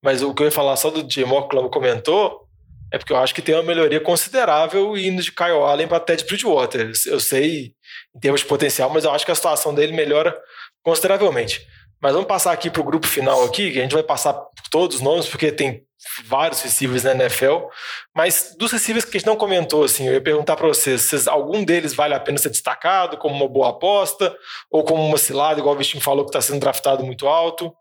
Mas 0.04 0.22
o 0.22 0.34
que 0.34 0.44
eu 0.44 0.46
ia 0.46 0.52
falar 0.52 0.76
só 0.76 0.92
do 0.92 1.10
Jimmy 1.10 1.32
que 1.50 1.56
o 1.56 1.70
comentou 1.70 2.48
é 2.92 3.00
porque 3.00 3.12
eu 3.12 3.18
acho 3.18 3.34
que 3.34 3.42
tem 3.42 3.56
uma 3.56 3.64
melhoria 3.64 4.00
considerável 4.00 4.96
indo 4.96 5.24
de 5.24 5.32
Kyle 5.32 5.64
Allen 5.64 5.88
para 5.88 6.00
Ted 6.00 6.24
Bridgewater. 6.26 6.92
Eu 7.08 7.20
sei 7.20 7.74
em 8.16 8.20
termos 8.20 8.42
de 8.42 8.48
potencial, 8.48 8.90
mas 8.92 9.04
eu 9.04 9.12
acho 9.12 9.26
que 9.26 9.32
a 9.32 9.36
situação 9.36 9.74
dele 9.74 9.94
melhora 9.94 10.40
consideravelmente. 10.84 11.66
Mas 12.00 12.12
vamos 12.12 12.28
passar 12.28 12.52
aqui 12.52 12.70
para 12.70 12.82
o 12.82 12.86
grupo 12.86 13.08
final 13.08 13.46
aqui, 13.46 13.72
que 13.72 13.80
a 13.80 13.82
gente 13.82 13.94
vai 13.94 14.04
passar 14.04 14.34
por 14.34 14.70
todos 14.70 14.98
os 14.98 15.02
nomes, 15.02 15.26
porque 15.26 15.52
tem 15.52 15.84
vários 16.26 16.62
receivers 16.62 17.04
na 17.04 17.12
NFL. 17.12 17.68
Mas 18.16 18.56
dos 18.58 18.72
receivers 18.72 19.06
que 19.06 19.18
a 19.18 19.20
gente 19.20 19.28
não 19.28 19.36
comentou, 19.36 19.84
assim, 19.84 20.08
eu 20.08 20.14
ia 20.14 20.22
perguntar 20.22 20.56
para 20.56 20.68
vocês, 20.68 21.02
se 21.02 21.30
algum 21.30 21.64
deles 21.64 21.94
vale 21.94 22.14
a 22.14 22.20
pena 22.20 22.38
ser 22.38 22.50
destacado 22.50 23.18
como 23.18 23.36
uma 23.36 23.48
boa 23.48 23.70
aposta, 23.70 24.36
ou 24.72 24.84
como 24.84 25.06
uma 25.06 25.18
cilada, 25.18 25.60
igual 25.60 25.76
o 25.76 25.78
Vitinho 25.78 26.04
falou 26.04 26.26
que 26.26 26.30
está 26.30 26.42
sendo 26.42 26.60
draftado 26.60 27.04
muito 27.04 27.28
alto. 27.28 27.74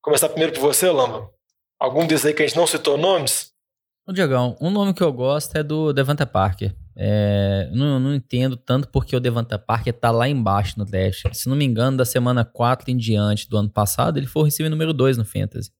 Começar 0.00 0.28
primeiro 0.28 0.52
por 0.52 0.60
você, 0.60 0.90
Lamba. 0.90 1.28
Algum 1.78 2.06
desses 2.06 2.26
aí 2.26 2.34
que 2.34 2.42
a 2.42 2.46
gente 2.46 2.56
não 2.56 2.66
citou 2.66 2.96
nomes? 2.96 3.52
O 4.06 4.12
Diagão, 4.12 4.56
um 4.60 4.70
nome 4.70 4.94
que 4.94 5.02
eu 5.02 5.12
gosto 5.12 5.56
é 5.56 5.62
do 5.62 5.92
Devante 5.92 6.24
Parker. 6.24 6.74
É, 6.96 7.70
não, 7.72 8.00
não 8.00 8.14
entendo 8.14 8.56
tanto 8.56 8.88
porque 8.88 9.14
o 9.14 9.20
Devante 9.20 9.56
Parker 9.56 9.92
tá 9.92 10.10
lá 10.10 10.28
embaixo 10.28 10.78
no 10.78 10.84
Dash. 10.84 11.22
Se 11.32 11.48
não 11.48 11.54
me 11.54 11.64
engano, 11.64 11.96
da 11.96 12.04
semana 12.04 12.44
4 12.44 12.90
em 12.90 12.96
diante 12.96 13.48
do 13.48 13.56
ano 13.56 13.70
passado, 13.70 14.18
ele 14.18 14.26
foi 14.26 14.42
o 14.42 14.44
receiver 14.46 14.70
número 14.70 14.92
2 14.92 15.18
no 15.18 15.24
Fantasy. 15.24 15.70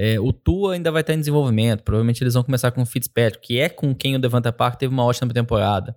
É, 0.00 0.20
o 0.20 0.32
Tua 0.32 0.74
ainda 0.74 0.92
vai 0.92 1.00
estar 1.00 1.12
em 1.12 1.18
desenvolvimento. 1.18 1.82
Provavelmente 1.82 2.22
eles 2.22 2.34
vão 2.34 2.44
começar 2.44 2.70
com 2.70 2.80
o 2.80 2.86
Fitzpatrick, 2.86 3.44
que 3.44 3.58
é 3.58 3.68
com 3.68 3.92
quem 3.92 4.14
o 4.14 4.18
Devante 4.20 4.52
Parker 4.52 4.78
teve 4.78 4.94
uma 4.94 5.04
ótima 5.04 5.34
temporada. 5.34 5.96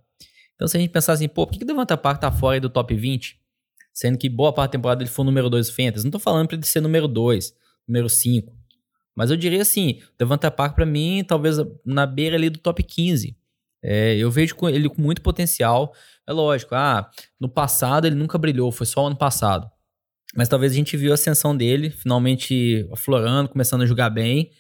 Então, 0.56 0.68
se 0.68 0.76
a 0.76 0.80
gente 0.80 0.90
pensar 0.90 1.14
assim, 1.14 1.28
pô, 1.28 1.46
por 1.46 1.54
que, 1.54 1.60
que 1.60 1.66
o 1.66 1.68
Devante 1.68 1.96
Parker 1.96 2.20
tá 2.20 2.32
fora 2.32 2.60
do 2.60 2.68
top 2.68 2.96
20? 2.96 3.40
Sendo 3.94 4.18
que 4.18 4.28
boa 4.28 4.52
parte 4.52 4.70
da 4.70 4.78
temporada 4.80 5.04
ele 5.04 5.10
foi 5.10 5.22
o 5.22 5.26
número 5.28 5.52
2 5.52 5.70
do. 5.70 6.04
Não 6.04 6.10
tô 6.10 6.18
falando 6.18 6.48
para 6.48 6.58
ele 6.58 6.66
ser 6.66 6.82
número 6.82 7.08
2, 7.08 7.54
número 7.88 8.10
5. 8.10 8.52
Mas 9.16 9.30
eu 9.30 9.38
diria 9.38 9.62
assim, 9.62 10.00
o 10.16 10.18
Devonta 10.18 10.50
Park 10.50 10.74
para 10.74 10.86
mim, 10.86 11.24
talvez 11.24 11.58
na 11.86 12.08
beira 12.08 12.36
ali 12.36 12.50
do 12.50 12.58
top 12.58 12.82
15. 12.82 13.38
É, 13.84 14.16
eu 14.16 14.32
vejo 14.32 14.56
ele 14.70 14.90
com 14.90 15.00
muito 15.00 15.22
potencial. 15.22 15.94
É 16.28 16.34
lógico, 16.34 16.74
ah, 16.74 17.08
no 17.40 17.48
passado 17.48 18.08
ele 18.08 18.16
nunca 18.16 18.40
brilhou, 18.40 18.72
foi 18.72 18.88
só 18.88 19.06
ano 19.06 19.16
passado. 19.16 19.70
Mas 20.36 20.48
talvez 20.48 20.72
a 20.72 20.76
gente 20.76 20.96
viu 20.96 21.12
a 21.12 21.16
ascensão 21.16 21.56
dele, 21.56 21.90
finalmente 21.90 22.88
aflorando, 22.92 23.50
começando 23.50 23.82
a 23.82 23.86
jogar 23.86 24.10
bem. 24.10 24.52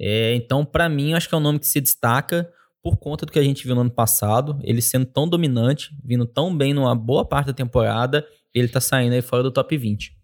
É, 0.00 0.34
então, 0.34 0.64
para 0.64 0.88
mim, 0.88 1.14
acho 1.14 1.28
que 1.28 1.34
é 1.34 1.38
um 1.38 1.40
nome 1.40 1.58
que 1.58 1.66
se 1.66 1.80
destaca 1.80 2.50
por 2.82 2.96
conta 2.96 3.26
do 3.26 3.32
que 3.32 3.38
a 3.38 3.42
gente 3.42 3.64
viu 3.64 3.74
no 3.74 3.80
ano 3.80 3.90
passado. 3.90 4.58
Ele 4.62 4.80
sendo 4.80 5.06
tão 5.06 5.28
dominante, 5.28 5.90
vindo 6.04 6.24
tão 6.24 6.56
bem 6.56 6.72
numa 6.72 6.94
boa 6.94 7.26
parte 7.26 7.48
da 7.48 7.52
temporada, 7.52 8.26
ele 8.54 8.68
tá 8.68 8.80
saindo 8.80 9.14
aí 9.14 9.22
fora 9.22 9.42
do 9.42 9.50
top 9.50 9.76
20. 9.76 10.16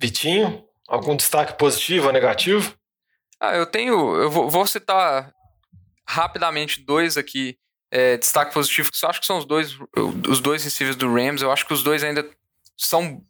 Vitinho, 0.00 0.64
algum 0.86 1.16
destaque 1.16 1.58
positivo 1.58 2.06
ou 2.06 2.12
negativo? 2.12 2.74
Ah, 3.40 3.56
eu 3.56 3.66
tenho. 3.66 4.14
Eu 4.16 4.30
vou, 4.30 4.48
vou 4.48 4.66
citar 4.66 5.32
rapidamente 6.06 6.80
dois 6.84 7.16
aqui. 7.16 7.58
É, 7.90 8.16
destaque 8.16 8.52
positivo, 8.52 8.90
que 8.90 9.04
eu 9.04 9.08
acho 9.08 9.20
que 9.20 9.26
são 9.26 9.38
os 9.38 9.44
dois, 9.44 9.76
os 10.28 10.40
dois 10.40 10.64
receivers 10.64 10.96
do 10.96 11.12
Rams. 11.12 11.42
Eu 11.42 11.50
acho 11.50 11.66
que 11.66 11.72
os 11.72 11.82
dois 11.82 12.02
ainda 12.02 12.28
são 12.76 13.24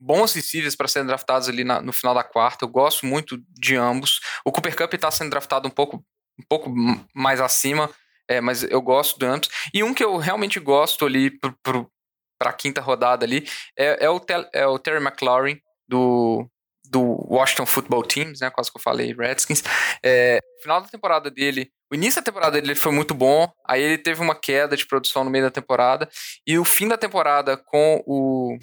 bons 0.00 0.32
receivers 0.32 0.76
para 0.76 0.88
serem 0.88 1.06
draftados 1.06 1.48
ali 1.48 1.64
na, 1.64 1.80
no 1.80 1.92
final 1.92 2.14
da 2.14 2.24
quarta. 2.24 2.64
Eu 2.64 2.68
gosto 2.68 3.06
muito 3.06 3.38
de 3.50 3.76
ambos. 3.76 4.20
O 4.44 4.52
Cooper 4.52 4.76
Cup 4.76 4.94
está 4.94 5.10
sendo 5.10 5.30
draftado 5.30 5.66
um 5.66 5.70
pouco, 5.70 6.04
um 6.38 6.44
pouco 6.48 6.72
mais 7.14 7.40
acima, 7.40 7.90
é, 8.28 8.40
mas 8.40 8.62
eu 8.62 8.80
gosto 8.80 9.18
de 9.18 9.26
ambos. 9.26 9.48
E 9.72 9.82
um 9.82 9.94
que 9.94 10.04
eu 10.04 10.16
realmente 10.16 10.60
gosto 10.60 11.06
ali 11.06 11.30
para 11.30 12.50
a 12.50 12.52
quinta 12.52 12.80
rodada 12.80 13.24
ali 13.24 13.48
é, 13.76 14.04
é, 14.04 14.10
o, 14.10 14.20
é 14.52 14.66
o 14.66 14.78
Terry 14.78 15.02
McLaurin 15.02 15.60
do, 15.88 16.48
do 16.90 17.00
Washington 17.28 17.66
Football 17.66 18.04
Teams, 18.04 18.40
né? 18.40 18.50
Quase 18.50 18.70
que 18.70 18.78
eu 18.78 18.82
falei, 18.82 19.14
Redskins. 19.14 19.62
É, 20.02 20.38
final 20.60 20.80
da 20.80 20.88
temporada 20.88 21.30
dele, 21.30 21.70
o 21.90 21.94
início 21.94 22.20
da 22.20 22.24
temporada 22.24 22.60
dele 22.60 22.74
foi 22.74 22.92
muito 22.92 23.14
bom, 23.14 23.50
aí 23.66 23.82
ele 23.82 23.98
teve 23.98 24.20
uma 24.20 24.34
queda 24.34 24.76
de 24.76 24.86
produção 24.86 25.24
no 25.24 25.30
meio 25.30 25.44
da 25.44 25.50
temporada, 25.50 26.08
e 26.46 26.58
o 26.58 26.64
fim 26.64 26.88
da 26.88 26.98
temporada 26.98 27.56
com 27.56 28.02
o 28.06 28.58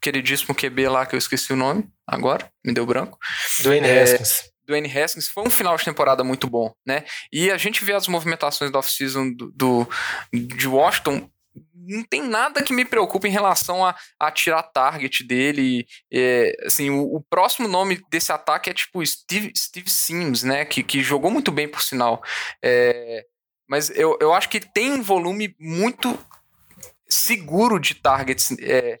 queridíssimo 0.00 0.54
QB 0.54 0.88
lá, 0.88 1.06
que 1.06 1.14
eu 1.14 1.18
esqueci 1.18 1.52
o 1.52 1.56
nome 1.56 1.88
agora, 2.06 2.50
me 2.64 2.72
deu 2.72 2.86
branco. 2.86 3.18
Dwayne 3.62 3.86
é, 3.86 4.02
Haskins. 4.02 4.50
Dwayne 4.66 4.98
Haskins 4.98 5.28
foi 5.28 5.44
um 5.44 5.50
final 5.50 5.76
de 5.76 5.84
temporada 5.84 6.22
muito 6.22 6.46
bom, 6.46 6.72
né? 6.86 7.04
E 7.32 7.50
a 7.50 7.56
gente 7.56 7.84
vê 7.84 7.92
as 7.92 8.06
movimentações 8.06 8.70
da 8.70 8.78
off-season 8.78 9.32
do, 9.32 9.50
do, 9.52 9.88
de 10.32 10.68
Washington 10.68 11.28
não 11.90 12.04
tem 12.04 12.22
nada 12.22 12.62
que 12.62 12.72
me 12.72 12.84
preocupe 12.84 13.26
em 13.26 13.32
relação 13.32 13.84
a, 13.84 13.96
a 14.18 14.30
tirar 14.30 14.62
target 14.62 15.24
dele. 15.24 15.86
É, 16.12 16.54
assim, 16.64 16.90
o, 16.90 17.16
o, 17.16 17.20
próximo 17.22 17.66
nome 17.66 18.00
desse 18.10 18.30
ataque 18.30 18.70
é 18.70 18.74
tipo 18.74 19.04
Steve, 19.04 19.52
Steve 19.56 19.90
Sims, 19.90 20.42
né? 20.42 20.64
Que, 20.64 20.82
que 20.82 21.02
jogou 21.02 21.30
muito 21.30 21.50
bem, 21.50 21.68
por 21.68 21.82
sinal. 21.82 22.22
É, 22.62 23.24
mas 23.68 23.90
eu, 23.90 24.16
eu 24.20 24.32
acho 24.32 24.48
que 24.48 24.60
tem 24.60 24.92
um 24.92 25.02
volume 25.02 25.54
muito 25.58 26.18
seguro 27.08 27.78
de 27.78 27.94
targets. 27.94 28.52
É, 28.60 28.98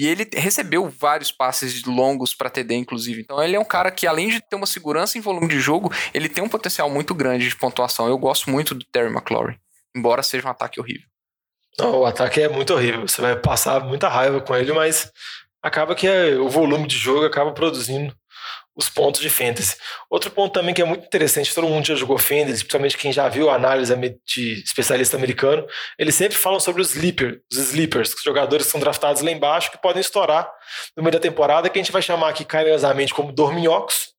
e 0.00 0.06
ele 0.06 0.26
recebeu 0.32 0.88
vários 0.88 1.30
passes 1.30 1.84
longos 1.84 2.34
para 2.34 2.48
TD, 2.48 2.74
inclusive. 2.74 3.20
Então 3.20 3.42
ele 3.42 3.54
é 3.54 3.60
um 3.60 3.64
cara 3.66 3.90
que, 3.90 4.06
além 4.06 4.30
de 4.30 4.40
ter 4.40 4.56
uma 4.56 4.64
segurança 4.64 5.18
em 5.18 5.20
volume 5.20 5.46
de 5.46 5.60
jogo, 5.60 5.92
ele 6.14 6.26
tem 6.26 6.42
um 6.42 6.48
potencial 6.48 6.88
muito 6.88 7.14
grande 7.14 7.46
de 7.46 7.54
pontuação. 7.54 8.08
Eu 8.08 8.16
gosto 8.16 8.48
muito 8.48 8.74
do 8.74 8.82
Terry 8.86 9.12
McLaurin, 9.12 9.58
embora 9.94 10.22
seja 10.22 10.48
um 10.48 10.50
ataque 10.50 10.80
horrível. 10.80 11.06
Não, 11.78 11.98
o 11.98 12.06
ataque 12.06 12.40
é 12.40 12.48
muito 12.48 12.72
horrível. 12.72 13.06
Você 13.06 13.20
vai 13.20 13.36
passar 13.36 13.84
muita 13.84 14.08
raiva 14.08 14.40
com 14.40 14.56
ele, 14.56 14.72
mas 14.72 15.12
acaba 15.62 15.94
que 15.94 16.06
é, 16.06 16.34
o 16.36 16.48
volume 16.48 16.86
de 16.86 16.96
jogo 16.96 17.26
acaba 17.26 17.52
produzindo 17.52 18.16
os 18.74 18.88
pontos 18.88 19.20
de 19.20 19.28
fantasy. 19.28 19.76
Outro 20.08 20.30
ponto 20.30 20.52
também 20.52 20.74
que 20.74 20.80
é 20.80 20.84
muito 20.84 21.04
interessante, 21.04 21.54
todo 21.54 21.68
mundo 21.68 21.86
já 21.86 21.94
jogou 21.94 22.18
fantasy, 22.18 22.58
principalmente 22.58 22.96
quem 22.96 23.12
já 23.12 23.28
viu 23.28 23.50
a 23.50 23.54
análise 23.54 23.94
de 24.26 24.62
especialista 24.62 25.16
americano, 25.16 25.66
eles 25.98 26.14
sempre 26.14 26.36
falam 26.36 26.60
sobre 26.60 26.80
os 26.80 26.94
sleepers, 26.94 27.40
os 27.52 27.58
sleepers, 27.58 28.14
os 28.14 28.22
jogadores 28.22 28.66
que 28.66 28.72
são 28.72 28.80
draftados 28.80 29.22
lá 29.22 29.30
embaixo 29.30 29.70
que 29.70 29.78
podem 29.78 30.00
estourar 30.00 30.50
no 30.96 31.02
meio 31.02 31.12
da 31.12 31.20
temporada, 31.20 31.68
que 31.68 31.78
a 31.78 31.82
gente 31.82 31.92
vai 31.92 32.02
chamar 32.02 32.28
aqui 32.28 32.44
carinhosamente 32.44 33.12
como 33.12 33.32
dorminhocos, 33.32 34.14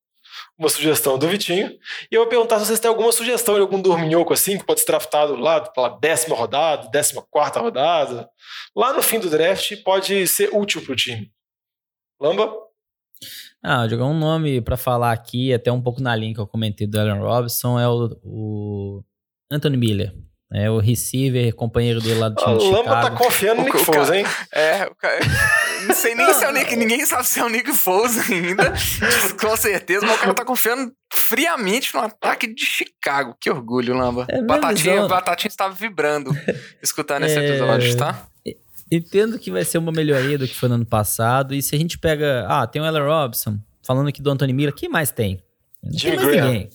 uma 0.58 0.68
sugestão 0.68 1.18
do 1.18 1.26
Vitinho. 1.28 1.76
E 2.10 2.14
eu 2.14 2.20
vou 2.20 2.28
perguntar 2.28 2.58
se 2.58 2.66
vocês 2.66 2.78
têm 2.78 2.88
alguma 2.88 3.10
sugestão 3.10 3.54
de 3.54 3.60
algum 3.60 3.80
dorminhoco 3.80 4.32
assim, 4.32 4.58
que 4.58 4.64
pode 4.64 4.80
ser 4.80 4.86
draftado 4.86 5.34
lá 5.34 5.60
pela 5.60 5.88
décima 5.88 6.36
rodada, 6.36 6.88
décima 6.88 7.22
quarta 7.30 7.58
rodada. 7.58 8.28
Lá 8.76 8.92
no 8.92 9.02
fim 9.02 9.18
do 9.18 9.30
draft 9.30 9.82
pode 9.82 10.26
ser 10.28 10.50
útil 10.52 10.82
para 10.82 10.92
o 10.92 10.96
time. 10.96 11.32
Lamba? 12.20 12.54
Ah, 13.64 13.86
jogar 13.88 14.06
um 14.06 14.18
nome 14.18 14.60
para 14.60 14.76
falar 14.76 15.12
aqui, 15.12 15.52
até 15.54 15.70
um 15.70 15.80
pouco 15.80 16.02
na 16.02 16.16
linha 16.16 16.34
que 16.34 16.40
eu 16.40 16.46
comentei 16.46 16.86
do 16.86 16.98
Allen 16.98 17.20
Robinson, 17.20 17.78
é 17.78 17.88
o, 17.88 18.10
o 18.24 19.04
Anthony 19.50 19.76
Miller. 19.76 20.12
É 20.54 20.68
o 20.70 20.78
receiver, 20.80 21.54
companheiro 21.54 21.98
dele 22.02 22.18
lá 22.20 22.28
do 22.28 22.34
time 22.34 22.54
o 22.54 22.58
de 22.58 22.64
Lamba 22.66 22.78
Chicago. 22.82 23.00
tá 23.16 23.24
confiando 23.24 23.62
no 23.62 23.62
O- 23.62 23.72
Nick 23.72 23.84
Foles, 23.86 24.10
hein? 24.10 24.24
É, 24.52 24.84
o 24.86 24.94
cara, 24.94 25.18
não 25.86 25.94
sei 25.94 26.14
nem 26.14 26.34
se 26.34 26.44
é 26.44 26.48
o 26.50 26.52
Nick, 26.52 26.76
ninguém 26.76 27.06
sabe 27.06 27.26
se 27.26 27.40
é 27.40 27.44
o 27.44 27.48
Nick 27.48 27.72
Foles 27.72 28.30
ainda, 28.30 28.70
com 29.40 29.56
certeza, 29.56 30.04
mas 30.04 30.16
o 30.16 30.18
cara 30.20 30.34
tá 30.34 30.44
confiando 30.44 30.92
friamente 31.10 31.94
no 31.94 32.00
ataque 32.02 32.52
de 32.52 32.66
Chicago. 32.66 33.34
Que 33.40 33.48
orgulho, 33.48 33.94
Lamba. 33.96 34.26
É, 34.28 34.42
Batatinha, 34.42 34.92
visão- 34.96 35.08
Batatinha 35.08 35.48
estava 35.48 35.72
vibrando 35.72 36.30
escutando 36.82 37.24
esse 37.24 37.38
É. 37.38 37.48
episódio, 37.48 37.96
tá? 37.96 38.26
Entendo 38.94 39.38
que 39.38 39.50
vai 39.50 39.64
ser 39.64 39.78
uma 39.78 39.90
melhoria 39.92 40.36
do 40.36 40.46
que 40.46 40.54
foi 40.54 40.68
no 40.68 40.74
ano 40.76 40.86
passado. 40.86 41.54
E 41.54 41.62
se 41.62 41.74
a 41.74 41.78
gente 41.78 41.98
pega. 41.98 42.44
Ah, 42.48 42.66
tem 42.66 42.82
o 42.82 42.84
Allen 42.84 43.02
Robinson, 43.02 43.58
falando 43.82 44.08
aqui 44.08 44.20
do 44.20 44.30
Anthony 44.30 44.52
Miller, 44.52 44.74
quem 44.74 44.88
mais 44.88 45.10
tem? 45.10 45.42
Não 45.82 45.98
Jimmy 45.98 46.16
tem 46.16 46.24
mais 46.26 46.36
Graham. 46.36 46.52
ninguém. 46.52 46.70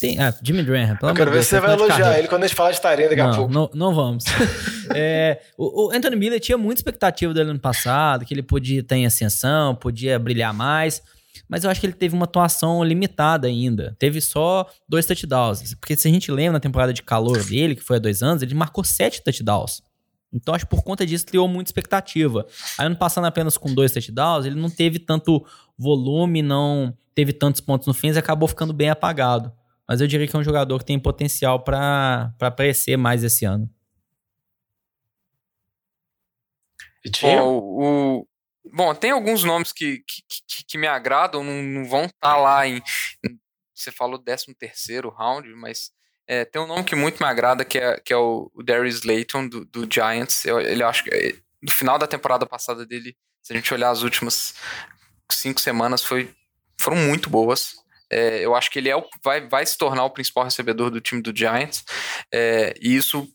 Tem, 0.00 0.18
ah, 0.20 0.34
Jimmy 0.42 0.62
Graham, 0.62 0.96
pelo 0.96 1.10
Eu 1.10 1.16
quero 1.16 1.30
ver 1.30 1.36
Deus, 1.38 1.46
se 1.46 1.50
você 1.56 1.60
vai 1.60 1.72
elogiar 1.72 1.96
carreira. 1.98 2.18
ele 2.18 2.28
quando 2.28 2.44
a 2.44 2.46
gente 2.46 2.56
falar 2.56 2.70
de 2.70 2.80
Tyrene 2.82 3.08
daqui 3.08 3.20
a 3.20 3.26
Não, 3.28 3.34
pouco. 3.36 3.52
não, 3.52 3.70
não 3.74 3.94
vamos. 3.94 4.24
É, 4.94 5.40
o, 5.58 5.86
o 5.88 5.90
Anthony 5.90 6.14
Miller 6.14 6.38
tinha 6.38 6.56
muita 6.56 6.78
expectativa 6.78 7.34
dele 7.34 7.50
ano 7.50 7.58
passado, 7.58 8.24
que 8.24 8.32
ele 8.32 8.42
podia 8.42 8.80
estar 8.80 8.96
em 8.96 9.04
ascensão, 9.04 9.74
podia 9.74 10.16
brilhar 10.16 10.54
mais, 10.54 11.02
mas 11.48 11.64
eu 11.64 11.70
acho 11.70 11.80
que 11.80 11.86
ele 11.86 11.92
teve 11.92 12.14
uma 12.14 12.24
atuação 12.24 12.84
limitada 12.84 13.48
ainda. 13.48 13.96
Teve 13.98 14.20
só 14.20 14.64
dois 14.88 15.04
touchdowns. 15.04 15.74
Porque 15.74 15.96
se 15.96 16.06
a 16.06 16.10
gente 16.10 16.30
lembra 16.30 16.52
na 16.52 16.60
temporada 16.60 16.92
de 16.92 17.02
calor 17.02 17.42
dele, 17.44 17.74
que 17.74 17.82
foi 17.82 17.96
há 17.96 17.98
dois 17.98 18.22
anos, 18.22 18.42
ele 18.44 18.54
marcou 18.54 18.84
sete 18.84 19.22
touchdowns. 19.24 19.82
Então, 20.32 20.54
acho 20.54 20.66
que 20.66 20.70
por 20.70 20.82
conta 20.82 21.06
disso 21.06 21.24
criou 21.24 21.48
muita 21.48 21.68
expectativa. 21.68 22.46
Aí, 22.78 22.86
ano 22.86 22.96
passado, 22.96 23.24
apenas 23.24 23.56
com 23.56 23.72
dois 23.72 23.92
touchdowns, 23.92 24.44
ele 24.44 24.60
não 24.60 24.68
teve 24.68 24.98
tanto 24.98 25.44
volume, 25.78 26.42
não 26.42 26.96
teve 27.14 27.32
tantos 27.32 27.60
pontos 27.60 27.86
no 27.86 27.94
fim, 27.94 28.08
e 28.10 28.18
acabou 28.18 28.48
ficando 28.48 28.72
bem 28.72 28.90
apagado. 28.90 29.52
Mas 29.88 30.00
eu 30.00 30.06
diria 30.06 30.26
que 30.26 30.34
é 30.34 30.38
um 30.38 30.42
jogador 30.44 30.78
que 30.80 30.84
tem 30.84 30.98
potencial 30.98 31.60
para 31.62 32.34
aparecer 32.40 32.96
mais 32.98 33.22
esse 33.24 33.44
ano. 33.44 33.70
Bom, 37.22 37.58
o, 37.58 38.28
bom, 38.72 38.94
tem 38.94 39.12
alguns 39.12 39.44
nomes 39.44 39.72
que, 39.72 39.98
que, 39.98 40.22
que, 40.48 40.64
que 40.66 40.78
me 40.78 40.86
agradam, 40.88 41.44
não, 41.44 41.62
não 41.62 41.84
vão 41.88 42.04
estar 42.06 42.36
lá 42.36 42.66
em, 42.66 42.82
em- 43.24 43.38
Você 43.74 43.92
falou 43.92 44.18
13 44.18 44.52
terceiro 44.58 45.08
round, 45.08 45.48
mas 45.54 45.92
é, 46.26 46.44
tem 46.44 46.60
um 46.60 46.66
nome 46.66 46.84
que 46.84 46.96
muito 46.96 47.22
me 47.22 47.28
agrada, 47.28 47.64
que 47.64 47.78
é, 47.78 48.00
que 48.00 48.12
é 48.12 48.16
o, 48.16 48.50
o 48.54 48.62
Darius 48.62 49.02
Layton, 49.02 49.48
do, 49.48 49.64
do 49.64 49.88
Giants. 49.90 50.44
Eu, 50.44 50.60
ele 50.60 50.82
acho 50.82 51.04
que 51.04 51.10
é, 51.10 51.34
no 51.62 51.70
final 51.70 51.98
da 51.98 52.06
temporada 52.06 52.46
passada 52.46 52.84
dele, 52.84 53.16
se 53.42 53.52
a 53.52 53.56
gente 53.56 53.72
olhar 53.72 53.90
as 53.90 54.02
últimas 54.02 54.54
cinco 55.30 55.60
semanas, 55.60 56.02
foi, 56.02 56.34
foram 56.80 56.96
muito 56.96 57.30
boas. 57.30 57.76
É, 58.10 58.44
eu 58.44 58.54
acho 58.54 58.70
que 58.70 58.78
ele 58.78 58.88
é 58.88 58.96
o, 58.96 59.04
vai, 59.22 59.46
vai 59.48 59.64
se 59.64 59.76
tornar 59.78 60.04
o 60.04 60.10
principal 60.10 60.44
recebedor 60.44 60.90
do 60.90 61.00
time 61.00 61.22
do 61.22 61.36
Giants. 61.36 61.84
É, 62.32 62.74
e 62.80 62.96
isso 62.96 63.28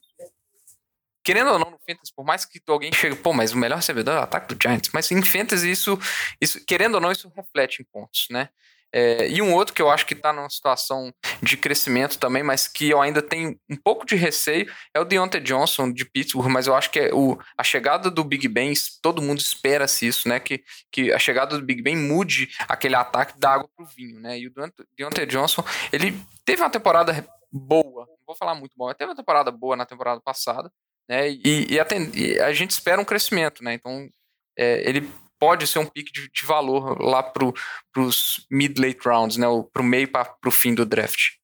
querendo 1.24 1.52
ou 1.52 1.60
não, 1.60 1.72
no 1.72 1.80
Fantasy, 1.88 2.12
por 2.16 2.26
mais 2.26 2.46
que 2.46 2.60
alguém 2.68 2.92
chegue, 2.92 3.16
pô, 3.16 3.32
mas 3.32 3.54
o 3.54 3.58
melhor 3.58 3.76
recebedor 3.76 4.16
é 4.16 4.20
o 4.20 4.24
ataque 4.24 4.54
do 4.54 4.62
Giants, 4.62 4.90
mas 4.94 5.12
em 5.12 5.22
Fantasy 5.22 5.70
isso, 5.70 5.98
isso 6.42 6.64
querendo 6.66 6.96
ou 6.96 7.02
não, 7.02 7.12
isso 7.12 7.32
reflete 7.36 7.82
em 7.82 7.86
pontos, 7.86 8.26
né? 8.32 8.50
É, 8.94 9.30
e 9.30 9.42
um 9.42 9.54
outro 9.54 9.74
que 9.74 9.82
eu 9.82 9.90
acho 9.90 10.06
que 10.06 10.14
tá 10.14 10.34
numa 10.34 10.50
situação 10.50 11.14
de 11.42 11.56
crescimento 11.56 12.20
também, 12.20 12.44
mas 12.44 12.68
que 12.68 12.90
eu 12.90 13.02
ainda 13.02 13.22
tenho 13.22 13.58
um 13.70 13.76
pouco 13.76 14.06
de 14.06 14.16
receio, 14.16 14.70
é 14.94 15.00
o 15.00 15.06
Deontay 15.06 15.42
Johnson 15.42 15.92
de 15.92 16.04
Pittsburgh, 16.04 16.52
mas 16.52 16.68
eu 16.68 16.76
acho 16.76 16.92
que 16.92 17.00
é 17.00 17.14
o, 17.14 17.40
a 17.58 17.64
chegada 17.64 18.12
do 18.12 18.24
Big 18.24 18.48
Ben, 18.48 18.74
todo 19.02 19.22
mundo 19.22 19.40
espera-se 19.40 20.06
isso, 20.06 20.28
né? 20.28 20.40
Que, 20.40 20.64
que 20.92 21.12
a 21.12 21.20
chegada 21.20 21.58
do 21.58 21.64
Big 21.66 21.82
Ben 21.82 21.96
mude 21.96 22.50
aquele 22.68 22.96
ataque 22.96 23.40
da 23.40 23.52
água 23.52 23.70
pro 23.76 23.86
vinho, 23.86 24.20
né? 24.20 24.38
E 24.38 24.48
o 24.48 24.54
Deont- 24.54 24.74
Deontay 24.98 25.26
Johnson, 25.26 25.64
ele 25.92 26.14
teve 26.44 26.62
uma 26.62 26.70
temporada 26.70 27.26
boa, 27.52 28.06
não 28.06 28.18
vou 28.26 28.36
falar 28.36 28.56
muito 28.56 28.76
boa, 28.76 28.90
mas 28.90 28.98
teve 28.98 29.10
uma 29.10 29.16
temporada 29.16 29.52
boa 29.52 29.76
na 29.76 29.86
temporada 29.86 30.22
passada, 30.22 30.72
né? 31.08 31.30
E, 31.30 31.68
e 31.74 31.80
a, 31.80 31.86
e 32.14 32.40
a 32.40 32.54
gente 32.54 32.72
espera 32.72 33.02
um 33.02 33.06
crescimento, 33.06 33.64
né? 33.64 33.74
Então 33.74 34.10
é, 34.58 34.88
ele 34.88 35.10
pode 35.42 35.66
ser 35.66 35.80
um 35.80 35.88
pique 35.88 36.12
de, 36.14 36.30
de 36.30 36.46
valor 36.46 37.02
lá 37.02 37.24
para 37.24 37.52
os 37.98 38.46
mid-late 38.50 39.00
rounds, 39.04 39.38
né? 39.38 39.48
Para 39.74 39.82
o 39.82 39.86
meio 39.86 40.08
para 40.08 40.38
o 40.46 40.52
fim 40.52 40.76
do 40.76 40.86
draft. 40.86 41.41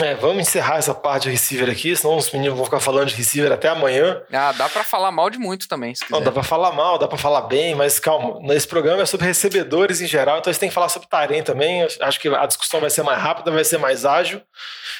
É, 0.00 0.12
vamos 0.16 0.48
encerrar 0.48 0.78
essa 0.78 0.92
parte 0.92 1.24
de 1.24 1.30
receiver 1.30 1.70
aqui, 1.70 1.94
senão 1.94 2.16
os 2.16 2.32
meninos 2.32 2.56
vão 2.56 2.64
ficar 2.64 2.80
falando 2.80 3.06
de 3.06 3.14
receiver 3.14 3.52
até 3.52 3.68
amanhã. 3.68 4.20
Ah, 4.32 4.50
dá 4.50 4.68
para 4.68 4.82
falar 4.82 5.12
mal 5.12 5.30
de 5.30 5.38
muito 5.38 5.68
também. 5.68 5.92
Não, 6.10 6.20
dá 6.20 6.32
pra 6.32 6.42
falar 6.42 6.72
mal, 6.72 6.98
dá 6.98 7.06
pra 7.06 7.16
falar 7.16 7.42
bem, 7.42 7.76
mas 7.76 8.00
calma, 8.00 8.40
nesse 8.40 8.66
programa 8.66 9.02
é 9.02 9.06
sobre 9.06 9.26
recebedores 9.26 10.00
em 10.00 10.06
geral, 10.08 10.38
então 10.38 10.52
você 10.52 10.58
tem 10.58 10.68
que 10.68 10.74
falar 10.74 10.88
sobre 10.88 11.08
Tarém 11.08 11.44
também. 11.44 11.86
Acho 12.00 12.18
que 12.18 12.26
a 12.28 12.44
discussão 12.44 12.80
vai 12.80 12.90
ser 12.90 13.04
mais 13.04 13.22
rápida, 13.22 13.52
vai 13.52 13.64
ser 13.64 13.78
mais 13.78 14.04
ágil. 14.04 14.42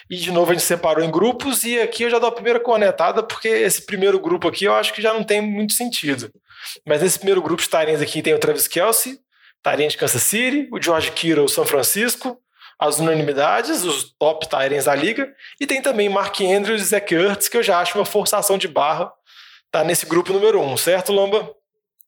E 0.09 0.15
de 0.17 0.31
novo 0.31 0.53
a 0.53 0.55
gente 0.55 0.65
separou 0.65 1.05
em 1.05 1.11
grupos, 1.11 1.65
e 1.65 1.81
aqui 1.81 2.05
eu 2.05 2.11
já 2.11 2.21
dou 2.21 2.29
a 2.29 2.33
primeira 2.33 2.61
cornetada, 2.61 3.21
porque 3.21 3.49
esse 3.49 3.85
primeiro 3.85 4.21
grupo 4.21 4.47
aqui 4.47 4.65
eu 4.65 4.75
acho 4.75 4.93
que 4.95 5.03
já 5.03 5.13
não 5.13 5.25
tem 5.25 5.41
muito 5.41 5.73
sentido. 5.73 6.31
Mas 6.87 7.03
nesse 7.03 7.19
primeiro 7.19 7.43
grupo 7.43 7.61
de 7.61 7.69
Tarens 7.69 8.01
aqui 8.01 8.23
tem 8.23 8.33
o 8.33 8.39
Travis 8.39 8.69
Kelsey, 8.69 9.19
Tarém 9.61 9.89
de 9.89 9.97
Kansas 9.97 10.23
City, 10.23 10.69
o 10.71 10.81
George 10.81 11.11
Kittle, 11.11 11.49
São 11.49 11.65
Francisco, 11.65 12.39
as 12.79 12.99
unanimidades, 12.99 13.85
os 13.85 14.15
top 14.19 14.49
Tyrens 14.49 14.85
da 14.85 14.95
liga, 14.95 15.33
e 15.61 15.67
tem 15.67 15.81
também 15.81 16.09
Mark 16.09 16.41
Andrews 16.41 16.83
e 16.83 16.85
Zach 16.85 17.15
Ertz, 17.15 17.49
que 17.49 17.57
eu 17.57 17.63
já 17.63 17.81
acho 17.81 17.99
uma 17.99 18.05
forçação 18.05 18.59
de 18.59 18.69
barra 18.69 19.13
tá 19.75 19.83
nesse 19.83 20.07
grupo 20.07 20.33
número 20.33 20.61
um, 20.61 20.77
certo, 20.77 21.13
Lamba? 21.13 21.51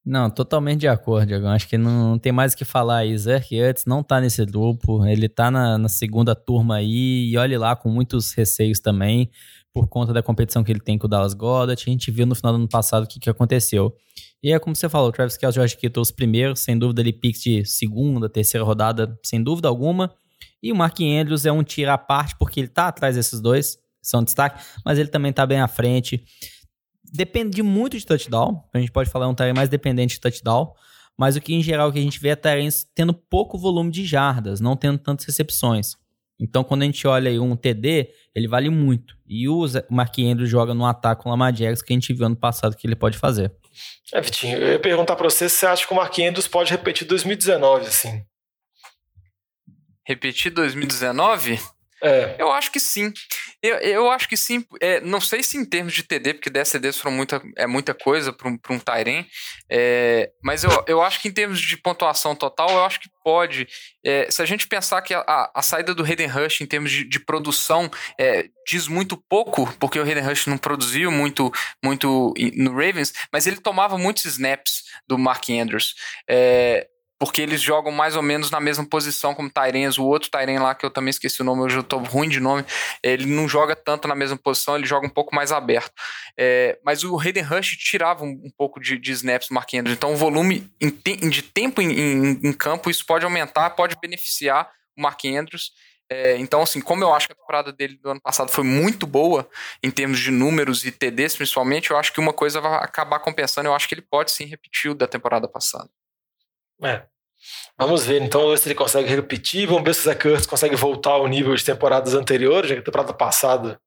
Não, 0.05 0.31
totalmente 0.31 0.83
de 0.83 0.87
acordo, 0.87 1.27
Diego. 1.27 1.49
Acho 1.49 1.67
que 1.67 1.77
não, 1.77 2.11
não 2.11 2.19
tem 2.19 2.31
mais 2.31 2.53
o 2.53 2.57
que 2.57 2.64
falar 2.64 2.99
aí. 2.99 3.19
Zerk 3.19 3.59
antes 3.59 3.85
não 3.85 4.05
tá 4.05 4.21
nesse 4.21 4.47
grupo, 4.47 5.05
ele 5.05 5.29
tá 5.29 5.51
na, 5.51 5.77
na 5.77 5.89
segunda 5.89 6.33
turma 6.33 6.77
aí, 6.77 7.29
e 7.29 7.37
olhe 7.37 7.59
lá 7.59 7.75
com 7.75 7.89
muitos 7.89 8.33
receios 8.33 8.79
também, 8.79 9.29
por 9.75 9.89
conta 9.89 10.12
da 10.12 10.23
competição 10.23 10.62
que 10.62 10.71
ele 10.71 10.79
tem 10.79 10.97
com 10.97 11.09
o 11.09 11.11
Dallas 11.11 11.35
Goddard. 11.35 11.83
A 11.85 11.91
gente 11.91 12.09
viu 12.12 12.25
no 12.25 12.37
final 12.37 12.53
do 12.53 12.57
ano 12.57 12.69
passado 12.69 13.03
o 13.03 13.09
que, 13.09 13.19
que 13.19 13.29
aconteceu. 13.29 13.93
E 14.41 14.53
é 14.53 14.61
como 14.61 14.77
você 14.77 14.89
falou, 14.89 15.09
o 15.09 15.12
Travis 15.12 15.37
Kelce 15.37 15.57
e 15.57 15.59
George 15.59 15.77
Kittle 15.77 16.03
os 16.03 16.12
primeiros, 16.12 16.61
sem 16.61 16.79
dúvida 16.79 17.01
ele 17.01 17.12
picks 17.12 17.43
de 17.43 17.64
segunda, 17.64 18.29
terceira 18.29 18.64
rodada, 18.64 19.19
sem 19.25 19.43
dúvida 19.43 19.67
alguma. 19.67 20.14
E 20.62 20.72
o 20.72 20.76
Mark 20.76 20.99
Andrews 21.01 21.47
é 21.47 21.53
um 21.53 21.62
tiro 21.62 21.91
à 21.91 21.99
parte, 21.99 22.37
porque 22.39 22.61
ele 22.61 22.68
tá 22.68 22.89
atrás 22.89 23.16
desses 23.16 23.41
dois, 23.41 23.78
são 24.03 24.22
destaque, 24.22 24.64
mas 24.84 24.99
ele 24.99 25.09
também 25.09 25.32
tá 25.32 25.47
bem 25.47 25.61
à 25.61 25.68
frente. 25.68 26.24
Depende 27.05 27.62
muito 27.62 27.99
de 27.99 28.05
touchdown. 28.05 28.62
A 28.74 28.78
gente 28.78 28.93
pode 28.93 29.11
falar 29.11 29.28
um 29.28 29.34
Tyrene 29.34 29.57
mais 29.57 29.68
dependente 29.68 30.14
de 30.14 30.20
touchdown. 30.20 30.72
Mas 31.18 31.34
o 31.34 31.41
que 31.41 31.55
em 31.55 31.62
geral 31.62 31.91
que 31.91 31.99
a 31.99 32.03
gente 32.03 32.20
vê 32.20 32.28
é 32.30 32.37
Tyrens 32.37 32.87
tendo 32.95 33.14
pouco 33.14 33.57
volume 33.57 33.91
de 33.91 34.05
jardas, 34.05 34.61
não 34.61 34.76
tendo 34.76 34.99
tantas 34.99 35.24
recepções. 35.24 35.97
Então, 36.39 36.62
quando 36.62 36.82
a 36.82 36.84
gente 36.84 37.07
olha 37.07 37.30
aí 37.30 37.39
um 37.39 37.57
TD, 37.57 38.11
ele 38.34 38.47
vale 38.47 38.68
muito. 38.68 39.16
E 39.26 39.49
o 39.49 39.64
Mark 39.91 40.18
Andrews 40.18 40.51
joga 40.51 40.74
no 40.74 40.84
ataque 40.84 41.22
com 41.22 41.30
o 41.30 41.32
Lamar 41.32 41.53
Jackson, 41.53 41.84
que 41.84 41.93
a 41.93 41.97
gente 41.97 42.12
viu 42.12 42.26
ano 42.26 42.37
passado 42.37 42.76
que 42.76 42.87
ele 42.87 42.95
pode 42.95 43.16
fazer. 43.16 43.51
É, 44.12 44.20
Vitinho, 44.20 44.59
eu 44.59 44.72
ia 44.72 44.78
perguntar 44.78 45.16
pra 45.16 45.28
você 45.28 45.49
se 45.49 45.57
você 45.57 45.66
acha 45.66 45.87
que 45.87 45.93
o 45.93 45.97
Mark 45.97 46.18
Andrews 46.18 46.47
pode 46.47 46.70
repetir 46.70 47.07
2019, 47.07 47.87
assim. 47.87 48.22
Repetir 50.07 50.52
2019? 50.52 51.59
É, 52.02 52.36
Eu 52.38 52.52
acho 52.52 52.70
que 52.70 52.78
sim. 52.78 53.12
Eu, 53.62 53.76
eu 53.78 54.11
acho 54.11 54.28
que 54.28 54.36
sim. 54.36 54.64
É, 54.80 55.00
não 55.00 55.20
sei 55.20 55.42
se 55.42 55.57
em 55.57 55.64
termos 55.64 55.94
de 55.94 56.02
TD, 56.02 56.34
porque 56.34 56.50
10 56.50 56.68
CDs 56.68 56.98
foram 56.98 57.16
muita, 57.16 57.42
é 57.57 57.66
muita 57.66 57.94
coisa 57.94 58.32
para 58.32 58.48
um, 58.48 58.57
pra 58.57 58.74
um 58.74 58.78
Tyren. 58.78 59.26
É, 59.70 60.30
mas 60.42 60.62
eu, 60.62 60.70
eu 60.86 61.02
acho 61.02 61.20
que 61.20 61.28
em 61.28 61.32
termos 61.32 61.59
de 61.59 61.76
pontuação 61.76 62.36
total, 62.36 62.70
eu 62.70 62.84
acho 62.84 63.00
que 63.00 63.09
pode. 63.24 63.66
É, 64.04 64.30
se 64.30 64.42
a 64.42 64.44
gente 64.44 64.68
pensar 64.68 65.00
que 65.00 65.14
a, 65.14 65.20
a, 65.20 65.50
a 65.54 65.62
saída 65.62 65.94
do 65.94 66.04
Hayden 66.04 66.28
Rush 66.28 66.61
em 66.61 66.66
termos 66.66 66.92
de, 66.92 67.02
de 67.02 67.18
produção 67.18 67.90
é, 68.20 68.46
diz 68.68 68.86
muito 68.88 69.16
pouco, 69.28 69.66
porque 69.80 69.98
o 69.98 70.02
Hayden 70.02 70.22
Rush 70.22 70.46
não 70.46 70.59
produziu 70.59 71.11
muito, 71.11 71.50
muito 71.82 72.34
no 72.54 72.72
Ravens, 72.72 73.12
mas 73.32 73.46
ele 73.46 73.57
tomava 73.57 73.96
muitos 73.96 74.26
snaps 74.26 74.82
do 75.09 75.18
Mark 75.18 75.48
Andrews. 75.48 75.94
É, 76.28 76.86
porque 77.19 77.41
eles 77.41 77.61
jogam 77.62 77.91
mais 77.91 78.14
ou 78.17 78.23
menos 78.23 78.51
na 78.51 78.61
mesma 78.61 78.85
posição 78.87 79.35
como 79.35 79.51
Tyrens, 79.51 79.99
o 79.99 80.05
outro 80.05 80.31
Tyren 80.31 80.59
lá 80.59 80.75
que 80.75 80.85
eu 80.85 80.91
também 80.91 81.11
esqueci 81.11 81.41
o 81.41 81.45
nome, 81.45 81.73
eu 81.73 81.83
tô 81.83 81.99
ruim 81.99 82.29
de 82.29 82.41
nome, 82.41 82.64
ele 83.03 83.27
não 83.27 83.49
joga 83.49 83.75
tanto 83.75 84.07
na 84.07 84.14
mesma 84.14 84.37
posição, 84.37 84.77
ele 84.77 84.87
joga 84.87 85.07
um 85.07 85.11
pouco 85.11 85.35
mais 85.35 85.51
aberto. 85.53 85.91
É, 86.39 86.79
mas 86.85 87.05
o 87.05 87.19
Hayden 87.19 87.43
Rush 87.45 87.77
tirava 87.79 88.25
um, 88.25 88.29
um 88.45 88.51
pouco 88.57 88.79
de, 88.81 88.99
de 88.99 89.12
snaps 89.12 89.49
do 89.49 89.55
Mark 89.55 89.73
Andrews, 89.75 89.97
então 89.97 90.12
o 90.12 90.17
volume 90.17 90.71
em 90.81 90.91
te- 90.91 91.17
de 91.29 91.43
tempo 91.43 91.81
em, 91.81 91.91
em- 91.93 92.41
em 92.49 92.53
campo, 92.53 92.91
isso 92.91 93.05
pode 93.07 93.25
aumentar, 93.25 93.71
pode 93.71 93.97
beneficiar 94.01 94.71
o 94.97 95.03
Mark 95.03 95.25
Andrews. 95.25 95.73
É, 96.09 96.37
então, 96.37 96.62
assim, 96.62 96.81
como 96.81 97.03
eu 97.03 97.12
acho 97.12 97.27
que 97.27 97.33
a 97.33 97.37
temporada 97.37 97.73
dele 97.73 97.99
do 98.01 98.11
ano 98.11 98.21
passado 98.21 98.49
foi 98.51 98.62
muito 98.62 99.07
boa 99.09 99.49
em 99.83 99.91
termos 99.91 100.21
de 100.21 100.31
números 100.31 100.85
e 100.85 100.93
TDs, 100.93 101.35
principalmente, 101.35 101.91
eu 101.91 101.97
acho 101.97 102.12
que 102.12 102.21
uma 102.21 102.33
coisa 102.33 102.61
vai 102.61 102.75
acabar 102.77 103.19
compensando. 103.19 103.69
Eu 103.69 103.75
acho 103.75 103.89
que 103.89 103.95
ele 103.95 104.03
pode 104.03 104.31
sim 104.31 104.45
repetir 104.45 104.91
o 104.91 104.95
da 104.95 105.09
temporada 105.09 105.49
passada. 105.49 105.89
É. 106.83 107.03
Vamos 107.79 108.05
ver, 108.05 108.22
então, 108.22 108.41
vamos 108.41 108.57
ver 108.57 108.62
se 108.62 108.68
ele 108.68 108.74
consegue 108.74 109.09
repetir. 109.09 109.66
Vamos 109.66 109.85
ver 109.85 109.95
se 109.95 110.01
o 110.01 110.05
Zach 110.05 110.29
Ertz 110.29 110.47
consegue 110.47 110.74
voltar 110.74 111.12
ao 111.12 111.27
nível 111.27 111.55
de 111.55 111.64
temporadas 111.64 112.14
anteriores, 112.14 112.68
já 112.68 112.74
que 112.74 112.81
a 112.81 112.85
temporada 112.85 113.12
passada 113.12 113.79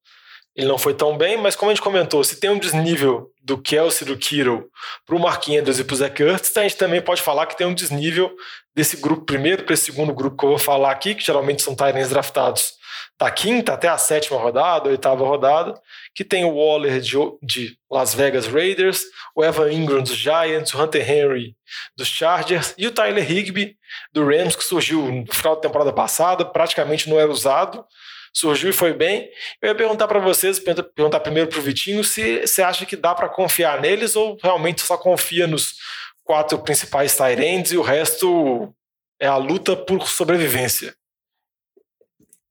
ele 0.55 0.67
não 0.67 0.77
foi 0.77 0.93
tão 0.93 1.17
bem, 1.17 1.37
mas 1.37 1.55
como 1.55 1.71
a 1.71 1.73
gente 1.73 1.83
comentou, 1.83 2.23
se 2.23 2.39
tem 2.39 2.49
um 2.49 2.59
desnível 2.59 3.31
do 3.41 3.57
Kelsey 3.57 4.05
do 4.05 4.17
Kittle 4.17 4.65
para 5.05 5.15
o 5.15 5.27
Andrews 5.27 5.79
e 5.79 5.83
para 5.83 5.93
o 5.93 5.97
Zach 5.97 6.21
Ertz, 6.21 6.57
a 6.57 6.63
gente 6.63 6.75
também 6.75 7.01
pode 7.01 7.21
falar 7.21 7.45
que 7.45 7.57
tem 7.57 7.65
um 7.65 7.73
desnível 7.73 8.35
desse 8.75 8.97
grupo 8.97 9.25
primeiro 9.25 9.63
para 9.63 9.73
esse 9.73 9.85
segundo 9.85 10.13
grupo 10.13 10.37
que 10.37 10.45
eu 10.45 10.49
vou 10.49 10.57
falar 10.57 10.91
aqui, 10.91 11.15
que 11.15 11.23
geralmente 11.23 11.61
são 11.61 11.75
Tyrants 11.75 12.09
draftados 12.09 12.73
da 13.17 13.29
quinta 13.29 13.73
até 13.73 13.87
a 13.87 13.97
sétima 13.97 14.39
rodada, 14.39 14.89
oitava 14.89 15.25
rodada, 15.25 15.79
que 16.13 16.23
tem 16.23 16.45
o 16.45 16.55
Waller 16.55 16.99
de, 16.99 17.17
de 17.41 17.77
Las 17.89 18.13
Vegas 18.13 18.47
Raiders, 18.47 19.03
o 19.35 19.43
Evan 19.43 19.71
Ingram 19.71 20.01
dos 20.01 20.15
Giants, 20.15 20.73
o 20.73 20.81
Hunter 20.81 21.09
Henry 21.09 21.55
dos 21.95 22.07
Chargers 22.07 22.73
e 22.77 22.87
o 22.87 22.91
Tyler 22.91 23.29
Higby 23.29 23.77
do 24.11 24.25
Rams, 24.25 24.55
que 24.55 24.63
surgiu 24.63 25.11
no 25.11 25.33
final 25.33 25.55
da 25.55 25.61
temporada 25.61 25.93
passada, 25.93 26.45
praticamente 26.45 27.09
não 27.09 27.19
era 27.19 27.31
usado, 27.31 27.85
surgiu 28.33 28.69
e 28.69 28.73
foi 28.73 28.93
bem. 28.93 29.29
Eu 29.61 29.69
ia 29.69 29.75
perguntar 29.75 30.07
para 30.07 30.19
vocês, 30.19 30.59
perguntar 30.59 31.19
primeiro 31.19 31.49
para 31.49 31.59
o 31.59 31.61
Vitinho, 31.61 32.03
se 32.03 32.41
você 32.41 32.61
acha 32.61 32.85
que 32.85 32.95
dá 32.95 33.13
para 33.15 33.29
confiar 33.29 33.81
neles 33.81 34.15
ou 34.15 34.37
realmente 34.41 34.81
só 34.81 34.97
confia 34.97 35.47
nos 35.47 35.75
quatro 36.23 36.59
principais 36.59 37.15
Tyrands 37.15 37.71
e 37.71 37.77
o 37.77 37.81
resto 37.81 38.73
é 39.19 39.27
a 39.27 39.35
luta 39.35 39.75
por 39.75 40.07
sobrevivência. 40.07 40.95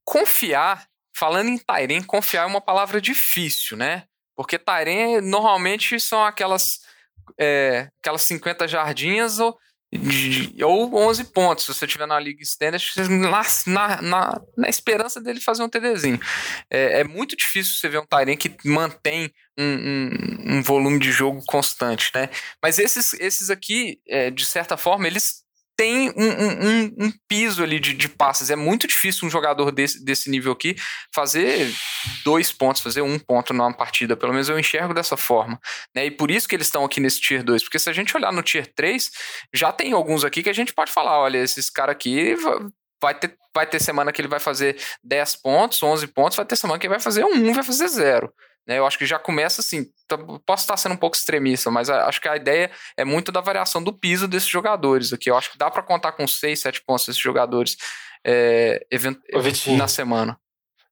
Confiar, 0.04 0.88
falando 1.18 1.48
em 1.48 1.58
Tyrant, 1.58 2.06
confiar 2.06 2.44
é 2.44 2.46
uma 2.46 2.60
palavra 2.60 3.00
difícil, 3.00 3.76
né? 3.76 4.04
Porque 4.36 4.58
Tyrant 4.58 5.22
normalmente 5.22 5.98
são 5.98 6.24
aquelas, 6.24 6.78
é, 7.38 7.88
aquelas 8.00 8.22
50 8.22 8.68
jardinhas 8.68 9.40
ou 9.40 9.58
de, 9.90 10.62
ou 10.62 10.94
11 10.94 11.24
pontos, 11.32 11.64
se 11.64 11.72
você 11.72 11.86
tiver 11.86 12.06
na 12.06 12.20
Liga 12.20 12.42
Standard, 12.42 12.84
na, 13.66 14.02
na, 14.02 14.40
na, 14.56 14.68
esperança 14.68 15.18
dele 15.18 15.40
fazer 15.40 15.62
um 15.62 15.68
TDzinho. 15.68 16.20
É, 16.70 17.00
é 17.00 17.04
muito 17.04 17.34
difícil 17.34 17.74
você 17.74 17.88
ver 17.88 17.98
um 17.98 18.06
Tyrene 18.06 18.36
que 18.36 18.54
mantém 18.68 19.32
um, 19.58 19.64
um, 19.64 20.56
um, 20.56 20.62
volume 20.62 20.98
de 20.98 21.10
jogo 21.10 21.42
constante, 21.46 22.12
né? 22.14 22.28
Mas 22.62 22.78
esses, 22.78 23.14
esses 23.14 23.48
aqui, 23.48 23.98
é, 24.06 24.30
de 24.30 24.44
certa 24.44 24.76
forma, 24.76 25.06
eles 25.06 25.42
tem 25.78 26.10
um, 26.10 26.26
um, 26.26 27.06
um, 27.06 27.12
piso 27.28 27.62
ali 27.62 27.78
de, 27.78 27.94
de 27.94 28.08
passes. 28.08 28.50
É 28.50 28.56
muito 28.56 28.88
difícil 28.88 29.28
um 29.28 29.30
jogador 29.30 29.70
desse, 29.70 30.04
desse 30.04 30.28
nível 30.28 30.50
aqui 30.50 30.74
fazer 31.14 31.72
dois 32.24 32.50
pontos, 32.50 32.82
fazer 32.82 33.00
um 33.00 33.16
ponto 33.16 33.54
numa 33.54 33.72
partida. 33.72 34.16
Pelo 34.16 34.32
menos 34.32 34.48
eu 34.48 34.58
enxergo 34.58 34.92
dessa 34.92 35.16
forma. 35.16 35.56
Né? 35.94 36.06
E 36.06 36.10
por 36.10 36.32
isso 36.32 36.48
que 36.48 36.56
eles 36.56 36.66
estão 36.66 36.84
aqui 36.84 37.00
nesse 37.00 37.20
Tier 37.20 37.44
2. 37.44 37.62
Porque 37.62 37.78
se 37.78 37.88
a 37.88 37.92
gente 37.92 38.16
olhar 38.16 38.32
no 38.32 38.42
Tier 38.42 38.66
3, 38.74 39.08
já 39.54 39.70
tem 39.70 39.92
alguns 39.92 40.24
aqui 40.24 40.42
que 40.42 40.50
a 40.50 40.52
gente 40.54 40.74
pode 40.74 40.90
falar: 40.90 41.16
olha, 41.20 41.38
esses 41.38 41.70
caras 41.70 41.92
aqui 41.92 42.34
vai 43.00 43.14
ter, 43.14 43.36
vai 43.54 43.64
ter 43.64 43.80
semana 43.80 44.10
que 44.10 44.20
ele 44.20 44.26
vai 44.26 44.40
fazer 44.40 44.76
10 45.04 45.36
pontos, 45.36 45.80
11 45.80 46.08
pontos, 46.08 46.36
vai 46.36 46.44
ter 46.44 46.56
semana 46.56 46.80
que 46.80 46.86
ele 46.86 46.94
vai 46.94 47.00
fazer 47.00 47.24
1, 47.24 47.54
vai 47.54 47.62
fazer 47.62 47.86
0. 47.86 48.34
Né? 48.68 48.78
Eu 48.78 48.86
acho 48.86 48.98
que 48.98 49.06
já 49.06 49.18
começa 49.18 49.62
assim. 49.62 49.86
Tá, 50.06 50.18
posso 50.44 50.64
estar 50.64 50.76
sendo 50.76 50.92
um 50.92 50.98
pouco 50.98 51.16
extremista, 51.16 51.70
mas 51.70 51.88
acho 51.88 52.20
que 52.20 52.28
a 52.28 52.36
ideia 52.36 52.70
é 52.96 53.04
muito 53.04 53.32
da 53.32 53.40
variação 53.40 53.82
do 53.82 53.92
piso 53.92 54.28
desses 54.28 54.48
jogadores 54.48 55.12
aqui. 55.12 55.30
Eu 55.30 55.38
acho 55.38 55.50
que 55.50 55.58
dá 55.58 55.70
para 55.70 55.82
contar 55.82 56.12
com 56.12 56.28
6, 56.28 56.60
7 56.60 56.82
pontos 56.84 57.06
desses 57.06 57.20
jogadores 57.20 57.78
é, 58.22 58.86
event... 58.90 59.16
na 59.78 59.88
semana. 59.88 60.38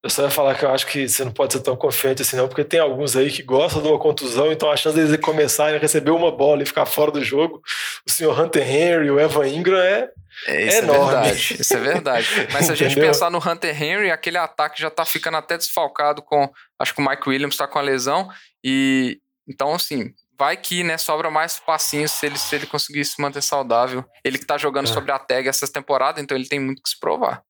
Eu 0.07 0.11
só 0.11 0.23
ia 0.23 0.31
falar 0.31 0.55
que 0.55 0.65
eu 0.65 0.71
acho 0.71 0.87
que 0.87 1.09
você 1.09 1.25
não 1.25 1.33
pode 1.33 1.53
ser 1.53 1.61
tão 1.61 1.75
confiante 1.75 2.23
assim, 2.23 2.37
não, 2.37 2.47
porque 2.47 2.63
tem 2.63 2.79
alguns 2.79 3.17
aí 3.17 3.29
que 3.29 3.43
gostam 3.43 3.83
de 3.83 3.89
uma 3.89 3.99
contusão, 3.99 4.53
então 4.53 4.71
a 4.71 4.77
chance 4.77 4.97
deles 4.97 5.17
começarem 5.21 5.75
a 5.75 5.81
receber 5.81 6.13
uma 6.13 6.31
bola 6.31 6.63
e 6.63 6.67
ficar 6.67 6.87
fora 6.87 7.11
do 7.11 7.25
jogo, 7.25 7.61
o 8.07 8.11
senhor 8.11 8.39
Hunter 8.39 8.63
Henry, 8.63 9.11
o 9.11 9.19
Evan 9.19 9.49
Ingram 9.49 9.81
é, 9.81 10.09
é, 10.47 10.63
é 10.63 10.79
enorme. 10.79 11.07
verdade, 11.07 11.57
isso 11.61 11.75
é 11.75 11.81
verdade. 11.81 12.29
Mas 12.53 12.67
se 12.67 12.73
a 12.73 12.77
gente 12.77 12.95
pensar 12.95 13.33
no 13.33 13.39
Hunter 13.39 13.83
Henry, 13.83 14.13
aquele 14.13 14.39
ataque 14.39 14.81
já 14.81 14.91
tá 14.91 15.05
ficando 15.05 15.39
até 15.39 15.59
desfalcado 15.59 16.23
com. 16.23 16.49
Acho 16.79 16.95
que 16.95 17.03
o 17.03 17.05
Mike 17.05 17.29
Williams 17.29 17.57
tá 17.57 17.67
com 17.67 17.81
a 17.81 17.83
lesão. 17.83 18.29
E 18.63 19.19
então, 19.49 19.75
assim, 19.75 20.13
vai 20.39 20.57
que, 20.57 20.85
né, 20.85 20.99
sobra 20.99 21.31
mais 21.33 21.59
passinhos 21.59 22.13
se 22.13 22.27
ele, 22.27 22.39
se 22.39 22.55
ele 22.55 22.67
conseguir 22.67 23.05
se 23.05 23.21
manter 23.21 23.43
saudável. 23.43 24.05
Ele 24.23 24.39
que 24.39 24.47
tá 24.47 24.57
jogando 24.57 24.89
é. 24.89 24.93
sobre 24.93 25.11
a 25.11 25.19
tag 25.19 25.49
essa 25.49 25.67
temporada, 25.67 26.21
então 26.21 26.37
ele 26.37 26.49
tem 26.49 26.61
muito 26.61 26.81
que 26.81 26.91
se 26.91 27.01
provar. 27.01 27.43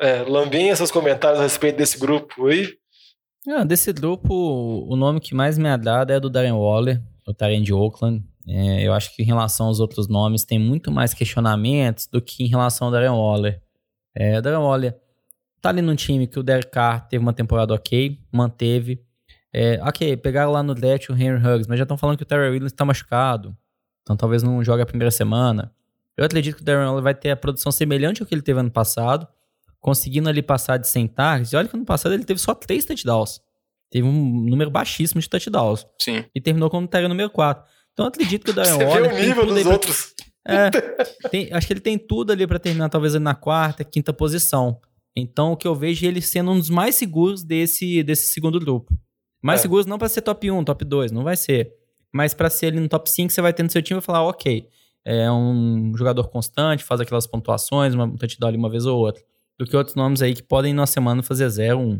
É, 0.00 0.22
Lambinha, 0.22 0.74
seus 0.74 0.90
comentários 0.90 1.38
a 1.38 1.42
respeito 1.42 1.76
desse 1.76 1.98
grupo 1.98 2.46
aí? 2.46 2.74
Ah, 3.46 3.64
desse 3.64 3.92
grupo, 3.92 4.32
o 4.88 4.96
nome 4.96 5.20
que 5.20 5.34
mais 5.34 5.58
me 5.58 5.68
agrada 5.68 6.14
é 6.14 6.18
do 6.18 6.30
Darren 6.30 6.52
Waller, 6.52 7.02
o 7.26 7.34
Tyrant 7.34 7.62
de 7.62 7.74
Oakland. 7.74 8.24
É, 8.48 8.82
eu 8.82 8.94
acho 8.94 9.14
que 9.14 9.22
em 9.22 9.26
relação 9.26 9.66
aos 9.66 9.78
outros 9.78 10.08
nomes 10.08 10.42
tem 10.42 10.58
muito 10.58 10.90
mais 10.90 11.12
questionamentos 11.12 12.06
do 12.06 12.20
que 12.22 12.44
em 12.44 12.46
relação 12.46 12.86
ao 12.86 12.92
Darren 12.92 13.10
Waller. 13.10 13.60
É, 14.14 14.38
o 14.38 14.42
Darren 14.42 14.60
Waller 14.60 14.98
tá 15.60 15.68
ali 15.68 15.82
num 15.82 15.94
time 15.94 16.26
que 16.26 16.38
o 16.38 16.42
Derek 16.42 16.70
Carr 16.70 17.06
teve 17.06 17.22
uma 17.22 17.34
temporada 17.34 17.74
ok, 17.74 18.18
manteve. 18.32 19.04
É, 19.52 19.82
ok, 19.82 20.16
pegaram 20.16 20.50
lá 20.50 20.62
no 20.62 20.74
draft 20.74 21.10
o 21.10 21.12
Henry 21.12 21.46
Huggs, 21.46 21.68
mas 21.68 21.76
já 21.76 21.82
estão 21.82 21.98
falando 21.98 22.16
que 22.16 22.22
o 22.22 22.26
Terry 22.26 22.48
Williams 22.48 22.72
está 22.72 22.86
machucado. 22.86 23.54
Então 24.00 24.16
talvez 24.16 24.42
não 24.42 24.64
jogue 24.64 24.80
a 24.80 24.86
primeira 24.86 25.10
semana. 25.10 25.70
Eu 26.16 26.24
acredito 26.24 26.56
que 26.56 26.62
o 26.62 26.64
Darren 26.64 26.86
Waller 26.86 27.02
vai 27.02 27.14
ter 27.14 27.32
a 27.32 27.36
produção 27.36 27.70
semelhante 27.70 28.22
ao 28.22 28.26
que 28.26 28.34
ele 28.34 28.40
teve 28.40 28.60
ano 28.60 28.70
passado 28.70 29.28
conseguindo 29.80 30.28
ali 30.28 30.42
passar 30.42 30.76
de 30.76 30.86
100 30.86 31.08
targets. 31.08 31.52
E 31.52 31.56
olha 31.56 31.66
que 31.66 31.74
ano 31.74 31.84
passado 31.84 32.12
ele 32.14 32.24
teve 32.24 32.38
só 32.38 32.54
3 32.54 32.84
touchdowns. 32.84 33.40
Teve 33.90 34.06
um 34.06 34.12
número 34.44 34.70
baixíssimo 34.70 35.20
de 35.20 35.28
touchdowns. 35.28 35.86
Sim. 36.00 36.24
E 36.34 36.40
terminou 36.40 36.70
como 36.70 36.86
tag 36.86 37.08
número 37.08 37.30
4. 37.30 37.64
Então 37.92 38.04
eu 38.04 38.08
acredito 38.08 38.44
que 38.44 38.50
o 38.50 38.54
Darren 38.54 38.84
Waller. 38.84 39.14
Vê 39.14 39.22
o 39.22 39.26
nível 39.26 39.46
dos 39.46 39.66
outros. 39.66 40.14
Pra... 40.14 40.20
É, 40.42 40.70
tem, 41.28 41.52
acho 41.52 41.66
que 41.66 41.72
ele 41.74 41.80
tem 41.80 41.98
tudo 41.98 42.32
ali 42.32 42.46
para 42.46 42.58
terminar, 42.58 42.88
talvez 42.88 43.12
na 43.14 43.34
quarta, 43.34 43.84
quinta 43.84 44.10
posição. 44.10 44.80
Então 45.14 45.52
o 45.52 45.56
que 45.56 45.68
eu 45.68 45.74
vejo 45.74 46.06
é 46.06 46.08
ele 46.08 46.22
sendo 46.22 46.50
um 46.50 46.58
dos 46.58 46.70
mais 46.70 46.94
seguros 46.94 47.44
desse, 47.44 48.02
desse 48.02 48.32
segundo 48.32 48.58
grupo. 48.58 48.90
Mais 49.42 49.60
é. 49.60 49.62
seguros 49.62 49.84
não 49.84 49.98
para 49.98 50.08
ser 50.08 50.22
top 50.22 50.50
1, 50.50 50.64
top 50.64 50.82
2, 50.82 51.12
não 51.12 51.22
vai 51.22 51.36
ser. 51.36 51.70
Mas 52.10 52.32
para 52.32 52.48
ser 52.48 52.68
ali 52.68 52.80
no 52.80 52.88
top 52.88 53.08
5, 53.08 53.30
você 53.30 53.42
vai 53.42 53.52
ter 53.52 53.62
no 53.62 53.70
seu 53.70 53.82
time 53.82 53.98
e 53.98 54.00
vai 54.00 54.06
falar, 54.06 54.22
ok, 54.22 54.66
é 55.04 55.30
um 55.30 55.92
jogador 55.94 56.26
constante, 56.28 56.82
faz 56.82 57.02
aquelas 57.02 57.26
pontuações, 57.26 57.94
uma 57.94 58.10
touchdown 58.16 58.48
ali 58.48 58.56
uma 58.56 58.70
vez 58.70 58.86
ou 58.86 58.98
outra 58.98 59.22
do 59.60 59.66
que 59.66 59.76
outros 59.76 59.94
nomes 59.94 60.22
aí 60.22 60.34
que 60.34 60.42
podem 60.42 60.72
na 60.72 60.86
semana 60.86 61.22
fazer 61.22 61.46
0, 61.46 61.78
1. 61.78 61.82
Um. 61.82 61.98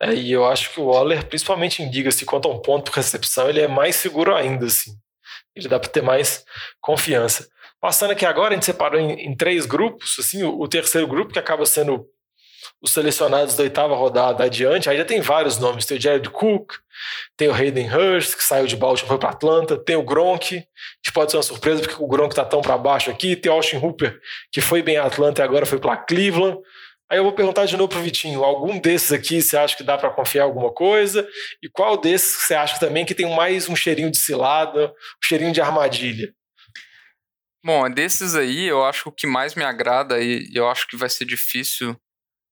É, 0.00 0.14
e 0.14 0.30
eu 0.30 0.46
acho 0.46 0.72
que 0.72 0.80
o 0.80 0.84
Waller, 0.84 1.26
principalmente 1.26 1.82
em 1.82 1.90
liga-se 1.90 2.24
quanto 2.24 2.46
a 2.46 2.52
um 2.52 2.60
ponto 2.60 2.84
por 2.84 2.96
recepção, 2.96 3.48
ele 3.48 3.60
é 3.60 3.66
mais 3.66 3.96
seguro 3.96 4.32
ainda, 4.32 4.66
assim. 4.66 4.92
Ele 5.52 5.66
dá 5.66 5.80
para 5.80 5.90
ter 5.90 6.02
mais 6.02 6.44
confiança. 6.80 7.48
Passando 7.80 8.12
aqui 8.12 8.24
agora, 8.24 8.52
a 8.52 8.54
gente 8.54 8.64
separou 8.64 9.00
em, 9.00 9.26
em 9.26 9.36
três 9.36 9.66
grupos, 9.66 10.16
assim, 10.20 10.44
o, 10.44 10.60
o, 10.60 10.68
terceiro 10.68 11.08
grupo, 11.08 11.32
que 11.32 11.38
acaba 11.38 11.66
sendo 11.66 12.06
os 12.80 12.92
selecionados 12.92 13.56
da 13.56 13.64
oitava 13.64 13.96
rodada 13.96 14.44
adiante, 14.44 14.88
aí 14.88 14.96
já 14.96 15.04
tem 15.04 15.20
vários 15.20 15.58
nomes, 15.58 15.84
tem 15.86 15.98
o 15.98 16.00
Jared 16.00 16.30
Cook, 16.30 16.74
tem 17.36 17.48
o 17.48 17.52
Hayden 17.52 17.92
Hurst, 17.92 18.36
que 18.36 18.44
saiu 18.44 18.66
de 18.66 18.76
Baltimore 18.76 19.08
foi 19.08 19.18
para 19.18 19.30
Atlanta, 19.30 19.76
tem 19.76 19.96
o 19.96 20.02
Gronk, 20.04 20.64
que 21.02 21.12
pode 21.12 21.32
ser 21.32 21.38
uma 21.38 21.42
surpresa 21.42 21.80
porque 21.82 22.02
o 22.02 22.06
Gronk 22.06 22.32
está 22.32 22.44
tão 22.44 22.62
para 22.62 22.78
baixo 22.78 23.10
aqui, 23.10 23.34
tem 23.34 23.50
o 23.50 23.54
Austin 23.56 23.78
Hooper, 23.78 24.18
que 24.52 24.60
foi 24.60 24.80
bem 24.80 24.96
a 24.96 25.04
Atlanta 25.04 25.42
e 25.42 25.44
agora 25.44 25.66
foi 25.66 25.78
para 25.78 25.96
Cleveland, 25.96 26.58
Aí 27.10 27.18
eu 27.18 27.24
vou 27.24 27.32
perguntar 27.32 27.66
de 27.66 27.76
novo 27.76 27.88
para 27.88 27.98
o 27.98 28.02
Vitinho: 28.02 28.44
algum 28.44 28.78
desses 28.78 29.10
aqui 29.10 29.42
você 29.42 29.56
acha 29.56 29.76
que 29.76 29.82
dá 29.82 29.98
para 29.98 30.10
confiar 30.10 30.44
alguma 30.44 30.72
coisa? 30.72 31.28
E 31.60 31.68
qual 31.68 31.96
desses 31.96 32.40
você 32.42 32.54
acha 32.54 32.78
também 32.78 33.04
que 33.04 33.14
tem 33.14 33.34
mais 33.34 33.68
um 33.68 33.74
cheirinho 33.74 34.10
de 34.10 34.18
cilada, 34.18 34.88
um 34.88 35.26
cheirinho 35.26 35.52
de 35.52 35.60
armadilha? 35.60 36.32
Bom, 37.64 37.90
desses 37.90 38.34
aí, 38.34 38.66
eu 38.66 38.84
acho 38.84 39.02
que 39.02 39.08
o 39.08 39.12
que 39.12 39.26
mais 39.26 39.54
me 39.54 39.64
agrada 39.64 40.20
e 40.20 40.48
eu 40.54 40.68
acho 40.68 40.86
que 40.86 40.96
vai 40.96 41.10
ser 41.10 41.24
difícil 41.26 41.94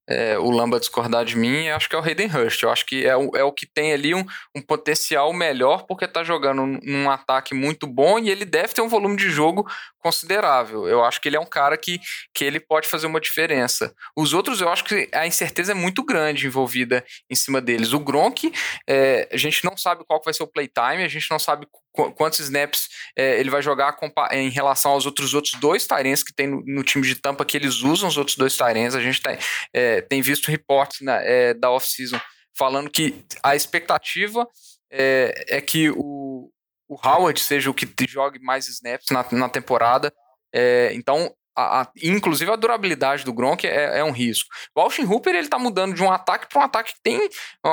é, 0.09 0.39
o 0.39 0.51
Lamba 0.51 0.81
discordar 0.81 1.25
de 1.25 1.37
mim, 1.37 1.69
acho 1.69 1.89
que 1.89 1.95
é 1.95 1.99
o 1.99 2.03
Hayden 2.03 2.29
Hurst. 2.35 2.63
Eu 2.63 2.71
acho 2.71 2.87
que 2.87 3.05
é 3.07 3.15
o, 3.15 3.37
é 3.37 3.45
o 3.45 3.53
que 3.53 3.67
tem 3.67 3.93
ali 3.93 4.15
um, 4.15 4.25
um 4.57 4.63
potencial 4.63 5.33
melhor, 5.35 5.85
porque 5.87 6.07
está 6.07 6.25
jogando 6.25 6.65
num 6.83 7.11
ataque 7.11 7.55
muito 7.55 7.87
bom 7.87 8.19
e 8.19 8.31
ele 8.31 8.47
deve 8.47 8.73
ter 8.73 8.81
um 8.81 8.89
volume 8.89 9.17
de 9.17 9.29
jogo 9.29 9.69
considerável. 9.99 10.89
Eu 10.89 11.05
acho 11.05 11.21
que 11.21 11.29
ele 11.29 11.37
é 11.37 11.41
um 11.41 11.47
cara 11.47 11.77
que, 11.77 12.01
que 12.33 12.45
ele 12.45 12.59
pode 12.59 12.89
fazer 12.89 13.07
uma 13.07 13.21
diferença. 13.21 13.95
Os 14.17 14.33
outros, 14.33 14.61
eu 14.63 14.71
acho 14.71 14.85
que 14.85 15.09
a 15.13 15.27
incerteza 15.27 15.73
é 15.73 15.75
muito 15.75 16.03
grande 16.03 16.47
envolvida 16.47 17.05
em 17.29 17.35
cima 17.35 17.61
deles. 17.61 17.93
O 17.93 18.01
Gronk, 18.01 18.51
é, 18.89 19.29
a 19.31 19.37
gente 19.37 19.63
não 19.65 19.77
sabe 19.77 20.05
qual 20.07 20.23
vai 20.25 20.33
ser 20.33 20.43
o 20.43 20.47
playtime, 20.47 21.05
a 21.05 21.09
gente 21.09 21.31
não 21.31 21.39
sabe 21.39 21.67
quantos 21.93 22.39
snaps 22.41 22.89
é, 23.17 23.41
ele 23.41 23.51
vai 23.51 23.61
jogar 23.61 23.97
em 24.31 24.51
relação 24.51 24.93
aos 24.93 25.05
outros 25.05 25.35
outros 25.35 25.55
dois 25.55 25.87
Tyrens 25.87 26.23
que 26.23 26.33
tem 26.33 26.47
no, 26.47 26.63
no, 26.65 26.83
time 26.85 27.05
de 27.05 27.17
Tampa 27.17 27.45
que 27.45 27.57
eles 27.57 27.83
usam 27.83 28.09
os 28.09 28.17
outros 28.17 28.37
dois 28.37 28.57
Tyrens. 28.57 28.95
A 28.95 29.01
gente 29.01 29.21
tem, 29.21 29.39
é, 29.73 30.01
tem 30.03 30.23
visto 30.23 30.51
reportes 30.51 31.01
né, 31.01 31.21
é, 31.25 31.55
da 31.55 31.71
off-season 31.71 32.21
falando 32.57 32.91
que 32.91 33.25
a 33.43 33.55
expectativa 33.55 34.47
é, 34.91 35.45
é, 35.49 35.61
que 35.61 35.91
o, 35.91 36.51
o 36.89 36.97
Howard 37.05 37.41
seja 37.41 37.71
o 37.71 37.75
que 37.75 37.87
jogue 38.09 38.39
mais 38.41 38.69
snaps 38.69 39.11
na, 39.11 39.25
na 39.33 39.49
temporada. 39.49 40.13
É, 40.53 40.93
então, 40.95 41.33
a, 41.57 41.83
a, 41.83 41.93
inclusive 42.03 42.51
a 42.51 42.57
durabilidade 42.57 43.25
do 43.25 43.33
Gronk 43.33 43.67
é, 43.67 43.99
é, 43.99 44.05
um 44.05 44.13
risco. 44.13 44.49
O 44.75 44.81
Austin 44.81 45.03
Hooper 45.03 45.35
ele 45.35 45.49
tá 45.49 45.59
mudando 45.59 45.95
de 45.95 46.03
um 46.03 46.11
ataque 46.11 46.49
para 46.49 46.61
um 46.61 46.65
ataque 46.65 46.95
que 46.95 47.03
tem 47.03 47.29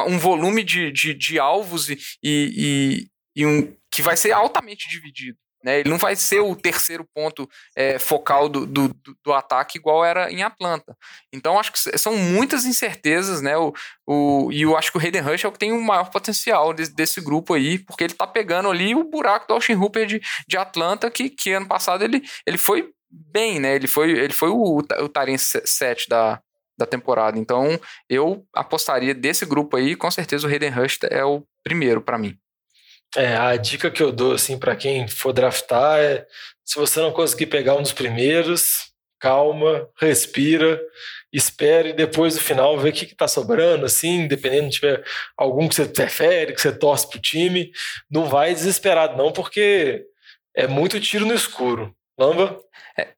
um 0.07 0.17
volume 0.17 0.63
de, 0.63 0.91
de, 0.91 1.13
de 1.13 1.39
alvos 1.39 1.89
e, 1.89 1.97
e, 2.23 3.07
e 3.35 3.45
um, 3.45 3.75
que 3.95 4.01
vai 4.01 4.17
ser 4.17 4.31
altamente 4.31 4.89
dividido. 4.89 5.37
Né? 5.65 5.79
Ele 5.79 5.89
não 5.89 5.97
vai 5.97 6.15
ser 6.15 6.41
o 6.41 6.55
terceiro 6.55 7.03
ponto 7.11 7.49
é, 7.75 7.97
focal 7.97 8.47
do, 8.47 8.67
do, 8.67 8.95
do, 9.23 9.33
ataque 9.33 9.79
igual 9.79 10.05
era 10.05 10.31
em 10.31 10.43
Atlanta. 10.43 10.95
Então, 11.33 11.59
acho 11.59 11.71
que 11.71 11.97
são 11.97 12.15
muitas 12.15 12.65
incertezas, 12.65 13.41
né? 13.41 13.57
O, 13.57 13.73
o, 14.05 14.51
e 14.51 14.61
eu 14.61 14.77
acho 14.77 14.91
que 14.91 14.99
o 14.99 15.01
Hayden 15.01 15.23
Rush 15.23 15.43
é 15.43 15.47
o 15.47 15.51
que 15.51 15.57
tem 15.57 15.71
o 15.71 15.81
maior 15.81 16.11
potencial 16.11 16.71
desse, 16.71 16.93
desse 16.93 17.19
grupo 17.19 17.55
aí, 17.55 17.79
porque 17.79 18.03
ele 18.03 18.13
tá 18.13 18.27
pegando 18.27 18.69
ali 18.69 18.93
o 18.93 19.09
buraco 19.09 19.47
do 19.47 19.55
Austin 19.55 19.73
Hooper 19.73 20.05
de, 20.05 20.21
de 20.47 20.55
Atlanta, 20.55 21.09
que, 21.09 21.31
que 21.31 21.51
ano 21.53 21.67
passado 21.67 22.03
ele, 22.03 22.21
ele 22.45 22.59
foi 22.59 22.91
bem, 23.09 23.59
né? 23.59 23.75
Ele 23.75 23.87
foi, 23.87 24.11
ele 24.11 24.33
foi 24.33 24.49
o, 24.49 24.77
o 24.77 25.09
Taren 25.09 25.37
7 25.37 26.07
da, 26.07 26.39
da 26.77 26.85
temporada. 26.85 27.39
Então, 27.39 27.79
eu 28.07 28.45
apostaria 28.53 29.15
desse 29.15 29.47
grupo 29.47 29.77
aí, 29.77 29.95
com 29.95 30.11
certeza 30.11 30.45
o 30.45 30.49
Hayden 30.49 30.69
Rush 30.69 30.99
é 31.09 31.25
o 31.25 31.43
primeiro 31.63 32.01
para 32.01 32.19
mim. 32.19 32.37
É, 33.15 33.35
a 33.35 33.55
dica 33.55 33.89
que 33.89 34.03
eu 34.03 34.11
dou 34.11 34.33
assim 34.33 34.57
para 34.57 34.75
quem 34.75 35.07
for 35.07 35.31
draftar 35.31 35.99
é 35.99 36.25
se 36.65 36.77
você 36.77 36.99
não 36.99 37.13
conseguir 37.13 37.45
pegar 37.45 37.75
um 37.75 37.81
dos 37.81 37.93
primeiros, 37.93 38.91
calma, 39.19 39.87
respira, 39.99 40.81
espere 41.31 41.93
depois 41.93 42.35
do 42.35 42.41
final 42.41 42.77
ver 42.77 42.89
o 42.89 42.93
que 42.93 43.05
está 43.05 43.27
sobrando, 43.27 43.85
assim, 43.85 44.27
dependendo 44.27 44.69
de 44.69 44.75
tiver 44.75 45.03
algum 45.37 45.67
que 45.67 45.75
você 45.75 45.85
prefere, 45.85 46.53
que 46.53 46.61
você 46.61 46.71
torce 46.71 47.09
pro 47.09 47.19
time, 47.19 47.71
não 48.09 48.25
vai 48.25 48.53
desesperado 48.53 49.17
não, 49.17 49.31
porque 49.31 50.05
é 50.55 50.67
muito 50.67 50.99
tiro 50.99 51.25
no 51.25 51.33
escuro. 51.33 51.95
Lamba? 52.17 52.59
É. 52.97 53.09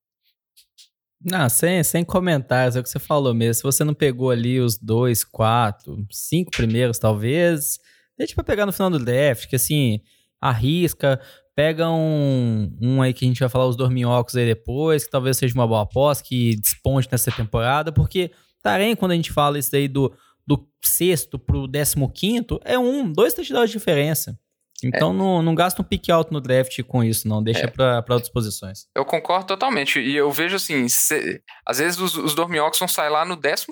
Não, 1.24 1.48
sem, 1.50 1.84
sem 1.84 2.04
comentários, 2.04 2.76
é 2.76 2.80
o 2.80 2.84
que 2.84 2.90
você 2.90 3.00
falou 3.00 3.34
mesmo. 3.34 3.56
Se 3.56 3.64
você 3.64 3.84
não 3.84 3.94
pegou 3.94 4.32
ali 4.32 4.60
os 4.60 4.78
dois, 4.78 5.24
quatro, 5.24 6.06
cinco 6.12 6.52
primeiros, 6.52 7.00
talvez, 7.00 7.80
Deixa 8.18 8.34
pra 8.34 8.44
pegar 8.44 8.66
no 8.66 8.74
final 8.74 8.90
do 8.90 9.00
draft, 9.00 9.48
que 9.48 9.56
assim, 9.56 10.02
arrisca, 10.42 11.20
pega 11.56 11.90
um, 11.90 12.76
um 12.82 13.02
aí 13.02 13.14
que 13.14 13.26
a 13.26 13.28
gente 13.28 13.40
vai 13.40 13.50
falar 13.50 13.68
os 13.68 13.76
dorminhocos 13.76 14.36
aí 14.36 14.46
depois, 14.46 15.04
que 15.04 15.10
talvez 15.12 15.38
seja 15.38 15.54
uma 15.54 15.68
boa 15.68 15.84
aposta, 15.84 16.24
que 16.24 16.56
desponte 16.56 17.08
nessa 17.12 17.32
temporada, 17.32 17.92
porque 17.92 18.32
Tarém, 18.68 18.98
quando 18.98 19.14
a 19.14 19.16
gente 19.16 19.32
fala 19.32 19.58
isso 19.58 19.74
aí 19.74 19.88
do, 19.88 20.14
do 20.46 20.68
sexto 20.82 21.40
pro 21.40 21.68
décimo 21.68 22.12
quinto, 22.12 22.60
é 22.66 22.78
um, 22.78 23.10
dois 23.10 23.34
touchdowns 23.34 23.70
de 23.70 23.78
diferença. 23.78 24.38
Então 24.84 25.10
é. 25.10 25.14
não, 25.14 25.42
não 25.42 25.56
gasta 25.56 25.82
um 25.82 25.86
pick 25.86 26.10
alto 26.10 26.32
no 26.32 26.40
draft 26.40 26.84
com 26.84 27.04
isso, 27.04 27.28
não. 27.28 27.42
Deixa 27.42 27.62
é. 27.62 27.68
para 27.68 28.04
outras 28.10 28.30
posições. 28.30 28.86
Eu 28.96 29.04
concordo 29.04 29.48
totalmente. 29.48 30.00
E 30.00 30.16
eu 30.16 30.32
vejo 30.32 30.56
assim, 30.56 30.88
se, 30.88 31.42
às 31.66 31.80
vezes 31.80 32.00
os, 32.00 32.16
os 32.16 32.36
Dormiox 32.36 32.78
vão 32.78 32.88
sair 32.88 33.10
lá 33.10 33.26
no 33.26 33.38
14 33.38 33.68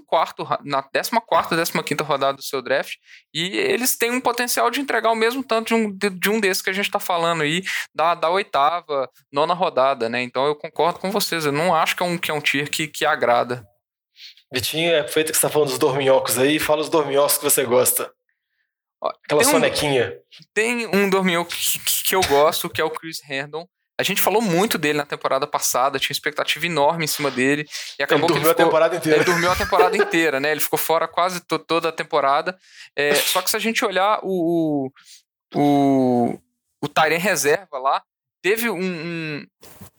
na 0.63 0.81
14 0.81 1.71
15 1.71 2.03
rodada 2.03 2.37
do 2.37 2.43
seu 2.43 2.61
draft, 2.61 2.95
e 3.33 3.57
eles 3.57 3.95
têm 3.95 4.11
um 4.11 4.21
potencial 4.21 4.71
de 4.71 4.81
entregar 4.81 5.11
o 5.11 5.15
mesmo 5.15 5.43
tanto 5.43 5.67
de 5.67 5.73
um, 5.75 5.91
de, 5.91 6.09
de 6.09 6.29
um 6.29 6.39
desses 6.39 6.63
que 6.63 6.69
a 6.69 6.73
gente 6.73 6.85
está 6.85 6.99
falando 6.99 7.43
aí, 7.43 7.63
da, 7.93 8.15
da 8.15 8.29
oitava, 8.29 9.09
nona 9.31 9.53
rodada, 9.53 10.09
né? 10.09 10.23
Então 10.23 10.45
eu 10.45 10.55
concordo 10.55 10.99
com 10.99 11.11
vocês. 11.11 11.45
Eu 11.45 11.51
não 11.51 11.75
acho 11.75 11.95
que 11.95 12.01
é 12.01 12.05
um, 12.05 12.17
que 12.17 12.31
é 12.31 12.33
um 12.33 12.41
tier 12.41 12.69
que, 12.69 12.87
que 12.87 13.05
agrada. 13.05 13.65
Vitinho, 14.51 14.91
é 14.91 15.07
feito 15.07 15.31
que 15.31 15.37
você 15.37 15.45
está 15.45 15.49
falando 15.49 15.69
dos 15.69 15.79
dorminhocos 15.79 16.39
aí, 16.39 16.59
fala 16.59 16.81
os 16.81 16.89
dorminhocos 16.89 17.37
que 17.37 17.43
você 17.43 17.63
gosta. 17.63 18.11
Aquela 19.23 19.41
tem 19.41 19.51
sonequinha. 19.51 20.13
Um, 20.13 20.43
tem 20.53 20.87
um 20.87 21.09
dorminhoco 21.09 21.51
que, 21.51 21.79
que, 22.07 22.15
eu 22.15 22.21
gosto, 22.21 22.69
que 22.69 22.81
é 22.81 22.83
o 22.83 22.89
Chris 22.89 23.19
Herndon. 23.29 23.67
A 23.97 24.03
gente 24.03 24.21
falou 24.21 24.41
muito 24.41 24.77
dele 24.77 24.97
na 24.97 25.05
temporada 25.05 25.47
passada, 25.47 25.97
tinha 25.97 26.13
expectativa 26.13 26.65
enorme 26.65 27.05
em 27.05 27.07
cima 27.07 27.31
dele. 27.31 27.65
E 27.97 28.03
acabou 28.03 28.25
ele 28.25 28.33
dormiu 28.33 28.49
ele 28.49 28.49
ficou, 28.49 28.63
a 28.63 28.65
temporada 28.65 28.95
inteira. 28.95 29.17
Ele 29.17 29.25
dormiu 29.25 29.51
a 29.51 29.55
temporada 29.55 29.97
inteira, 29.97 30.39
né? 30.39 30.51
Ele 30.51 30.59
ficou 30.59 30.77
fora 30.77 31.07
quase 31.07 31.39
toda 31.41 31.89
a 31.89 31.91
temporada. 31.93 32.57
É, 32.95 33.15
só 33.15 33.41
que 33.41 33.49
se 33.49 33.55
a 33.55 33.59
gente 33.59 33.85
olhar 33.85 34.19
o, 34.21 34.91
o, 35.55 35.59
o, 35.59 36.39
o 36.81 37.17
reserva 37.17 37.79
lá, 37.79 38.03
teve 38.45 38.69
um, 38.69 38.79
um, 38.79 39.47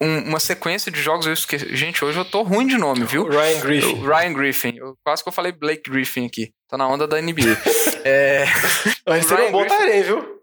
um, 0.01 0.19
uma 0.29 0.39
sequência 0.39 0.93
de 0.93 1.03
jogos. 1.03 1.27
Eu 1.27 1.33
esqueci. 1.33 1.75
Gente, 1.75 2.05
hoje 2.05 2.17
eu 2.17 2.25
tô 2.25 2.43
ruim 2.43 2.65
de 2.65 2.79
nome, 2.79 3.05
viu? 3.05 3.29
Ryan 3.29 3.61
Griffin. 3.61 3.95
O 3.95 4.07
Ryan 4.07 4.33
Griffin. 4.33 4.77
Eu, 4.77 4.97
quase 5.03 5.21
que 5.21 5.29
eu 5.29 5.33
falei 5.33 5.51
Blake 5.51 5.91
Griffin 5.91 6.27
aqui. 6.27 6.53
Tô 6.69 6.77
na 6.77 6.87
onda 6.87 7.09
da 7.09 7.21
NBA. 7.21 7.59
é, 8.07 8.45
Mas 9.05 9.27
seria 9.27 9.49
um 9.49 9.51
bom 9.51 9.67
Tarém, 9.67 10.01
viu? 10.01 10.41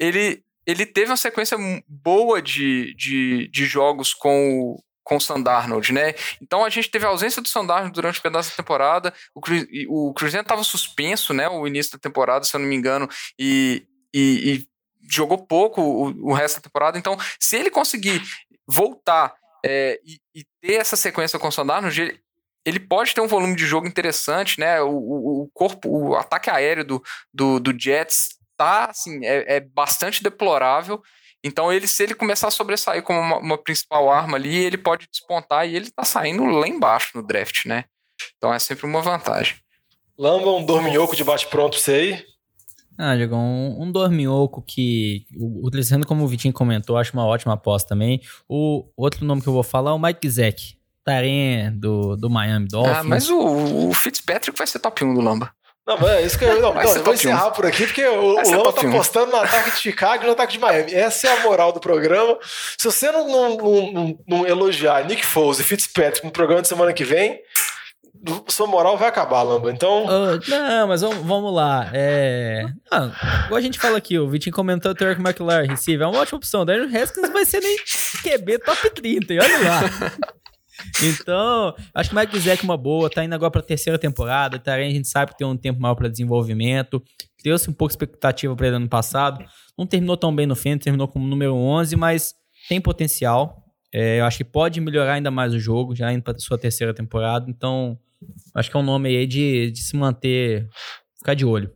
Ele, 0.00 0.42
ele 0.66 0.86
teve 0.86 1.10
uma 1.10 1.16
sequência 1.18 1.58
boa 1.86 2.40
de, 2.40 2.94
de, 2.94 3.48
de 3.48 3.66
jogos 3.66 4.14
com 4.14 4.58
o, 4.58 4.82
com 5.04 5.16
o 5.16 5.20
Sandarnold, 5.20 5.92
né? 5.92 6.14
Então 6.40 6.64
a 6.64 6.70
gente 6.70 6.90
teve 6.90 7.04
a 7.04 7.08
ausência 7.08 7.42
do 7.42 7.48
Sandarnold 7.48 7.92
durante 7.92 8.18
o 8.18 8.22
pedaço 8.22 8.48
da 8.48 8.56
temporada. 8.56 9.12
O, 9.34 9.42
o 10.08 10.14
Cruzeiro 10.14 10.42
estava 10.42 10.64
suspenso, 10.64 11.34
né? 11.34 11.46
O 11.50 11.66
início 11.66 11.92
da 11.92 11.98
temporada, 11.98 12.46
se 12.46 12.56
eu 12.56 12.60
não 12.60 12.66
me 12.66 12.76
engano, 12.76 13.06
e, 13.38 13.86
e, 14.14 14.54
e 14.54 14.68
jogou 15.08 15.38
pouco 15.38 15.80
o, 15.80 16.30
o, 16.30 16.32
resto 16.32 16.56
da 16.56 16.62
temporada. 16.62 16.98
Então, 16.98 17.16
se 17.38 17.56
ele 17.56 17.70
conseguir 17.70 18.22
voltar 18.66 19.34
é, 19.64 20.00
e, 20.04 20.18
e, 20.34 20.44
ter 20.60 20.74
essa 20.74 20.96
sequência 20.96 21.38
com 21.38 21.48
o 21.48 21.52
Sandarnold, 21.52 22.00
ele, 22.00 22.20
ele 22.64 22.80
pode 22.80 23.14
ter 23.14 23.20
um 23.20 23.28
volume 23.28 23.54
de 23.54 23.66
jogo 23.66 23.86
interessante, 23.86 24.58
né? 24.58 24.80
O, 24.80 24.90
o, 24.90 25.42
o 25.42 25.50
corpo, 25.54 25.88
o 25.88 26.16
ataque 26.16 26.50
aéreo 26.50 26.84
do, 26.84 27.02
do, 27.32 27.60
do 27.60 27.78
Jets 27.78 28.36
tá, 28.56 28.86
assim, 28.86 29.24
é, 29.24 29.56
é, 29.56 29.60
bastante 29.60 30.22
deplorável. 30.22 31.02
Então, 31.44 31.72
ele, 31.72 31.86
se 31.86 32.02
ele 32.02 32.14
começar 32.14 32.48
a 32.48 32.50
sobressair 32.50 33.02
como 33.02 33.20
uma, 33.20 33.38
uma, 33.38 33.58
principal 33.58 34.10
arma 34.10 34.36
ali, 34.36 34.56
ele 34.56 34.78
pode 34.78 35.06
despontar 35.10 35.68
e 35.68 35.76
ele 35.76 35.90
tá 35.90 36.02
saindo 36.02 36.44
lá 36.44 36.66
embaixo 36.66 37.12
no 37.14 37.22
draft, 37.22 37.66
né? 37.66 37.84
Então 38.36 38.52
é 38.52 38.58
sempre 38.58 38.86
uma 38.86 39.02
vantagem. 39.02 39.56
Lamba, 40.18 40.50
um 40.50 40.64
dorminhoco 40.64 41.14
de 41.14 41.22
bate-pronto 41.22 41.76
pra 41.76 41.80
você 41.80 41.92
aí? 41.92 42.24
Ah, 42.98 43.14
Diego, 43.14 43.36
um, 43.36 43.82
um 43.82 43.92
dorminhoco 43.92 44.62
que, 44.62 45.26
utilizando 45.62 46.06
como 46.06 46.24
o 46.24 46.28
Vitinho 46.28 46.54
comentou, 46.54 46.96
acho 46.96 47.12
uma 47.12 47.26
ótima 47.26 47.54
aposta 47.54 47.88
também. 47.88 48.20
O 48.48 48.84
outro 48.96 49.24
nome 49.24 49.42
que 49.42 49.48
eu 49.48 49.52
vou 49.52 49.62
falar 49.62 49.90
é 49.90 49.94
o 49.94 49.98
Mike 49.98 50.28
Zek, 50.28 50.76
Taren 51.04 51.72
do, 51.72 52.16
do 52.16 52.30
Miami 52.30 52.68
Dolphins. 52.68 52.96
Ah, 52.96 53.04
mas 53.04 53.28
o, 53.28 53.88
o 53.88 53.92
Fitzpatrick 53.92 54.56
vai 54.56 54.66
ser 54.66 54.78
top 54.78 55.04
1 55.04 55.14
do 55.14 55.20
Lamba. 55.20 55.52
Não, 55.86 55.96
mas 55.98 56.10
é 56.10 56.22
isso 56.22 56.36
que 56.36 56.44
eu, 56.44 56.60
não, 56.60 56.74
não, 56.74 56.82
eu 56.82 57.04
vou 57.04 57.14
encerrar 57.14 57.48
1. 57.48 57.52
por 57.52 57.64
aqui, 57.64 57.86
porque 57.86 58.04
o, 58.04 58.34
o 58.34 58.50
Lamba 58.50 58.72
tá 58.72 58.88
apostando 58.88 59.30
no 59.30 59.36
ataque 59.36 59.70
de 59.70 59.76
Chicago 59.76 60.24
e 60.24 60.26
no 60.26 60.32
ataque 60.32 60.54
de 60.54 60.58
Miami. 60.58 60.92
Essa 60.92 61.28
é 61.28 61.38
a 61.38 61.42
moral 61.44 61.70
do 61.70 61.78
programa. 61.78 62.36
Se 62.76 62.84
você 62.86 63.12
não, 63.12 63.28
não, 63.28 63.92
não, 63.92 64.18
não 64.26 64.46
elogiar 64.46 65.04
Nick 65.04 65.24
Foles 65.24 65.60
e 65.60 65.62
Fitzpatrick 65.62 66.26
no 66.26 66.32
programa 66.32 66.60
de 66.60 66.66
semana 66.66 66.92
que 66.92 67.04
vem, 67.04 67.40
sua 68.48 68.66
moral 68.66 68.96
vai 68.96 69.08
acabar, 69.08 69.42
Lamba. 69.42 69.70
Então. 69.70 70.04
Uh, 70.04 70.40
não, 70.48 70.88
mas 70.88 71.00
vamos, 71.00 71.24
vamos 71.24 71.54
lá. 71.54 71.90
É... 71.92 72.66
Ah, 72.90 73.44
igual 73.46 73.58
a 73.58 73.60
gente 73.60 73.78
fala 73.78 73.98
aqui, 73.98 74.18
o 74.18 74.28
Vitinho 74.28 74.54
comentou 74.54 74.92
o 74.92 74.94
Terry 74.94 75.20
McLaren, 75.20 75.66
receiver. 75.66 76.06
É 76.06 76.10
uma 76.10 76.20
ótima 76.20 76.38
opção. 76.38 76.62
O 76.62 76.64
Daniel 76.64 77.02
Haskins 77.02 77.30
vai 77.30 77.44
ser 77.44 77.60
nem 77.60 77.76
QB 78.22 78.58
top 78.60 78.90
30, 78.90 79.34
olha 79.34 79.58
lá. 79.58 79.80
Então, 81.02 81.74
acho 81.94 82.10
que 82.10 82.16
o 82.16 82.18
Mike 82.18 82.38
Zek 82.38 82.62
é 82.62 82.64
uma 82.64 82.76
boa, 82.76 83.08
tá 83.08 83.24
indo 83.24 83.34
agora 83.34 83.50
pra 83.50 83.62
terceira 83.62 83.98
temporada, 83.98 84.58
tá? 84.58 84.74
a 84.74 84.82
gente 84.82 85.08
sabe 85.08 85.32
que 85.32 85.38
tem 85.38 85.46
um 85.46 85.56
tempo 85.56 85.80
maior 85.80 85.94
para 85.94 86.08
desenvolvimento. 86.08 87.02
Deu-se 87.42 87.70
um 87.70 87.72
pouco 87.72 87.90
de 87.90 87.94
expectativa 87.94 88.54
para 88.54 88.66
ele 88.66 88.76
ano 88.76 88.88
passado. 88.88 89.44
Não 89.78 89.86
terminou 89.86 90.16
tão 90.16 90.34
bem 90.34 90.46
no 90.46 90.56
fim, 90.56 90.76
terminou 90.76 91.08
como 91.08 91.26
número 91.26 91.54
11, 91.54 91.96
mas 91.96 92.34
tem 92.68 92.80
potencial. 92.80 93.62
É, 93.96 94.20
eu 94.20 94.24
acho 94.26 94.36
que 94.36 94.44
pode 94.44 94.80
melhorar 94.80 95.14
ainda 95.14 95.30
mais 95.30 95.54
o 95.54 95.58
jogo, 95.58 95.94
já 95.94 96.12
indo 96.12 96.22
para 96.22 96.38
sua 96.38 96.58
terceira 96.58 96.92
temporada. 96.92 97.48
Então, 97.48 97.98
Acho 98.54 98.70
que 98.70 98.76
é 98.76 98.80
um 98.80 98.82
nome 98.82 99.08
aí 99.16 99.26
de, 99.26 99.70
de 99.70 99.82
se 99.82 99.96
manter, 99.96 100.68
ficar 101.18 101.34
de 101.34 101.44
olho. 101.44 101.72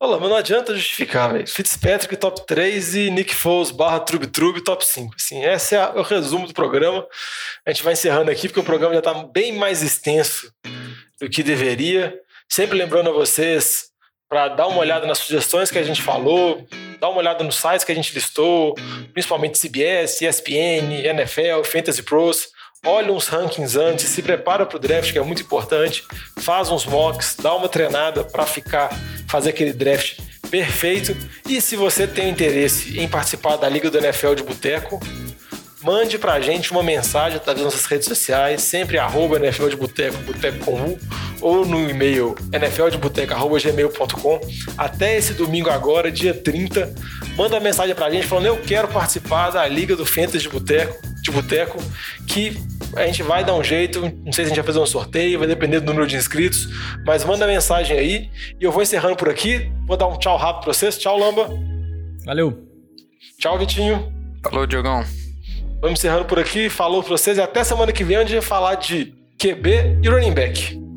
Olha 0.00 0.20
mas 0.20 0.30
não 0.30 0.36
adianta 0.36 0.76
justificar, 0.76 1.32
velho. 1.32 1.46
Fitzpatrick 1.48 2.16
top 2.16 2.46
3 2.46 2.94
e 2.94 3.10
Nick 3.10 3.34
Foles 3.34 3.72
barra 3.72 3.98
Trub 3.98 4.26
Trub 4.28 4.60
top 4.60 4.84
5. 4.84 5.14
Assim, 5.16 5.42
esse 5.44 5.74
é 5.74 5.88
o 5.88 6.02
resumo 6.02 6.46
do 6.46 6.54
programa. 6.54 7.04
A 7.66 7.72
gente 7.72 7.82
vai 7.82 7.94
encerrando 7.94 8.30
aqui 8.30 8.46
porque 8.46 8.60
o 8.60 8.64
programa 8.64 8.94
já 8.94 9.00
está 9.00 9.14
bem 9.14 9.52
mais 9.52 9.82
extenso 9.82 10.52
do 11.20 11.28
que 11.28 11.42
deveria. 11.42 12.16
Sempre 12.48 12.78
lembrando 12.78 13.10
a 13.10 13.12
vocês 13.12 13.88
para 14.28 14.48
dar 14.48 14.68
uma 14.68 14.78
olhada 14.78 15.06
nas 15.06 15.18
sugestões 15.18 15.70
que 15.70 15.78
a 15.78 15.82
gente 15.82 16.02
falou, 16.02 16.64
dar 17.00 17.08
uma 17.08 17.18
olhada 17.18 17.44
nos 17.44 17.56
sites 17.56 17.84
que 17.84 17.92
a 17.92 17.94
gente 17.94 18.14
listou, 18.14 18.74
principalmente 19.12 19.58
CBS, 19.58 20.20
ESPN, 20.22 21.04
NFL, 21.04 21.62
Fantasy 21.64 22.02
Pros 22.02 22.48
olha 22.84 23.12
uns 23.12 23.26
rankings 23.28 23.76
antes, 23.76 24.06
se 24.06 24.22
prepara 24.22 24.64
para 24.64 24.76
o 24.76 24.80
draft, 24.80 25.12
que 25.12 25.18
é 25.18 25.22
muito 25.22 25.42
importante, 25.42 26.04
faz 26.36 26.70
uns 26.70 26.84
mocks, 26.86 27.36
dá 27.40 27.54
uma 27.54 27.68
treinada 27.68 28.24
para 28.24 28.46
ficar, 28.46 28.90
fazer 29.26 29.50
aquele 29.50 29.72
draft 29.72 30.18
perfeito. 30.50 31.16
E 31.48 31.60
se 31.60 31.76
você 31.76 32.06
tem 32.06 32.30
interesse 32.30 32.98
em 32.98 33.08
participar 33.08 33.56
da 33.56 33.68
Liga 33.68 33.90
do 33.90 33.98
NFL 33.98 34.34
de 34.34 34.42
Boteco, 34.42 35.00
mande 35.82 36.18
pra 36.18 36.40
gente 36.40 36.70
uma 36.72 36.82
mensagem 36.82 37.36
através 37.36 37.64
das 37.64 37.74
nossas 37.74 37.86
redes 37.86 38.08
sociais, 38.08 38.62
sempre 38.62 38.98
arroba 38.98 39.36
NFL 39.36 39.68
de 39.68 39.76
Boteco, 39.76 40.16
Boteco 40.18 40.64
com 40.64 40.74
U, 40.74 40.98
ou 41.40 41.64
no 41.64 41.88
e-mail 41.88 42.34
nfldeboteco.gmail.com. 42.52 44.40
Até 44.76 45.16
esse 45.16 45.34
domingo 45.34 45.70
agora, 45.70 46.10
dia 46.10 46.34
30, 46.34 46.94
manda 47.36 47.54
uma 47.54 47.60
mensagem 47.60 47.94
pra 47.94 48.10
gente 48.10 48.26
falando 48.26 48.46
eu 48.46 48.56
quero 48.56 48.88
participar 48.88 49.50
da 49.50 49.66
Liga 49.66 49.94
do 49.94 50.04
Fantasy 50.04 50.40
de 50.40 50.48
Boteco, 50.48 51.00
de 51.22 51.30
Boteco, 51.30 51.78
que 52.26 52.56
a 52.96 53.06
gente 53.06 53.22
vai 53.22 53.44
dar 53.44 53.54
um 53.54 53.62
jeito, 53.62 54.00
não 54.24 54.32
sei 54.32 54.44
se 54.44 54.50
a 54.50 54.54
gente 54.54 54.56
vai 54.56 54.66
fazer 54.66 54.78
um 54.80 54.86
sorteio, 54.86 55.38
vai 55.38 55.46
depender 55.46 55.80
do 55.80 55.86
número 55.86 56.06
de 56.06 56.16
inscritos, 56.16 56.68
mas 57.04 57.24
manda 57.24 57.46
mensagem 57.46 57.98
aí 57.98 58.30
e 58.58 58.64
eu 58.64 58.72
vou 58.72 58.82
encerrando 58.82 59.16
por 59.16 59.28
aqui. 59.28 59.70
Vou 59.86 59.96
dar 59.96 60.06
um 60.06 60.18
tchau 60.18 60.36
rápido 60.36 60.64
pra 60.64 60.72
vocês. 60.72 60.98
Tchau, 60.98 61.18
Lamba. 61.18 61.48
Valeu. 62.24 62.66
Tchau, 63.38 63.58
Vitinho. 63.58 64.12
Falou, 64.42 64.66
Diogão. 64.66 65.04
Vamos 65.80 66.00
encerrando 66.00 66.24
por 66.24 66.38
aqui. 66.38 66.68
Falou 66.68 67.02
pra 67.02 67.10
vocês 67.10 67.38
e 67.38 67.40
até 67.40 67.62
semana 67.62 67.92
que 67.92 68.04
vem, 68.04 68.18
onde 68.18 68.32
a 68.32 68.40
gente 68.40 68.40
vai 68.40 68.48
falar 68.48 68.74
de 68.76 69.14
QB 69.38 70.00
e 70.02 70.08
running 70.08 70.34
back. 70.34 70.87